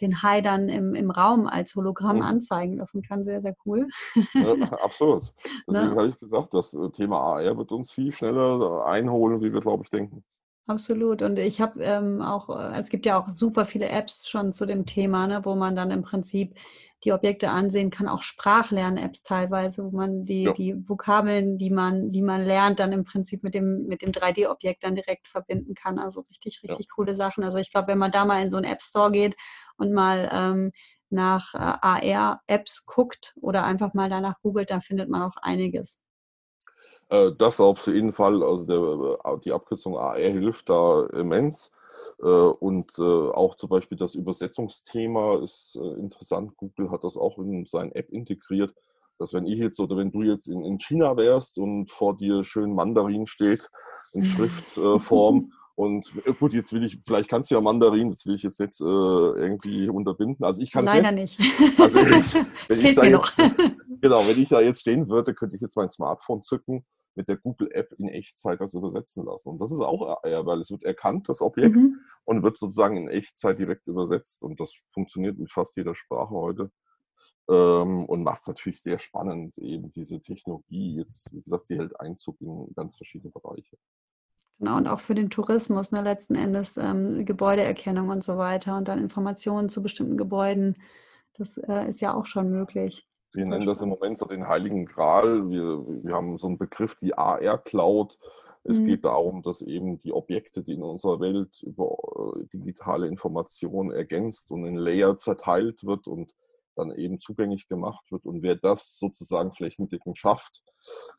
den 0.00 0.22
Hai 0.22 0.40
dann 0.40 0.68
im, 0.68 0.94
im 0.94 1.10
Raum 1.10 1.46
als 1.46 1.74
Hologramm 1.74 2.16
mhm. 2.16 2.22
anzeigen 2.22 2.76
lassen 2.76 3.02
kann. 3.02 3.24
Sehr, 3.24 3.40
sehr 3.40 3.56
cool. 3.64 3.88
Ja, 4.34 4.54
absolut. 4.82 5.32
Deswegen 5.68 5.86
ne? 5.86 5.96
habe 5.96 6.08
ich 6.08 6.18
gesagt, 6.18 6.54
das 6.54 6.74
äh, 6.74 6.90
Thema 6.90 7.20
AR 7.20 7.56
wird 7.56 7.72
uns 7.72 7.92
viel 7.92 8.12
schneller 8.12 8.86
einholen, 8.86 9.40
wie 9.40 9.52
wir, 9.52 9.60
glaube 9.60 9.84
ich, 9.84 9.90
denken. 9.90 10.24
Absolut. 10.68 11.22
Und 11.22 11.38
ich 11.38 11.60
habe 11.60 11.82
ähm, 11.82 12.20
auch, 12.20 12.48
äh, 12.50 12.78
es 12.78 12.90
gibt 12.90 13.06
ja 13.06 13.18
auch 13.18 13.30
super 13.30 13.66
viele 13.66 13.88
Apps 13.88 14.28
schon 14.28 14.52
zu 14.52 14.66
dem 14.66 14.84
Thema, 14.84 15.26
ne, 15.26 15.44
wo 15.44 15.54
man 15.54 15.76
dann 15.76 15.92
im 15.92 16.02
Prinzip 16.02 16.56
die 17.04 17.12
Objekte 17.12 17.50
ansehen 17.50 17.90
kann, 17.90 18.08
auch 18.08 18.22
Sprachlern-Apps 18.22 19.22
teilweise, 19.22 19.84
wo 19.84 19.96
man 19.96 20.24
die, 20.24 20.44
ja. 20.44 20.52
die 20.52 20.74
Vokabeln, 20.88 21.56
die 21.58 21.70
man, 21.70 22.10
die 22.10 22.22
man 22.22 22.44
lernt, 22.44 22.80
dann 22.80 22.92
im 22.92 23.04
Prinzip 23.04 23.44
mit 23.44 23.54
dem, 23.54 23.86
mit 23.86 24.02
dem 24.02 24.10
3D-Objekt 24.10 24.82
dann 24.82 24.96
direkt 24.96 25.28
verbinden 25.28 25.74
kann. 25.74 25.98
Also 25.98 26.22
richtig, 26.22 26.62
richtig 26.64 26.86
ja. 26.86 26.94
coole 26.94 27.14
Sachen. 27.14 27.44
Also 27.44 27.58
ich 27.58 27.70
glaube, 27.70 27.88
wenn 27.88 27.98
man 27.98 28.10
da 28.10 28.24
mal 28.24 28.42
in 28.42 28.50
so 28.50 28.56
einen 28.56 28.64
App 28.64 28.82
Store 28.82 29.12
geht 29.12 29.36
und 29.78 29.92
mal 29.92 30.28
ähm, 30.32 30.72
nach 31.10 31.54
äh, 31.54 31.58
AR-Apps 31.58 32.86
guckt 32.86 33.34
oder 33.40 33.64
einfach 33.64 33.94
mal 33.94 34.10
danach 34.10 34.40
googelt, 34.42 34.70
dann 34.70 34.82
findet 34.82 35.08
man 35.08 35.22
auch 35.22 35.36
einiges. 35.40 36.00
Äh, 37.08 37.32
das 37.38 37.60
auf 37.60 37.86
jeden 37.86 38.12
Fall, 38.12 38.42
also 38.42 38.64
der, 38.64 39.32
äh, 39.32 39.38
die 39.44 39.52
Abkürzung 39.52 39.96
AR 39.96 40.16
hilft 40.16 40.68
da 40.68 41.06
immens. 41.12 41.70
Äh, 42.20 42.26
und 42.26 42.98
auch 42.98 43.56
zum 43.56 43.70
Beispiel 43.70 43.96
das 43.96 44.14
Übersetzungsthema 44.14 45.42
ist 45.42 45.76
interessant. 45.76 46.56
Google 46.56 46.90
hat 46.90 47.04
das 47.04 47.16
auch 47.16 47.38
in 47.38 47.64
seine 47.66 47.94
App 47.94 48.10
integriert, 48.10 48.74
dass 49.18 49.32
wenn 49.32 49.46
ich 49.46 49.58
jetzt 49.58 49.80
oder 49.80 49.96
wenn 49.96 50.12
du 50.12 50.22
jetzt 50.22 50.48
in, 50.48 50.62
in 50.62 50.78
China 50.78 51.16
wärst 51.16 51.58
und 51.58 51.90
vor 51.90 52.16
dir 52.16 52.44
schön 52.44 52.74
Mandarin 52.74 53.26
steht 53.26 53.70
in 54.12 54.24
Schriftform 54.24 55.52
Und 55.76 56.10
gut, 56.38 56.54
jetzt 56.54 56.72
will 56.72 56.84
ich, 56.84 56.98
vielleicht 57.04 57.28
kannst 57.28 57.50
du 57.50 57.54
ja 57.54 57.60
Mandarin, 57.60 58.08
das 58.08 58.24
will 58.24 58.34
ich 58.34 58.42
jetzt 58.42 58.58
nicht 58.58 58.80
äh, 58.80 58.84
irgendwie 58.84 59.90
unterbinden. 59.90 60.42
Also 60.42 60.62
ich 60.62 60.72
kann 60.72 60.86
Leider 60.86 61.12
nicht. 61.12 61.38
nicht. 61.38 61.78
Also 61.78 61.98
ich, 61.98 62.34
wenn 62.68 62.86
ich 62.86 62.94
da 62.94 63.04
jetzt, 63.04 63.36
genau, 64.00 64.26
wenn 64.26 64.42
ich 64.42 64.48
da 64.48 64.60
jetzt 64.62 64.80
stehen 64.80 65.10
würde, 65.10 65.34
könnte 65.34 65.54
ich 65.54 65.60
jetzt 65.60 65.76
mein 65.76 65.90
Smartphone 65.90 66.42
zücken, 66.42 66.86
mit 67.14 67.28
der 67.28 67.36
Google-App 67.36 67.92
in 67.98 68.08
Echtzeit 68.08 68.58
das 68.58 68.72
übersetzen 68.72 69.26
lassen. 69.26 69.50
Und 69.50 69.58
das 69.58 69.70
ist 69.70 69.80
auch 69.80 70.24
eher, 70.24 70.46
weil 70.46 70.62
es 70.62 70.70
wird 70.70 70.82
erkannt, 70.82 71.28
das 71.28 71.42
Objekt, 71.42 71.76
mhm. 71.76 72.00
und 72.24 72.42
wird 72.42 72.56
sozusagen 72.56 72.96
in 72.96 73.08
Echtzeit 73.08 73.58
direkt 73.58 73.86
übersetzt. 73.86 74.42
Und 74.42 74.58
das 74.58 74.72
funktioniert 74.94 75.38
mit 75.38 75.52
fast 75.52 75.76
jeder 75.76 75.94
Sprache 75.94 76.34
heute. 76.34 76.70
Ähm, 77.50 78.06
und 78.06 78.22
macht 78.22 78.40
es 78.40 78.46
natürlich 78.48 78.80
sehr 78.82 78.98
spannend, 78.98 79.58
eben 79.58 79.92
diese 79.92 80.22
Technologie. 80.22 80.96
Jetzt, 80.96 81.32
wie 81.34 81.42
gesagt, 81.42 81.66
sie 81.66 81.76
hält 81.76 82.00
Einzug 82.00 82.40
in 82.40 82.72
ganz 82.74 82.96
verschiedene 82.96 83.30
Bereiche. 83.30 83.76
Genau, 84.58 84.78
und 84.78 84.86
auch 84.88 85.00
für 85.00 85.14
den 85.14 85.28
Tourismus, 85.28 85.92
ne, 85.92 86.00
letzten 86.00 86.34
Endes 86.34 86.78
ähm, 86.78 87.26
Gebäudeerkennung 87.26 88.08
und 88.08 88.24
so 88.24 88.38
weiter 88.38 88.76
und 88.76 88.88
dann 88.88 88.98
Informationen 88.98 89.68
zu 89.68 89.82
bestimmten 89.82 90.16
Gebäuden. 90.16 90.76
Das 91.36 91.58
äh, 91.58 91.88
ist 91.88 92.00
ja 92.00 92.14
auch 92.14 92.24
schon 92.24 92.50
möglich. 92.50 93.06
Sie 93.30 93.44
nennen 93.44 93.66
das 93.66 93.82
im 93.82 93.90
Moment 93.90 94.16
so 94.16 94.24
den 94.24 94.48
Heiligen 94.48 94.86
Gral. 94.86 95.50
Wir, 95.50 95.84
wir 96.04 96.14
haben 96.14 96.38
so 96.38 96.46
einen 96.46 96.56
Begriff, 96.56 96.94
die 96.94 97.16
AR-Cloud. 97.16 98.18
Es 98.64 98.80
mhm. 98.80 98.86
geht 98.86 99.04
darum, 99.04 99.42
dass 99.42 99.60
eben 99.60 99.98
die 100.00 100.12
Objekte, 100.12 100.62
die 100.62 100.72
in 100.72 100.82
unserer 100.82 101.20
Welt 101.20 101.62
über 101.62 101.96
äh, 102.36 102.46
digitale 102.46 103.06
Informationen 103.08 103.90
ergänzt 103.90 104.50
und 104.52 104.64
in 104.64 104.76
Layer 104.76 105.16
zerteilt 105.18 105.84
wird 105.84 106.06
und 106.06 106.34
dann 106.76 106.92
eben 106.92 107.18
zugänglich 107.20 107.68
gemacht 107.68 108.04
wird. 108.10 108.24
Und 108.24 108.42
wer 108.42 108.56
das 108.56 108.98
sozusagen 108.98 109.52
flächendeckend 109.52 110.18
schafft, 110.18 110.62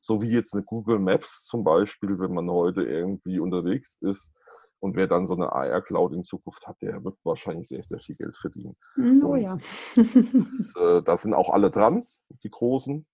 so 0.02 0.22
wie 0.22 0.30
jetzt 0.30 0.54
eine 0.54 0.64
Google 0.64 1.00
Maps 1.00 1.46
zum 1.46 1.64
Beispiel, 1.64 2.20
wenn 2.20 2.34
man 2.34 2.50
heute 2.50 2.84
irgendwie 2.84 3.40
unterwegs 3.40 3.98
ist, 4.02 4.34
und 4.80 4.96
wer 4.96 5.08
dann 5.08 5.26
so 5.26 5.34
eine 5.34 5.52
AR-Cloud 5.52 6.14
in 6.14 6.24
Zukunft 6.24 6.68
hat, 6.68 6.82
der 6.82 7.04
wird 7.04 7.18
wahrscheinlich 7.24 7.68
sehr, 7.68 7.84
sehr 7.84 8.00
viel 8.00 8.16
Geld 8.16 8.38
verdienen. 8.38 8.76
Mm, 8.96 9.24
oh 9.24 9.36
ja. 9.36 9.58
das, 9.96 10.76
äh, 10.80 11.02
da 11.02 11.18
sind 11.18 11.34
auch 11.34 11.50
alle 11.50 11.72
dran, 11.72 12.06
die 12.44 12.50
Großen, 12.50 13.06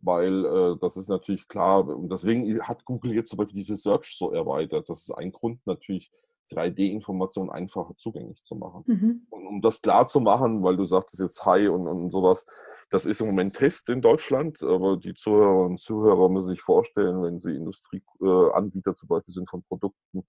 weil 0.00 0.44
äh, 0.44 0.76
das 0.80 0.96
ist 0.96 1.08
natürlich 1.08 1.46
klar. 1.46 1.86
Und 1.86 2.10
deswegen 2.10 2.60
hat 2.62 2.84
Google 2.84 3.14
jetzt 3.14 3.30
zum 3.30 3.36
Beispiel 3.36 3.60
diese 3.60 3.76
Search 3.76 4.16
so 4.16 4.32
erweitert. 4.32 4.88
Das 4.88 5.02
ist 5.02 5.12
ein 5.12 5.30
Grund 5.30 5.64
natürlich, 5.66 6.10
3D-Informationen 6.50 7.50
einfacher 7.50 7.94
zugänglich 7.96 8.42
zu 8.44 8.56
machen. 8.56 8.84
Mhm. 8.86 9.26
Und 9.30 9.46
um 9.46 9.62
das 9.62 9.82
klar 9.82 10.06
zu 10.06 10.20
machen, 10.20 10.62
weil 10.62 10.76
du 10.76 10.84
sagtest 10.84 11.20
jetzt 11.20 11.44
Hi 11.44 11.68
und, 11.68 11.86
und 11.86 12.10
sowas, 12.10 12.46
das 12.90 13.04
ist 13.04 13.20
im 13.20 13.28
Moment 13.28 13.54
Test 13.56 13.88
in 13.90 14.00
Deutschland, 14.00 14.62
aber 14.62 14.96
die 14.96 15.14
Zuhörer 15.14 15.66
und 15.66 15.78
Zuhörer 15.78 16.28
müssen 16.28 16.48
sich 16.48 16.62
vorstellen, 16.62 17.22
wenn 17.22 17.40
sie 17.40 17.54
Industrieanbieter 17.54 18.92
äh, 18.92 18.94
zum 18.94 19.08
Beispiel 19.08 19.34
sind 19.34 19.50
von 19.50 19.62
Produkten. 19.62 20.26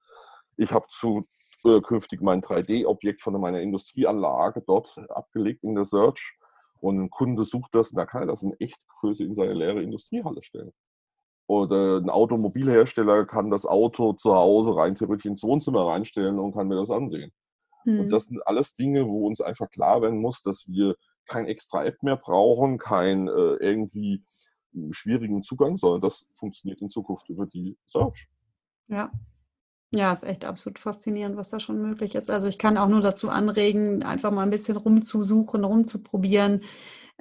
Ich 0.57 0.71
habe 0.71 0.85
zukünftig 0.89 2.21
mein 2.21 2.41
3D-Objekt 2.41 3.21
von 3.21 3.39
meiner 3.39 3.61
Industrieanlage 3.61 4.61
dort 4.65 4.97
abgelegt 5.09 5.63
in 5.63 5.75
der 5.75 5.85
Search 5.85 6.37
und 6.81 6.99
ein 6.99 7.09
Kunde 7.09 7.43
sucht 7.43 7.73
das 7.73 7.91
und 7.91 7.97
da 7.97 8.05
kann 8.05 8.23
er 8.23 8.27
das 8.27 8.43
in 8.43 8.53
Echtgröße 8.59 9.23
in 9.23 9.35
seine 9.35 9.53
leere 9.53 9.81
Industriehalle 9.81 10.43
stellen. 10.43 10.73
Oder 11.49 11.97
ein 11.97 12.11
Automobilhersteller 12.11 13.25
kann 13.25 13.49
das 13.49 13.65
Auto 13.65 14.13
zu 14.13 14.35
Hause 14.35 14.75
rein 14.75 14.93
theoretisch 14.93 15.25
ins 15.25 15.41
Wohnzimmer 15.41 15.87
reinstellen 15.87 16.37
und 16.37 16.53
kann 16.53 16.67
mir 16.67 16.75
das 16.75 16.91
ansehen. 16.91 17.31
Mhm. 17.85 18.01
Und 18.01 18.05
hm. 18.05 18.09
das 18.11 18.25
sind 18.25 18.45
alles 18.45 18.75
Dinge, 18.75 19.07
wo 19.07 19.25
uns 19.25 19.41
einfach 19.41 19.67
klar 19.71 20.03
werden 20.03 20.21
muss, 20.21 20.43
dass 20.43 20.67
wir 20.67 20.93
kein 21.25 21.47
extra 21.47 21.83
App 21.85 22.03
mehr 22.03 22.17
brauchen, 22.17 22.77
keinen 22.77 23.29
äh, 23.29 23.55
irgendwie 23.61 24.23
schwierigen 24.91 25.41
Zugang, 25.41 25.79
sondern 25.79 26.01
das 26.01 26.27
funktioniert 26.35 26.81
in 26.81 26.91
Zukunft 26.91 27.27
über 27.29 27.47
die 27.47 27.75
Search. 27.87 28.27
Ja. 28.87 29.11
Ja, 29.91 30.11
ist 30.11 30.23
echt 30.23 30.45
absolut 30.45 30.77
faszinierend, 30.77 31.35
was 31.35 31.49
da 31.49 31.59
schon 31.59 31.81
möglich 31.81 32.13
ist. 32.13 32.29
Also 32.29 32.45
ich 32.47 32.59
kann 32.59 32.77
auch 32.77 32.89
nur 32.89 33.01
dazu 33.01 33.31
anregen, 33.31 34.03
einfach 34.03 34.29
mal 34.29 34.43
ein 34.43 34.51
bisschen 34.51 34.77
rumzusuchen, 34.77 35.63
rumzuprobieren, 35.63 36.61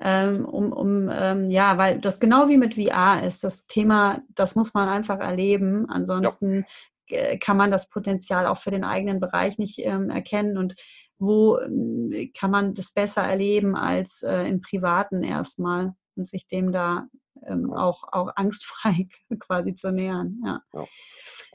ähm, 0.00 0.44
um, 0.44 0.72
um 0.72 1.08
ähm, 1.12 1.50
ja, 1.50 1.76
weil 1.78 1.98
das 1.98 2.20
genau 2.20 2.48
wie 2.48 2.56
mit 2.56 2.74
VR 2.74 3.24
ist. 3.24 3.42
Das 3.44 3.66
Thema, 3.66 4.22
das 4.34 4.54
muss 4.54 4.74
man 4.74 4.88
einfach 4.88 5.18
erleben. 5.18 5.88
Ansonsten 5.88 6.64
ja. 7.08 7.36
kann 7.38 7.56
man 7.56 7.70
das 7.70 7.88
Potenzial 7.88 8.46
auch 8.46 8.58
für 8.58 8.70
den 8.70 8.84
eigenen 8.84 9.20
Bereich 9.20 9.58
nicht 9.58 9.78
ähm, 9.80 10.10
erkennen 10.10 10.56
und 10.56 10.74
wo 11.18 11.58
ähm, 11.58 12.30
kann 12.38 12.50
man 12.50 12.74
das 12.74 12.92
besser 12.92 13.22
erleben 13.22 13.74
als 13.74 14.22
äh, 14.22 14.42
im 14.44 14.60
Privaten 14.60 15.24
erstmal 15.24 15.94
und 16.14 16.26
sich 16.26 16.46
dem 16.46 16.70
da 16.70 17.06
ähm, 17.46 17.72
auch, 17.72 18.04
auch 18.12 18.30
angstfrei 18.36 19.08
quasi 19.38 19.74
zu 19.74 19.92
nähern. 19.92 20.40
Ja. 20.44 20.62
ja. 20.72 20.84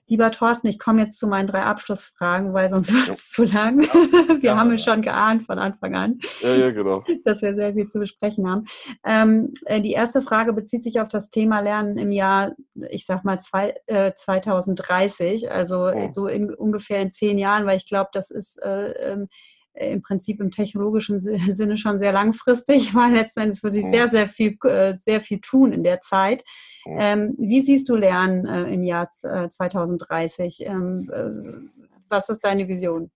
Lieber 0.08 0.32
Thorsten, 0.32 0.68
ich 0.68 0.80
komme 0.80 1.02
jetzt 1.02 1.18
zu 1.18 1.28
meinen 1.28 1.48
drei 1.48 1.64
Abschlussfragen, 1.64 2.54
weil 2.54 2.70
sonst 2.70 2.94
wird 2.94 3.10
es 3.10 3.30
zu 3.30 3.44
lang. 3.44 3.80
wir 4.42 4.42
ja, 4.42 4.58
haben 4.58 4.72
es 4.74 4.84
schon 4.84 5.02
geahnt 5.02 5.44
von 5.44 5.60
Anfang 5.60 5.96
an, 5.96 6.20
ja, 6.42 6.56
ja, 6.56 6.72
genau. 6.72 7.04
dass 7.26 7.42
wir 7.42 7.56
sehr 7.56 7.74
viel 7.74 7.88
zu 7.88 8.00
besprechen 8.00 8.50
haben. 8.50 8.66
Ähm, 9.06 9.54
äh, 9.66 9.82
die 9.82 9.92
erste 9.92 10.22
Frage 10.22 10.54
bezieht 10.54 10.84
sich 10.84 11.00
auf 11.00 11.08
das 11.08 11.30
Thema 11.30 11.62
Lernen 11.62 11.98
im 11.98 12.12
Jahr, 12.12 12.54
ich 12.90 13.06
sag 13.06 13.24
mal, 13.24 13.40
zwei, 13.40 13.76
äh, 13.88 14.14
2030, 14.14 15.50
also 15.50 15.88
oh. 15.88 16.10
so 16.12 16.28
in, 16.28 16.54
ungefähr 16.54 17.02
in 17.02 17.12
zehn 17.12 17.38
Jahren, 17.38 17.66
weil 17.66 17.78
ich 17.78 17.88
glaube, 17.88 18.10
das 18.14 18.30
ist 18.30 18.62
äh, 18.62 18.92
ähm, 19.12 19.30
im 19.74 20.02
Prinzip 20.02 20.40
im 20.40 20.52
technologischen 20.52 21.20
Sinne 21.20 21.78
schon 21.78 22.00
sehr 22.00 22.12
langfristig, 22.12 22.94
weil 22.96 23.14
letzten 23.14 23.42
Endes 23.42 23.64
wird 23.64 23.74
sich 23.74 23.86
sehr, 23.86 24.10
sehr 24.10 24.28
viel, 24.28 24.58
äh, 24.64 24.96
sehr 24.96 25.22
viel 25.22 25.40
tun 25.40 25.72
in 25.72 25.84
der 25.84 26.02
Zeit. 26.02 26.44
Ähm, 26.86 27.36
wie 27.38 27.62
siehst 27.62 27.90
du 27.90 27.96
Lernen 27.96 28.46
äh, 28.46 28.74
im 28.74 28.84
Jahr 28.84 29.10
2030? 29.12 30.62
Äh, 30.62 30.70
ähm, 30.70 31.72
was 32.10 32.30
ist 32.30 32.44
deine 32.44 32.68
Vision? 32.68 33.10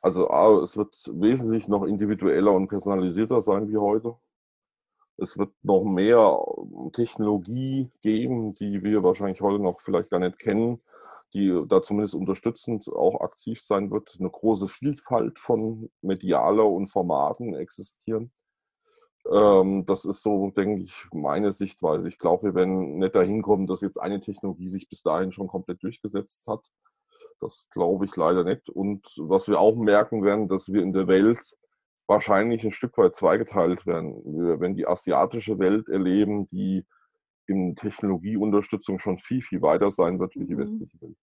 Also 0.00 0.30
A, 0.30 0.62
es 0.62 0.76
wird 0.76 0.94
wesentlich 1.14 1.68
noch 1.68 1.84
individueller 1.84 2.52
und 2.52 2.68
personalisierter 2.68 3.42
sein 3.42 3.68
wie 3.68 3.76
heute. 3.76 4.14
Es 5.18 5.36
wird 5.38 5.50
noch 5.62 5.84
mehr 5.84 6.38
Technologie 6.92 7.90
geben, 8.02 8.54
die 8.54 8.84
wir 8.84 9.02
wahrscheinlich 9.02 9.40
heute 9.40 9.62
noch 9.62 9.80
vielleicht 9.80 10.10
gar 10.10 10.20
nicht 10.20 10.38
kennen 10.38 10.80
die 11.36 11.62
da 11.68 11.82
zumindest 11.82 12.14
unterstützend 12.14 12.88
auch 12.88 13.20
aktiv 13.20 13.60
sein 13.60 13.90
wird, 13.90 14.16
eine 14.18 14.30
große 14.30 14.68
Vielfalt 14.68 15.38
von 15.38 15.90
Medialer 16.00 16.66
und 16.66 16.86
Formaten 16.86 17.54
existieren. 17.54 18.32
Ähm, 19.30 19.84
das 19.86 20.06
ist 20.06 20.22
so, 20.22 20.50
denke 20.50 20.82
ich, 20.84 20.94
meine 21.12 21.52
Sichtweise. 21.52 22.08
Ich 22.08 22.18
glaube, 22.18 22.48
wir 22.48 22.54
werden 22.54 22.98
nicht 22.98 23.14
dahin 23.14 23.42
kommen, 23.42 23.66
dass 23.66 23.82
jetzt 23.82 24.00
eine 24.00 24.20
Technologie 24.20 24.68
sich 24.68 24.88
bis 24.88 25.02
dahin 25.02 25.32
schon 25.32 25.48
komplett 25.48 25.82
durchgesetzt 25.82 26.46
hat. 26.48 26.64
Das 27.40 27.68
glaube 27.70 28.06
ich 28.06 28.16
leider 28.16 28.44
nicht. 28.44 28.70
Und 28.70 29.06
was 29.18 29.46
wir 29.46 29.60
auch 29.60 29.76
merken 29.76 30.24
werden, 30.24 30.48
dass 30.48 30.72
wir 30.72 30.82
in 30.82 30.94
der 30.94 31.06
Welt 31.06 31.54
wahrscheinlich 32.06 32.64
ein 32.64 32.72
Stück 32.72 32.96
weit 32.96 33.14
zweigeteilt 33.14 33.84
werden. 33.84 34.22
Wir 34.24 34.58
werden 34.60 34.76
die 34.76 34.86
asiatische 34.86 35.58
Welt 35.58 35.88
erleben, 35.88 36.46
die 36.46 36.86
in 37.46 37.74
Technologieunterstützung 37.76 38.98
schon 38.98 39.18
viel, 39.18 39.42
viel 39.42 39.60
weiter 39.60 39.90
sein 39.90 40.18
wird 40.18 40.34
wie 40.36 40.46
die 40.46 40.54
mhm. 40.54 40.60
westliche 40.60 41.00
Welt. 41.00 41.16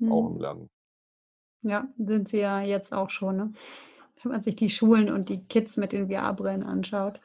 Mhm. 0.00 0.12
Auch 0.12 0.30
im 0.30 0.40
Lernen. 0.40 0.70
Ja, 1.62 1.88
sind 1.98 2.28
sie 2.28 2.40
ja 2.40 2.60
jetzt 2.62 2.92
auch 2.92 3.10
schon, 3.10 3.36
ne? 3.36 3.52
wenn 4.22 4.32
man 4.32 4.40
sich 4.40 4.56
die 4.56 4.70
Schulen 4.70 5.10
und 5.10 5.28
die 5.28 5.44
Kids 5.44 5.76
mit 5.76 5.92
den 5.92 6.08
VR-Brillen 6.10 6.62
anschaut. 6.62 7.20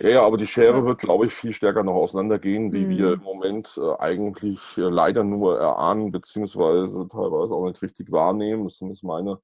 Ja, 0.00 0.08
ja, 0.08 0.22
aber 0.22 0.36
die 0.36 0.46
Schere 0.46 0.78
ja. 0.78 0.84
wird, 0.84 0.98
glaube 0.98 1.26
ich, 1.26 1.32
viel 1.32 1.52
stärker 1.52 1.82
noch 1.82 1.94
auseinandergehen, 1.94 2.72
wie 2.72 2.84
mhm. 2.84 2.90
wir 2.90 3.12
im 3.14 3.22
Moment 3.22 3.78
äh, 3.78 3.94
eigentlich 3.98 4.60
äh, 4.76 4.82
leider 4.82 5.24
nur 5.24 5.58
erahnen, 5.58 6.10
beziehungsweise 6.10 7.06
teilweise 7.08 7.54
auch 7.54 7.66
nicht 7.66 7.80
richtig 7.80 8.10
wahrnehmen. 8.10 8.64
Das 8.64 8.80
ist 8.80 9.02
meine 9.02 9.38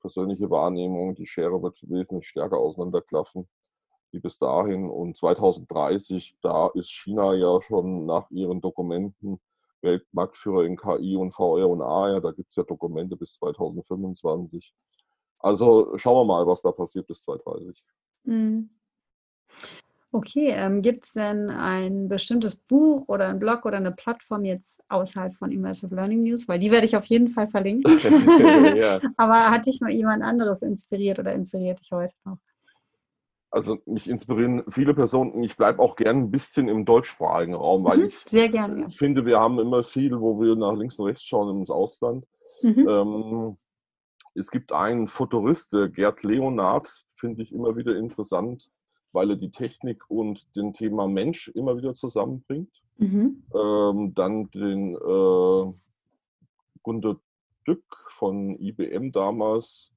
persönliche 0.00 0.50
Wahrnehmung. 0.50 1.14
Die 1.14 1.26
Schere 1.26 1.62
wird 1.62 1.78
wesentlich 1.82 2.28
stärker 2.28 2.58
auseinanderklaffen 2.58 3.48
wie 4.12 4.20
bis 4.20 4.38
dahin. 4.38 4.88
Und 4.88 5.16
2030, 5.16 6.36
da 6.42 6.68
ist 6.74 6.90
China 6.90 7.34
ja 7.34 7.60
schon 7.62 8.06
nach 8.06 8.30
ihren 8.30 8.60
Dokumenten 8.60 9.40
Weltmarktführer 9.82 10.64
in 10.64 10.76
KI 10.76 11.16
und 11.16 11.32
VR 11.32 11.68
und 11.68 11.82
AR. 11.82 12.20
Da 12.20 12.32
gibt 12.32 12.50
es 12.50 12.56
ja 12.56 12.62
Dokumente 12.62 13.16
bis 13.16 13.34
2025. 13.34 14.74
Also 15.38 15.96
schauen 15.96 16.26
wir 16.26 16.34
mal, 16.34 16.46
was 16.46 16.62
da 16.62 16.72
passiert 16.72 17.06
bis 17.06 17.22
2030. 17.22 17.84
Mhm. 18.24 18.70
Okay, 20.14 20.52
ähm, 20.54 20.82
gibt 20.82 21.06
es 21.06 21.14
denn 21.14 21.48
ein 21.48 22.06
bestimmtes 22.06 22.56
Buch 22.56 23.08
oder 23.08 23.28
ein 23.28 23.38
Blog 23.38 23.64
oder 23.64 23.78
eine 23.78 23.92
Plattform 23.92 24.44
jetzt 24.44 24.82
außerhalb 24.90 25.34
von 25.34 25.50
Immersive 25.50 25.94
Learning 25.94 26.22
News? 26.22 26.46
Weil 26.46 26.58
die 26.58 26.70
werde 26.70 26.84
ich 26.84 26.94
auf 26.94 27.06
jeden 27.06 27.28
Fall 27.28 27.48
verlinken. 27.48 27.98
ja. 28.76 29.00
Aber 29.16 29.50
hat 29.50 29.64
dich 29.64 29.80
mal 29.80 29.90
jemand 29.90 30.22
anderes 30.22 30.60
inspiriert 30.60 31.18
oder 31.18 31.32
inspiriert 31.32 31.80
dich 31.80 31.90
heute 31.92 32.14
noch? 32.26 32.36
Also 33.52 33.78
mich 33.84 34.08
inspirieren 34.08 34.64
viele 34.68 34.94
Personen. 34.94 35.44
Ich 35.44 35.58
bleibe 35.58 35.80
auch 35.80 35.94
gern 35.94 36.16
ein 36.20 36.30
bisschen 36.30 36.68
im 36.68 36.86
deutschsprachigen 36.86 37.54
Raum, 37.54 37.84
weil 37.84 37.98
mhm, 37.98 38.04
ich 38.06 38.18
Sehr 38.20 38.48
gern, 38.48 38.80
ja. 38.80 38.88
finde, 38.88 39.26
wir 39.26 39.38
haben 39.38 39.58
immer 39.58 39.82
viel, 39.82 40.18
wo 40.18 40.40
wir 40.40 40.56
nach 40.56 40.74
links 40.74 40.98
und 40.98 41.06
rechts 41.06 41.24
schauen 41.24 41.58
ins 41.58 41.70
Ausland. 41.70 42.24
Mhm. 42.62 42.88
Ähm, 42.88 43.56
es 44.34 44.50
gibt 44.50 44.72
einen 44.72 45.06
Futurist, 45.06 45.74
der 45.74 45.90
Gerd 45.90 46.22
Leonard, 46.22 46.90
finde 47.14 47.42
ich 47.42 47.52
immer 47.52 47.76
wieder 47.76 47.94
interessant, 47.94 48.70
weil 49.12 49.28
er 49.28 49.36
die 49.36 49.50
Technik 49.50 50.02
und 50.08 50.46
den 50.56 50.72
Thema 50.72 51.06
Mensch 51.06 51.48
immer 51.48 51.76
wieder 51.76 51.92
zusammenbringt. 51.92 52.72
Mhm. 52.96 53.42
Ähm, 53.54 54.14
dann 54.14 54.50
den 54.50 54.94
äh, 54.94 55.72
Gunter 56.82 57.20
Dück 57.66 57.84
von 58.16 58.58
IBM 58.58 59.12
damals, 59.12 59.91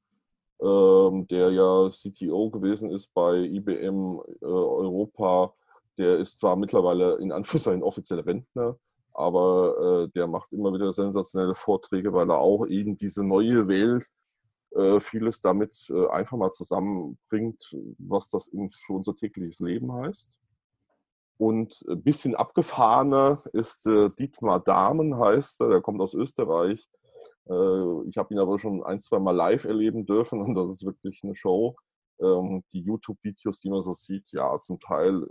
ähm, 0.62 1.28
der 1.28 1.52
ja 1.52 1.90
CTO 1.90 2.50
gewesen 2.50 2.92
ist 2.92 3.14
bei 3.14 3.38
IBM 3.38 4.20
äh, 4.42 4.46
Europa. 4.46 5.54
Der 5.98 6.18
ist 6.18 6.40
zwar 6.40 6.56
mittlerweile 6.56 7.16
in 7.16 7.32
Anführungszeichen 7.32 7.84
offiziell 7.84 8.20
Rentner, 8.20 8.76
aber 9.14 10.04
äh, 10.06 10.10
der 10.10 10.28
macht 10.28 10.52
immer 10.52 10.74
wieder 10.74 10.92
sensationelle 10.94 11.56
Vorträge, 11.56 12.14
weil 12.14 12.30
er 12.30 12.40
auch 12.40 12.66
eben 12.68 12.98
diese 12.98 13.24
neue 13.24 13.68
Welt 13.68 14.10
äh, 14.76 15.00
vieles 15.00 15.40
damit 15.40 15.90
äh, 15.90 16.08
einfach 16.08 16.38
mal 16.38 16.52
zusammenbringt, 16.52 17.76
was 17.98 18.30
das 18.30 18.50
für 18.86 18.94
unser 18.94 19.16
tägliches 19.16 19.60
Leben 19.60 19.94
heißt. 19.94 20.38
Und 21.38 21.84
ein 21.90 22.02
bisschen 22.02 22.36
abgefahrener 22.36 23.44
ist 23.54 23.86
äh, 23.88 24.10
Dietmar 24.18 24.62
Dahmen, 24.62 25.18
heißt 25.18 25.62
er, 25.62 25.70
der 25.70 25.82
kommt 25.82 26.02
aus 26.02 26.14
Österreich. 26.14 26.88
Ich 27.46 28.18
habe 28.18 28.34
ihn 28.34 28.40
aber 28.40 28.58
schon 28.58 28.84
ein, 28.84 29.00
zwei 29.00 29.20
Mal 29.20 29.36
live 29.36 29.66
erleben 29.66 30.06
dürfen 30.06 30.42
und 30.42 30.56
das 30.56 30.70
ist 30.72 30.86
wirklich 30.86 31.22
eine 31.24 31.36
Show. 31.36 31.76
Ähm, 32.20 32.64
die 32.74 32.82
YouTube-Videos, 32.82 33.60
die 33.60 33.70
man 33.70 33.82
so 33.82 33.94
sieht, 33.94 34.32
ja, 34.32 34.60
zum 34.62 34.80
Teil 34.80 35.26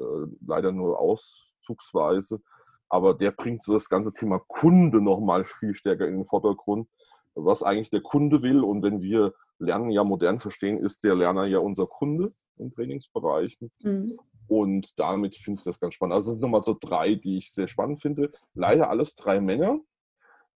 leider 0.46 0.70
nur 0.70 1.00
auszugsweise. 1.00 2.40
Aber 2.88 3.14
der 3.14 3.32
bringt 3.32 3.64
so 3.64 3.72
das 3.72 3.88
ganze 3.88 4.12
Thema 4.12 4.38
Kunde 4.46 5.00
nochmal 5.00 5.44
viel 5.44 5.74
stärker 5.74 6.06
in 6.06 6.18
den 6.18 6.26
Vordergrund 6.26 6.88
was 7.34 7.62
eigentlich 7.62 7.90
der 7.90 8.00
Kunde 8.00 8.42
will. 8.42 8.62
Und 8.62 8.82
wenn 8.82 9.02
wir 9.02 9.34
Lernen 9.58 9.90
ja 9.90 10.04
modern 10.04 10.38
verstehen, 10.38 10.78
ist 10.78 11.04
der 11.04 11.14
Lerner 11.14 11.46
ja 11.46 11.58
unser 11.58 11.86
Kunde 11.86 12.32
in 12.56 12.72
Trainingsbereichen. 12.72 13.70
Mhm. 13.82 14.18
Und 14.46 14.98
damit 14.98 15.36
finde 15.36 15.60
ich 15.60 15.64
das 15.64 15.80
ganz 15.80 15.94
spannend. 15.94 16.14
Also 16.14 16.30
es 16.30 16.32
sind 16.32 16.42
nochmal 16.42 16.64
so 16.64 16.76
drei, 16.78 17.14
die 17.14 17.38
ich 17.38 17.52
sehr 17.52 17.68
spannend 17.68 18.00
finde. 18.00 18.30
Leider 18.54 18.90
alles 18.90 19.14
drei 19.14 19.40
Männer. 19.40 19.80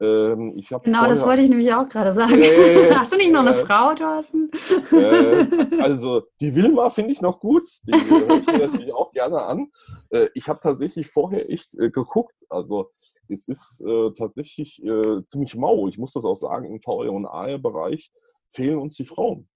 Ähm, 0.01 0.57
genau, 0.57 0.81
vorher, 0.81 1.09
das 1.09 1.25
wollte 1.25 1.43
ich 1.43 1.49
nämlich 1.49 1.73
auch 1.73 1.89
gerade 1.89 2.15
sagen. 2.15 2.43
Äh, 2.43 2.91
Hast 2.95 3.13
du 3.13 3.17
nicht 3.17 3.33
noch 3.33 3.41
eine 3.41 3.51
äh, 3.51 3.65
Frau, 3.65 3.95
Thorsten? 3.95 4.51
Äh, 4.93 5.81
also 5.81 6.23
die 6.41 6.55
Wilma 6.55 6.91
finde 6.91 7.13
ich 7.13 7.21
noch 7.21 7.39
gut. 7.39 7.63
Die 7.85 7.93
höre 7.93 8.39
ich 8.39 8.47
mir 8.47 8.59
natürlich 8.59 8.93
auch 8.93 9.13
gerne 9.13 9.43
an. 9.43 9.69
Äh, 10.11 10.29
ich 10.35 10.49
habe 10.49 10.59
tatsächlich 10.61 11.07
vorher 11.07 11.49
echt 11.49 11.75
äh, 11.79 11.91
geguckt. 11.91 12.35
Also 12.49 12.91
es 13.29 13.47
ist 13.47 13.85
äh, 13.87 14.11
tatsächlich 14.17 14.83
ziemlich 15.27 15.55
mau. 15.55 15.89
Ich 15.89 15.99
muss 15.99 16.13
das 16.13 16.25
auch 16.25 16.37
sagen, 16.37 16.67
im 16.67 16.81
VR 16.81 17.13
und 17.13 17.27
AR-Bereich 17.27 18.11
fehlen 18.53 18.79
uns 18.79 18.97
die 18.97 19.05
Frauen. 19.05 19.49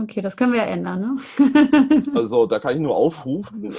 Okay, 0.00 0.20
das 0.20 0.36
können 0.36 0.52
wir 0.52 0.60
ja 0.60 0.66
ändern. 0.66 1.00
Ne? 1.00 2.10
also 2.14 2.46
da 2.46 2.58
kann 2.58 2.74
ich 2.74 2.80
nur 2.80 2.96
aufrufen, 2.96 3.74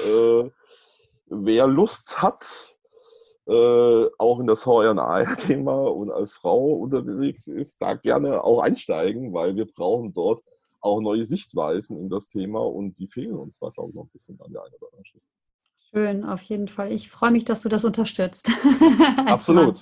wer 1.25 1.67
Lust 1.67 2.21
hat, 2.21 2.77
äh, 3.49 4.09
auch 4.19 4.39
in 4.39 4.47
das 4.47 4.63
VR-Thema 4.63 5.87
und 5.87 6.11
als 6.11 6.31
Frau 6.31 6.73
unterwegs 6.73 7.47
ist, 7.47 7.81
da 7.81 7.95
gerne 7.95 8.43
auch 8.43 8.61
einsteigen, 8.61 9.33
weil 9.33 9.55
wir 9.55 9.65
brauchen 9.65 10.13
dort 10.13 10.43
auch 10.81 11.01
neue 11.01 11.25
Sichtweisen 11.25 11.97
in 11.97 12.09
das 12.09 12.27
Thema 12.27 12.59
und 12.59 12.99
die 12.99 13.07
fehlen 13.07 13.35
uns 13.35 13.57
da, 13.59 13.69
glaube 13.69 13.89
ich, 13.89 13.95
noch 13.95 14.03
ein 14.03 14.09
bisschen 14.09 14.39
an 14.39 14.53
der 14.53 14.63
einen 14.63 14.73
oder 14.75 14.87
anderen 14.87 15.05
Stelle. 15.05 15.23
Schön, 15.91 16.23
auf 16.23 16.41
jeden 16.43 16.67
Fall. 16.67 16.91
Ich 16.91 17.09
freue 17.09 17.31
mich, 17.31 17.45
dass 17.45 17.61
du 17.61 17.69
das 17.69 17.83
unterstützt. 17.83 18.51
Absolut. 19.25 19.81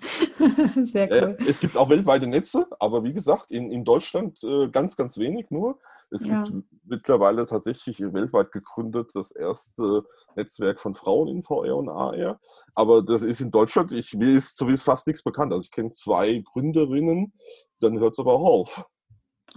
Sehr 0.85 1.11
cool. 1.11 1.37
es 1.45 1.59
gibt 1.59 1.75
auch 1.75 1.89
weltweite 1.89 2.27
Netze, 2.27 2.65
aber 2.79 3.03
wie 3.03 3.11
gesagt, 3.11 3.51
in, 3.51 3.71
in 3.71 3.83
Deutschland 3.83 4.41
äh, 4.41 4.69
ganz, 4.69 4.95
ganz 4.95 5.17
wenig 5.17 5.49
nur. 5.49 5.79
Es 6.09 6.25
ja. 6.25 6.43
gibt 6.43 6.63
mittlerweile 6.85 7.45
tatsächlich 7.45 7.99
weltweit 7.99 8.53
gegründet 8.53 9.11
das 9.15 9.31
erste 9.31 10.05
Netzwerk 10.37 10.79
von 10.79 10.95
Frauen 10.95 11.27
in 11.27 11.43
VR 11.43 11.75
und 11.75 11.89
AR. 11.89 12.39
Aber 12.73 13.03
das 13.03 13.23
ist 13.23 13.41
in 13.41 13.51
Deutschland, 13.51 13.91
ich, 13.91 14.13
mir 14.13 14.37
ist 14.37 14.55
zumindest 14.55 14.85
fast 14.85 15.07
nichts 15.07 15.23
bekannt. 15.23 15.51
Also 15.51 15.65
ich 15.65 15.71
kenne 15.71 15.91
zwei 15.91 16.41
Gründerinnen, 16.53 17.33
dann 17.81 17.99
hört 17.99 18.13
es 18.13 18.19
aber 18.19 18.31
auch 18.33 18.45
auf. 18.45 18.85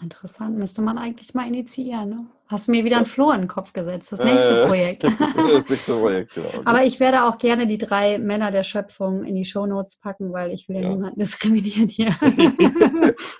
Interessant, 0.03 0.59
müsste 0.59 0.83
man 0.83 0.99
eigentlich 0.99 1.33
mal 1.33 1.47
initiieren. 1.47 2.09
Ne? 2.09 2.27
Hast 2.51 2.67
du 2.67 2.73
mir 2.73 2.85
wieder 2.85 2.99
ein 2.99 3.07
Floh 3.07 3.31
in 3.31 3.43
den 3.43 3.49
Kopf 3.49 3.73
gesetzt, 3.73 4.11
das 4.11 4.19
nächste 4.19 4.65
äh, 4.65 4.67
Projekt. 4.67 5.05
das 5.47 5.69
nächste 5.71 5.95
Projekt, 5.95 6.35
genau. 6.35 6.49
Aber 6.65 6.83
ich 6.83 6.99
werde 6.99 7.23
auch 7.23 7.39
gerne 7.39 7.69
die 7.69 7.79
drei 7.79 8.19
Männer 8.19 8.51
der 8.51 8.65
Schöpfung 8.65 9.23
in 9.23 9.37
die 9.37 9.45
Shownotes 9.45 10.01
packen, 10.01 10.33
weil 10.33 10.51
ich 10.51 10.69
will 10.69 10.75
ja, 10.75 10.83
ja. 10.83 10.89
niemanden 10.89 11.21
diskriminieren 11.21 11.87
hier. 11.89 12.09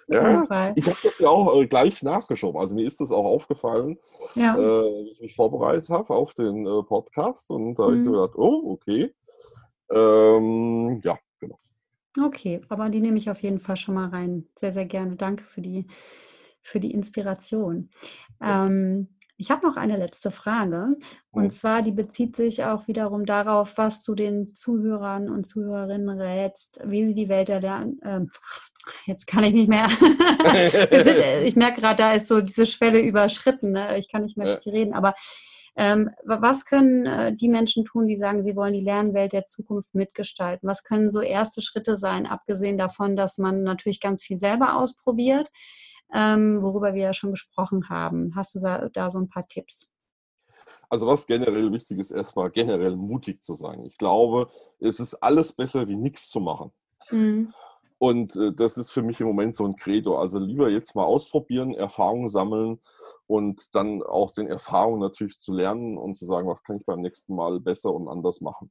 ja, 0.09 0.73
ich 0.77 0.87
habe 0.87 0.99
das 1.03 1.19
ja 1.19 1.29
auch 1.29 1.61
äh, 1.61 1.67
gleich 1.67 2.05
nachgeschoben. 2.05 2.61
Also 2.61 2.77
mir 2.77 2.87
ist 2.87 3.01
das 3.01 3.11
auch 3.11 3.25
aufgefallen, 3.25 3.99
ja. 4.37 4.57
äh, 4.57 5.05
wie 5.05 5.11
ich 5.11 5.21
mich 5.21 5.35
vorbereitet 5.35 5.89
habe 5.89 6.15
auf 6.15 6.35
den 6.35 6.65
äh, 6.65 6.83
Podcast. 6.85 7.51
Und 7.51 7.75
da 7.75 7.83
mhm. 7.83 7.87
habe 7.87 7.97
ich 7.97 8.05
so 8.05 8.11
mhm. 8.11 8.15
gedacht, 8.15 8.37
oh, 8.37 8.71
okay. 8.75 9.13
Ähm, 9.91 11.01
ja, 11.03 11.19
genau. 11.41 11.59
Okay, 12.27 12.61
aber 12.69 12.89
die 12.89 13.01
nehme 13.01 13.19
ich 13.19 13.29
auf 13.29 13.43
jeden 13.43 13.59
Fall 13.59 13.77
schon 13.77 13.97
mal 13.97 14.11
rein. 14.11 14.47
Sehr, 14.55 14.73
sehr 14.73 14.87
gerne. 14.87 15.17
Danke 15.17 15.43
für 15.43 15.63
die 15.63 15.89
für 16.63 16.81
die 16.81 16.93
Inspiration. 16.93 17.91
Ähm, 18.43 19.09
ich 19.41 19.51
habe 19.51 19.67
noch 19.67 19.77
eine 19.77 19.97
letzte 19.97 20.31
Frage. 20.31 20.97
Und 21.31 21.45
mhm. 21.45 21.51
zwar, 21.51 21.81
die 21.81 21.93
bezieht 21.93 22.37
sich 22.37 22.65
auch 22.65 22.87
wiederum 22.87 23.25
darauf, 23.25 23.79
was 23.79 24.03
du 24.03 24.15
den 24.15 24.55
Zuhörern 24.55 25.31
und 25.31 25.47
Zuhörerinnen 25.47 26.21
rätst, 26.21 26.81
wie 26.85 27.07
sie 27.09 27.15
die 27.15 27.31
Welt 27.31 27.49
erlernen. 27.49 28.01
Äh, 28.03 28.21
jetzt 29.07 29.27
kann 29.27 29.45
ich 29.45 29.55
nicht 29.55 29.69
mehr. 29.69 29.89
sind, 30.91 31.07
äh, 31.07 31.45
ich 31.45 31.57
merke 31.57 31.81
gerade, 31.81 31.97
da 31.97 32.13
ist 32.13 32.27
so 32.27 32.43
diese 32.43 32.67
Schwelle 32.67 33.01
überschritten. 33.01 33.73
Ne? 33.73 33.97
Ich 33.97 34.13
kann 34.13 34.25
nicht 34.25 34.37
mehr 34.37 34.55
richtig 34.55 34.75
reden. 34.75 34.93
Aber 34.93 35.15
ähm, 35.75 36.11
was 36.25 36.67
können 36.67 37.07
äh, 37.07 37.35
die 37.35 37.49
Menschen 37.49 37.87
tun, 37.87 38.07
die 38.07 38.19
sagen, 38.19 38.43
sie 38.43 38.57
wollen 38.57 38.75
die 38.75 38.85
Lernwelt 38.85 39.33
der 39.33 39.47
Zukunft 39.47 39.95
mitgestalten? 39.95 40.69
Was 40.69 40.85
können 40.85 41.11
so 41.11 41.23
erste 41.23 41.63
Schritte 41.63 41.97
sein, 41.97 42.27
abgesehen 42.27 42.77
davon, 42.77 43.17
dass 43.17 43.39
man 43.39 43.63
natürlich 43.63 44.01
ganz 44.01 44.23
viel 44.23 44.37
selber 44.37 44.77
ausprobiert? 44.77 45.49
Ähm, 46.13 46.63
worüber 46.63 46.95
wir 46.95 47.03
ja 47.03 47.13
schon 47.13 47.31
gesprochen 47.31 47.89
haben. 47.89 48.33
Hast 48.35 48.55
du 48.55 48.61
da, 48.93 49.11
so 49.11 49.19
ein 49.19 49.29
paar 49.29 49.47
Tipps? 49.47 49.89
Also 50.89 51.07
was 51.07 51.27
generell 51.27 51.73
wichtig 51.73 51.99
ist, 51.99 52.11
erstmal 52.11 52.51
generell 52.51 52.97
mutig 52.97 53.43
zu 53.43 53.55
sein. 53.55 53.85
Ich 53.85 53.97
glaube, 53.97 54.49
es 54.81 54.99
ist 55.01 55.15
alles 55.15 55.53
besser, 55.53 55.89
wie 55.89 55.97
nichts 55.97 56.29
zu 56.29 56.41
machen. 56.41 56.73
Mhm. 57.11 57.53
Und 57.99 58.35
äh, 58.35 58.53
das 58.53 58.79
ist 58.79 58.91
für 58.91 59.03
mich 59.03 59.21
im 59.21 59.27
Moment 59.27 59.55
so 59.55 59.67
ein 59.67 59.77
Credo. 59.77 60.19
Also 60.19 60.39
lieber 60.39 60.71
jetzt 60.71 60.95
mal 60.95 61.05
ausprobieren, 61.05 61.75
Erfahrungen 61.75 62.31
sammeln 62.31 62.81
und 63.27 63.75
dann 63.75 64.03
auch 64.03 64.33
den 64.33 64.47
Erfahrungen 64.47 65.01
natürlich 65.01 65.39
zu 65.39 65.53
lernen 65.53 65.99
und 65.99 66.15
zu 66.15 66.25
sagen, 66.25 66.49
was 66.49 66.63
kann 66.63 66.77
ich 66.79 66.87
beim 66.87 67.03
nächsten 67.03 67.35
Mal 67.35 67.61
besser 67.61 67.93
und 67.93 68.09
anders 68.09 68.41
machen. 68.41 68.71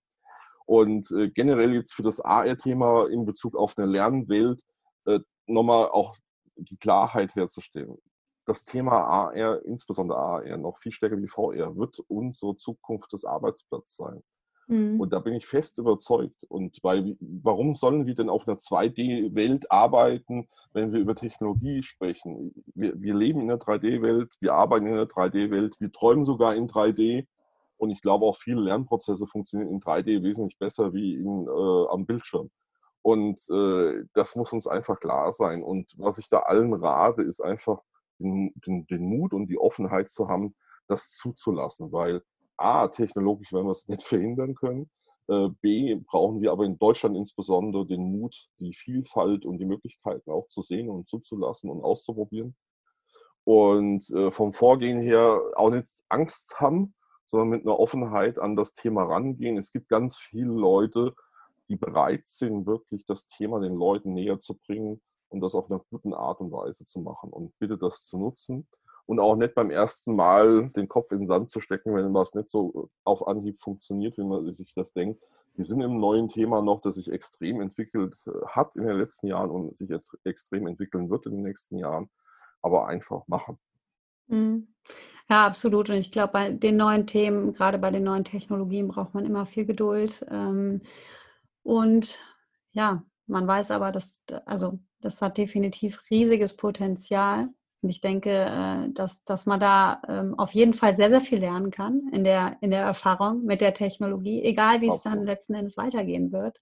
Und 0.65 1.11
äh, 1.11 1.29
generell 1.29 1.73
jetzt 1.73 1.93
für 1.93 2.03
das 2.03 2.19
AR-Thema 2.19 3.07
in 3.09 3.25
Bezug 3.25 3.55
auf 3.55 3.77
eine 3.77 3.87
Lernwelt 3.87 4.63
äh, 5.05 5.19
nochmal 5.45 5.89
auch 5.89 6.15
die 6.64 6.78
Klarheit 6.78 7.36
herzustellen. 7.36 7.97
Das 8.45 8.66
Thema 8.66 9.03
AR, 9.03 9.64
insbesondere 9.66 10.18
AR, 10.18 10.57
noch 10.57 10.78
viel 10.80 10.91
stärker 10.91 11.22
wie 11.22 11.28
VR, 11.28 11.76
wird 11.76 11.99
unsere 12.07 12.57
Zukunft 12.57 13.14
des 13.14 13.26
Arbeitsplatzes 13.26 13.95
sein. 13.95 14.24
Mhm. 14.70 14.99
Und 14.99 15.12
da 15.12 15.20
bin 15.20 15.34
ich 15.34 15.47
fest 15.47 15.78
überzeugt. 15.78 16.36
Und 16.47 16.78
weil, 16.84 17.18
warum 17.20 17.74
sollen 17.74 18.05
wir 18.05 18.16
denn 18.16 18.30
auf 18.30 18.47
einer 18.47 18.57
2D-Welt 18.57 19.72
arbeiten, 19.72 20.47
wenn 20.74 20.93
wir 20.93 20.99
über 20.99 21.16
Technologie 21.16 21.84
sprechen? 21.84 22.53
Wir, 22.76 22.93
wir 23.01 23.16
leben 23.16 23.41
in 23.41 23.51
einer 23.51 23.60
3D-Welt, 23.60 24.36
wir 24.39 24.53
arbeiten 24.53 24.86
in 24.86 24.93
einer 24.93 25.03
3D-Welt, 25.03 25.76
wir 25.80 25.91
träumen 25.91 26.26
sogar 26.26 26.55
in 26.55 26.68
3D. 26.68 27.26
Und 27.78 27.89
ich 27.89 28.01
glaube 28.01 28.26
auch 28.26 28.36
viele 28.36 28.62
Lernprozesse 28.62 29.26
funktionieren 29.26 29.72
in 29.72 29.80
3D 29.80 30.22
wesentlich 30.22 30.57
besser 30.60 30.93
wie 30.93 31.16
in, 31.16 31.47
äh, 31.47 31.88
am 31.91 32.05
Bildschirm. 32.05 32.51
Und 33.01 33.39
äh, 33.49 34.03
das 34.13 34.35
muss 34.35 34.51
uns 34.53 34.67
einfach 34.67 34.99
klar 34.99 35.31
sein. 35.31 35.63
Und 35.63 35.93
was 35.97 36.17
ich 36.17 36.29
da 36.29 36.39
allen 36.39 36.73
rate, 36.73 37.21
ist 37.21 37.41
einfach 37.41 37.81
den, 38.19 38.53
den, 38.65 38.85
den 38.87 39.03
Mut 39.03 39.33
und 39.33 39.47
die 39.47 39.57
Offenheit 39.57 40.09
zu 40.09 40.27
haben, 40.27 40.55
das 40.87 41.15
zuzulassen, 41.15 41.91
weil 41.91 42.21
A, 42.57 42.87
technologisch 42.89 43.53
werden 43.53 43.67
wir 43.67 43.71
es 43.71 43.87
nicht 43.87 44.03
verhindern 44.03 44.55
können. 44.55 44.89
Äh, 45.27 45.49
B, 45.61 45.95
brauchen 45.95 46.41
wir 46.41 46.51
aber 46.51 46.65
in 46.65 46.77
Deutschland 46.77 47.15
insbesondere 47.15 47.85
den 47.85 48.11
Mut, 48.11 48.35
die 48.59 48.73
Vielfalt 48.73 49.45
und 49.45 49.59
die 49.59 49.65
Möglichkeiten 49.65 50.31
auch 50.31 50.47
zu 50.47 50.61
sehen 50.61 50.89
und 50.89 51.07
zuzulassen 51.07 51.69
und 51.69 51.83
auszuprobieren. 51.83 52.55
Und 53.45 54.09
äh, 54.11 54.31
vom 54.31 54.53
Vorgehen 54.53 54.99
her 54.99 55.39
auch 55.55 55.69
nicht 55.69 55.87
Angst 56.09 56.59
haben, 56.59 56.93
sondern 57.27 57.49
mit 57.49 57.61
einer 57.61 57.79
Offenheit 57.79 58.39
an 58.39 58.55
das 58.55 58.73
Thema 58.73 59.03
rangehen. 59.03 59.57
Es 59.57 59.71
gibt 59.71 59.87
ganz 59.87 60.17
viele 60.17 60.51
Leute, 60.51 61.13
die 61.70 61.78
bereit 61.78 62.28
sind, 62.28 62.65
wirklich 62.65 63.05
das 63.05 63.28
Thema 63.28 63.59
den 63.59 63.76
Leuten 63.76 64.13
näher 64.13 64.39
zu 64.39 64.55
bringen 64.55 65.01
und 65.30 65.41
das 65.41 65.55
auf 65.55 65.70
einer 65.70 65.82
guten 65.89 66.13
Art 66.13 66.41
und 66.41 66.51
Weise 66.51 66.86
zu 66.86 66.99
machen. 66.99 67.30
Und 67.30 67.57
bitte 67.59 67.78
das 67.78 68.05
zu 68.05 68.17
nutzen 68.17 68.67
und 69.05 69.20
auch 69.20 69.36
nicht 69.36 69.55
beim 69.55 69.72
ersten 69.72 70.15
Mal 70.15 70.70
den 70.70 70.88
Kopf 70.88 71.11
in 71.11 71.20
den 71.20 71.28
Sand 71.28 71.49
zu 71.49 71.59
stecken, 71.59 71.95
wenn 71.95 72.13
was 72.13 72.36
nicht 72.36 72.51
so 72.51 72.89
auf 73.03 73.28
Anhieb 73.28 73.59
funktioniert, 73.59 74.17
wie 74.17 74.24
man 74.24 74.53
sich 74.53 74.74
das 74.74 74.93
denkt. 74.93 75.22
Wir 75.55 75.65
sind 75.65 75.82
im 75.82 75.99
neuen 75.99 76.28
Thema 76.28 76.61
noch, 76.61 76.82
das 76.82 76.95
sich 76.95 77.11
extrem 77.11 77.59
entwickelt 77.59 78.15
äh, 78.28 78.45
hat 78.47 78.76
in 78.76 78.86
den 78.86 78.97
letzten 78.97 79.28
Jahren 79.28 79.49
und 79.49 79.78
sich 79.78 79.89
jetzt 79.89 80.15
extrem 80.24 80.67
entwickeln 80.67 81.09
wird 81.09 81.26
in 81.26 81.34
den 81.34 81.41
nächsten 81.41 81.78
Jahren. 81.78 82.09
Aber 82.61 82.88
einfach 82.88 83.28
machen. 83.28 83.57
Mhm. 84.28 84.67
Ja, 85.30 85.45
absolut. 85.45 85.89
Und 85.89 85.97
ich 85.97 86.11
glaube, 86.11 86.34
bei 86.34 86.51
den 86.51 86.78
neuen 86.78 87.07
Themen, 87.07 87.53
gerade 87.53 87.78
bei 87.78 87.91
den 87.91 88.03
neuen 88.03 88.24
Technologien, 88.24 88.88
braucht 88.88 89.13
man 89.13 89.26
immer 89.26 89.45
viel 89.45 89.65
Geduld. 89.65 90.26
Ähm, 90.30 90.82
und 91.64 92.20
ja, 92.72 93.03
man 93.28 93.47
weiß 93.47 93.72
aber, 93.72 93.91
dass, 93.91 94.26
also 94.45 94.80
das 95.01 95.22
hat 95.22 95.38
definitiv 95.38 96.01
riesiges 96.10 96.55
Potenzial. 96.55 97.49
Und 97.82 97.89
ich 97.89 98.01
denke, 98.01 98.32
äh, 98.32 98.91
dass, 98.91 99.24
dass 99.24 99.45
man 99.45 99.60
da 99.60 100.01
ähm, 100.07 100.38
auf 100.38 100.53
jeden 100.53 100.74
Fall 100.74 100.95
sehr, 100.95 101.10
sehr 101.10 101.22
viel 101.22 101.39
lernen 101.39 101.72
kann 101.72 102.10
in 102.12 102.24
der, 102.24 102.57
in 102.62 102.72
der 102.72 102.82
Erfahrung 102.82 103.45
mit 103.45 103.62
der 103.62 103.74
Technologie, 103.74 104.43
egal 104.43 104.82
wie 104.82 104.89
es 104.89 105.03
dann 105.03 105.24
letzten 105.24 105.53
Endes 105.53 105.78
weitergehen 105.78 106.32
wird. 106.32 106.60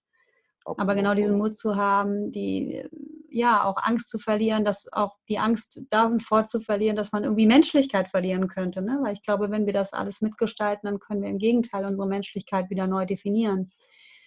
Absolut. 0.60 0.80
Aber 0.80 0.94
genau 0.94 1.14
diesen 1.14 1.38
Mut 1.38 1.56
zu 1.56 1.76
haben, 1.76 2.30
die 2.30 2.84
ja 3.30 3.64
auch 3.64 3.76
Angst 3.82 4.10
zu 4.10 4.18
verlieren, 4.18 4.64
dass 4.64 4.92
auch 4.92 5.16
die 5.28 5.38
Angst 5.38 5.80
davor 5.88 6.44
zu 6.44 6.60
verlieren, 6.60 6.96
dass 6.96 7.12
man 7.12 7.24
irgendwie 7.24 7.46
Menschlichkeit 7.46 8.08
verlieren 8.08 8.48
könnte. 8.48 8.82
Ne? 8.82 8.98
Weil 9.02 9.14
ich 9.14 9.22
glaube, 9.22 9.50
wenn 9.50 9.66
wir 9.66 9.72
das 9.72 9.92
alles 9.92 10.20
mitgestalten, 10.20 10.88
dann 10.88 10.98
können 10.98 11.22
wir 11.22 11.30
im 11.30 11.38
Gegenteil 11.38 11.84
unsere 11.84 12.06
Menschlichkeit 12.06 12.70
wieder 12.70 12.86
neu 12.86 13.06
definieren. 13.06 13.70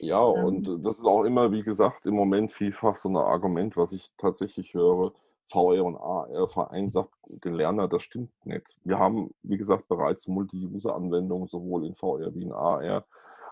Ja, 0.01 0.27
ähm, 0.33 0.45
und 0.45 0.85
das 0.85 0.97
ist 0.97 1.05
auch 1.05 1.23
immer, 1.23 1.51
wie 1.51 1.63
gesagt, 1.63 2.05
im 2.05 2.15
Moment 2.15 2.51
vielfach 2.51 2.97
so 2.97 3.09
ein 3.09 3.17
Argument, 3.17 3.77
was 3.77 3.93
ich 3.93 4.11
tatsächlich 4.17 4.73
höre 4.73 5.13
VR 5.51 5.83
und 5.83 5.97
AR 5.97 6.47
vereinsacht 6.47 7.09
den 7.27 7.53
Lerner, 7.53 7.87
das 7.87 8.03
stimmt 8.03 8.31
nicht. 8.45 8.75
Wir 8.83 8.97
haben, 8.97 9.31
wie 9.43 9.57
gesagt, 9.57 9.87
bereits 9.87 10.27
Multi-User-Anwendungen 10.27 11.47
sowohl 11.47 11.85
in 11.85 11.95
VR 11.95 12.33
wie 12.33 12.43
in 12.43 12.53
AR, 12.53 13.05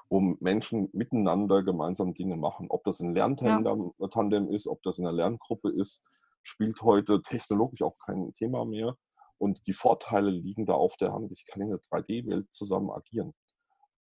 wo 0.10 0.20
Menschen 0.40 0.90
miteinander 0.94 1.62
gemeinsam 1.62 2.14
Dinge 2.14 2.36
machen. 2.36 2.68
Ob 2.70 2.84
das 2.84 3.00
ein 3.00 3.14
Lerntandem 3.14 4.48
ja. 4.48 4.56
ist, 4.56 4.68
ob 4.68 4.82
das 4.84 4.98
in 4.98 5.06
einer 5.06 5.16
Lerngruppe 5.16 5.70
ist, 5.70 6.02
spielt 6.42 6.82
heute 6.82 7.22
technologisch 7.22 7.82
auch 7.82 7.98
kein 8.00 8.34
Thema 8.34 8.66
mehr. 8.66 8.96
Und 9.38 9.68
die 9.68 9.74
Vorteile 9.74 10.32
liegen 10.32 10.66
da 10.66 10.74
auf 10.74 10.98
der 10.98 11.14
Hand. 11.14 11.32
Ich 11.32 11.46
kann 11.46 11.62
in 11.62 11.70
der 11.70 11.80
3D-Welt 11.80 12.48
zusammen 12.52 12.90
agieren. 12.90 13.34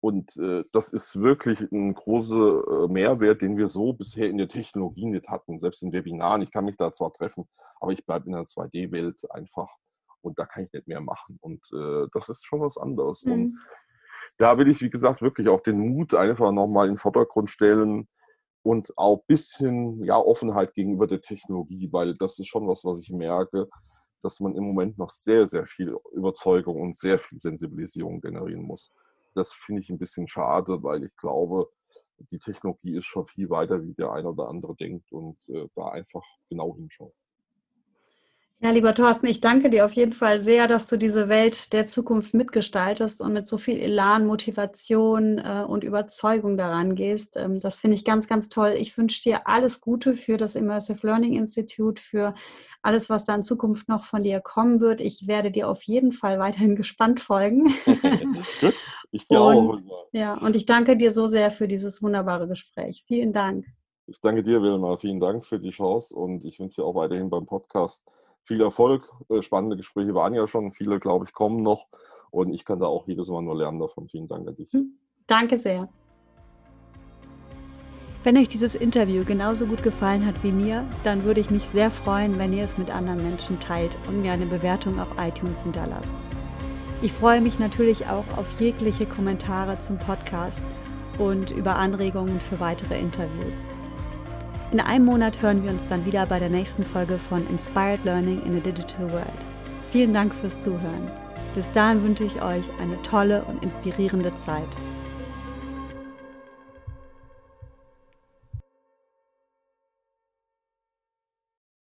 Und 0.06 0.36
äh, 0.36 0.62
das 0.70 0.92
ist 0.92 1.20
wirklich 1.20 1.60
ein 1.72 1.92
großer 1.92 2.84
äh, 2.84 2.86
Mehrwert, 2.86 3.42
den 3.42 3.56
wir 3.56 3.66
so 3.66 3.92
bisher 3.92 4.30
in 4.30 4.38
der 4.38 4.46
Technologie 4.46 5.04
nicht 5.04 5.28
hatten, 5.28 5.58
selbst 5.58 5.82
in 5.82 5.92
Webinaren. 5.92 6.42
Ich 6.42 6.52
kann 6.52 6.64
mich 6.64 6.76
da 6.76 6.92
zwar 6.92 7.12
treffen, 7.12 7.48
aber 7.80 7.90
ich 7.90 8.06
bleibe 8.06 8.26
in 8.26 8.32
der 8.34 8.44
2D-Welt 8.44 9.28
einfach 9.32 9.68
und 10.20 10.38
da 10.38 10.46
kann 10.46 10.62
ich 10.62 10.72
nicht 10.72 10.86
mehr 10.86 11.00
machen. 11.00 11.40
Und 11.40 11.60
äh, 11.72 12.06
das 12.12 12.28
ist 12.28 12.46
schon 12.46 12.60
was 12.60 12.78
anderes. 12.78 13.24
Mhm. 13.24 13.32
Und 13.32 13.58
da 14.38 14.56
will 14.56 14.68
ich, 14.68 14.80
wie 14.80 14.90
gesagt, 14.90 15.22
wirklich 15.22 15.48
auch 15.48 15.60
den 15.60 15.80
Mut 15.80 16.14
einfach 16.14 16.52
nochmal 16.52 16.86
in 16.86 16.92
den 16.92 16.98
Vordergrund 16.98 17.50
stellen 17.50 18.06
und 18.62 18.96
auch 18.96 19.16
ein 19.16 19.26
bisschen 19.26 20.04
ja, 20.04 20.18
Offenheit 20.18 20.72
gegenüber 20.74 21.08
der 21.08 21.20
Technologie, 21.20 21.88
weil 21.90 22.14
das 22.14 22.38
ist 22.38 22.46
schon 22.46 22.68
was, 22.68 22.84
was 22.84 23.00
ich 23.00 23.10
merke, 23.10 23.68
dass 24.22 24.38
man 24.38 24.54
im 24.54 24.62
Moment 24.62 24.98
noch 24.98 25.10
sehr, 25.10 25.48
sehr 25.48 25.66
viel 25.66 25.96
Überzeugung 26.12 26.80
und 26.80 26.96
sehr 26.96 27.18
viel 27.18 27.40
Sensibilisierung 27.40 28.20
generieren 28.20 28.62
muss 28.62 28.92
das 29.36 29.52
finde 29.52 29.82
ich 29.82 29.90
ein 29.90 29.98
bisschen 29.98 30.28
schade, 30.28 30.82
weil 30.82 31.04
ich 31.04 31.16
glaube, 31.16 31.68
die 32.30 32.38
Technologie 32.38 32.96
ist 32.96 33.06
schon 33.06 33.26
viel 33.26 33.50
weiter, 33.50 33.82
wie 33.84 33.94
der 33.94 34.12
eine 34.12 34.30
oder 34.30 34.48
andere 34.48 34.74
denkt 34.74 35.12
und 35.12 35.38
äh, 35.48 35.68
da 35.74 35.88
einfach 35.88 36.24
genau 36.48 36.74
hinschaut. 36.76 37.14
Ja, 38.58 38.70
lieber 38.70 38.94
Thorsten, 38.94 39.26
ich 39.26 39.42
danke 39.42 39.68
dir 39.68 39.84
auf 39.84 39.92
jeden 39.92 40.14
Fall 40.14 40.40
sehr, 40.40 40.66
dass 40.66 40.86
du 40.86 40.96
diese 40.96 41.28
Welt 41.28 41.74
der 41.74 41.86
Zukunft 41.86 42.32
mitgestaltest 42.32 43.20
und 43.20 43.34
mit 43.34 43.46
so 43.46 43.58
viel 43.58 43.78
Elan, 43.78 44.26
Motivation 44.26 45.36
äh, 45.36 45.62
und 45.68 45.84
Überzeugung 45.84 46.56
daran 46.56 46.94
gehst. 46.94 47.36
Ähm, 47.36 47.60
das 47.60 47.78
finde 47.78 47.96
ich 47.96 48.04
ganz, 48.06 48.28
ganz 48.28 48.48
toll. 48.48 48.74
Ich 48.78 48.96
wünsche 48.96 49.22
dir 49.22 49.46
alles 49.46 49.82
Gute 49.82 50.14
für 50.14 50.38
das 50.38 50.54
Immersive 50.54 51.06
Learning 51.06 51.34
Institute, 51.34 52.00
für 52.00 52.34
alles, 52.80 53.10
was 53.10 53.24
da 53.24 53.34
in 53.34 53.42
Zukunft 53.42 53.90
noch 53.90 54.04
von 54.04 54.22
dir 54.22 54.40
kommen 54.40 54.80
wird. 54.80 55.02
Ich 55.02 55.26
werde 55.26 55.50
dir 55.50 55.68
auf 55.68 55.82
jeden 55.82 56.12
Fall 56.12 56.38
weiterhin 56.38 56.76
gespannt 56.76 57.20
folgen. 57.20 57.74
Gut, 58.62 58.74
ich 59.10 59.28
dir 59.28 59.42
und, 59.42 59.90
auch. 59.90 60.08
Ja, 60.12 60.32
und 60.32 60.56
ich 60.56 60.64
danke 60.64 60.96
dir 60.96 61.12
so 61.12 61.26
sehr 61.26 61.50
für 61.50 61.68
dieses 61.68 62.02
wunderbare 62.02 62.48
Gespräch. 62.48 63.04
Vielen 63.06 63.34
Dank. 63.34 63.66
Ich 64.06 64.20
danke 64.20 64.42
dir, 64.42 64.62
Wilma. 64.62 64.96
Vielen 64.96 65.20
Dank 65.20 65.44
für 65.44 65.58
die 65.58 65.70
Chance 65.70 66.14
und 66.14 66.44
ich 66.44 66.58
wünsche 66.58 66.80
dir 66.80 66.86
auch 66.86 66.94
weiterhin 66.94 67.28
beim 67.28 67.44
Podcast 67.44 68.02
viel 68.46 68.60
Erfolg. 68.60 69.10
Äh, 69.28 69.42
spannende 69.42 69.76
Gespräche 69.76 70.14
waren 70.14 70.34
ja 70.34 70.46
schon, 70.48 70.72
viele, 70.72 70.98
glaube 70.98 71.26
ich, 71.26 71.32
kommen 71.32 71.62
noch. 71.62 71.86
Und 72.30 72.52
ich 72.52 72.64
kann 72.64 72.80
da 72.80 72.86
auch 72.86 73.06
jedes 73.06 73.28
Mal 73.28 73.42
nur 73.42 73.56
lernen 73.56 73.80
davon. 73.80 74.08
Vielen 74.08 74.28
Dank 74.28 74.48
an 74.48 74.56
dich. 74.56 74.72
Hm, 74.72 74.96
danke 75.26 75.58
sehr. 75.58 75.88
Wenn 78.26 78.36
euch 78.38 78.48
dieses 78.48 78.74
Interview 78.74 79.24
genauso 79.24 79.66
gut 79.66 79.84
gefallen 79.84 80.26
hat 80.26 80.42
wie 80.42 80.50
mir, 80.50 80.84
dann 81.04 81.22
würde 81.22 81.40
ich 81.40 81.50
mich 81.50 81.68
sehr 81.68 81.92
freuen, 81.92 82.38
wenn 82.38 82.52
ihr 82.52 82.64
es 82.64 82.76
mit 82.76 82.90
anderen 82.90 83.22
Menschen 83.22 83.60
teilt 83.60 83.96
und 84.08 84.22
mir 84.22 84.32
eine 84.32 84.46
Bewertung 84.46 84.98
auf 84.98 85.08
iTunes 85.16 85.62
hinterlasst. 85.62 86.12
Ich 87.02 87.12
freue 87.12 87.40
mich 87.40 87.60
natürlich 87.60 88.06
auch 88.06 88.24
auf 88.36 88.46
jegliche 88.58 89.06
Kommentare 89.06 89.78
zum 89.78 89.98
Podcast 89.98 90.60
und 91.18 91.52
über 91.52 91.76
Anregungen 91.76 92.40
für 92.40 92.58
weitere 92.58 92.98
Interviews. 92.98 93.62
In 94.72 94.80
einem 94.80 95.04
Monat 95.04 95.40
hören 95.42 95.62
wir 95.62 95.70
uns 95.70 95.84
dann 95.88 96.04
wieder 96.04 96.26
bei 96.26 96.40
der 96.40 96.48
nächsten 96.48 96.82
Folge 96.82 97.18
von 97.18 97.46
Inspired 97.48 98.04
Learning 98.04 98.42
in 98.44 98.56
a 98.56 98.60
Digital 98.60 99.08
World. 99.12 99.46
Vielen 99.92 100.12
Dank 100.12 100.34
fürs 100.34 100.60
Zuhören. 100.60 101.08
Bis 101.54 101.70
dahin 101.70 102.02
wünsche 102.02 102.24
ich 102.24 102.42
euch 102.42 102.64
eine 102.80 103.00
tolle 103.02 103.44
und 103.44 103.62
inspirierende 103.62 104.34
Zeit. 104.36 104.66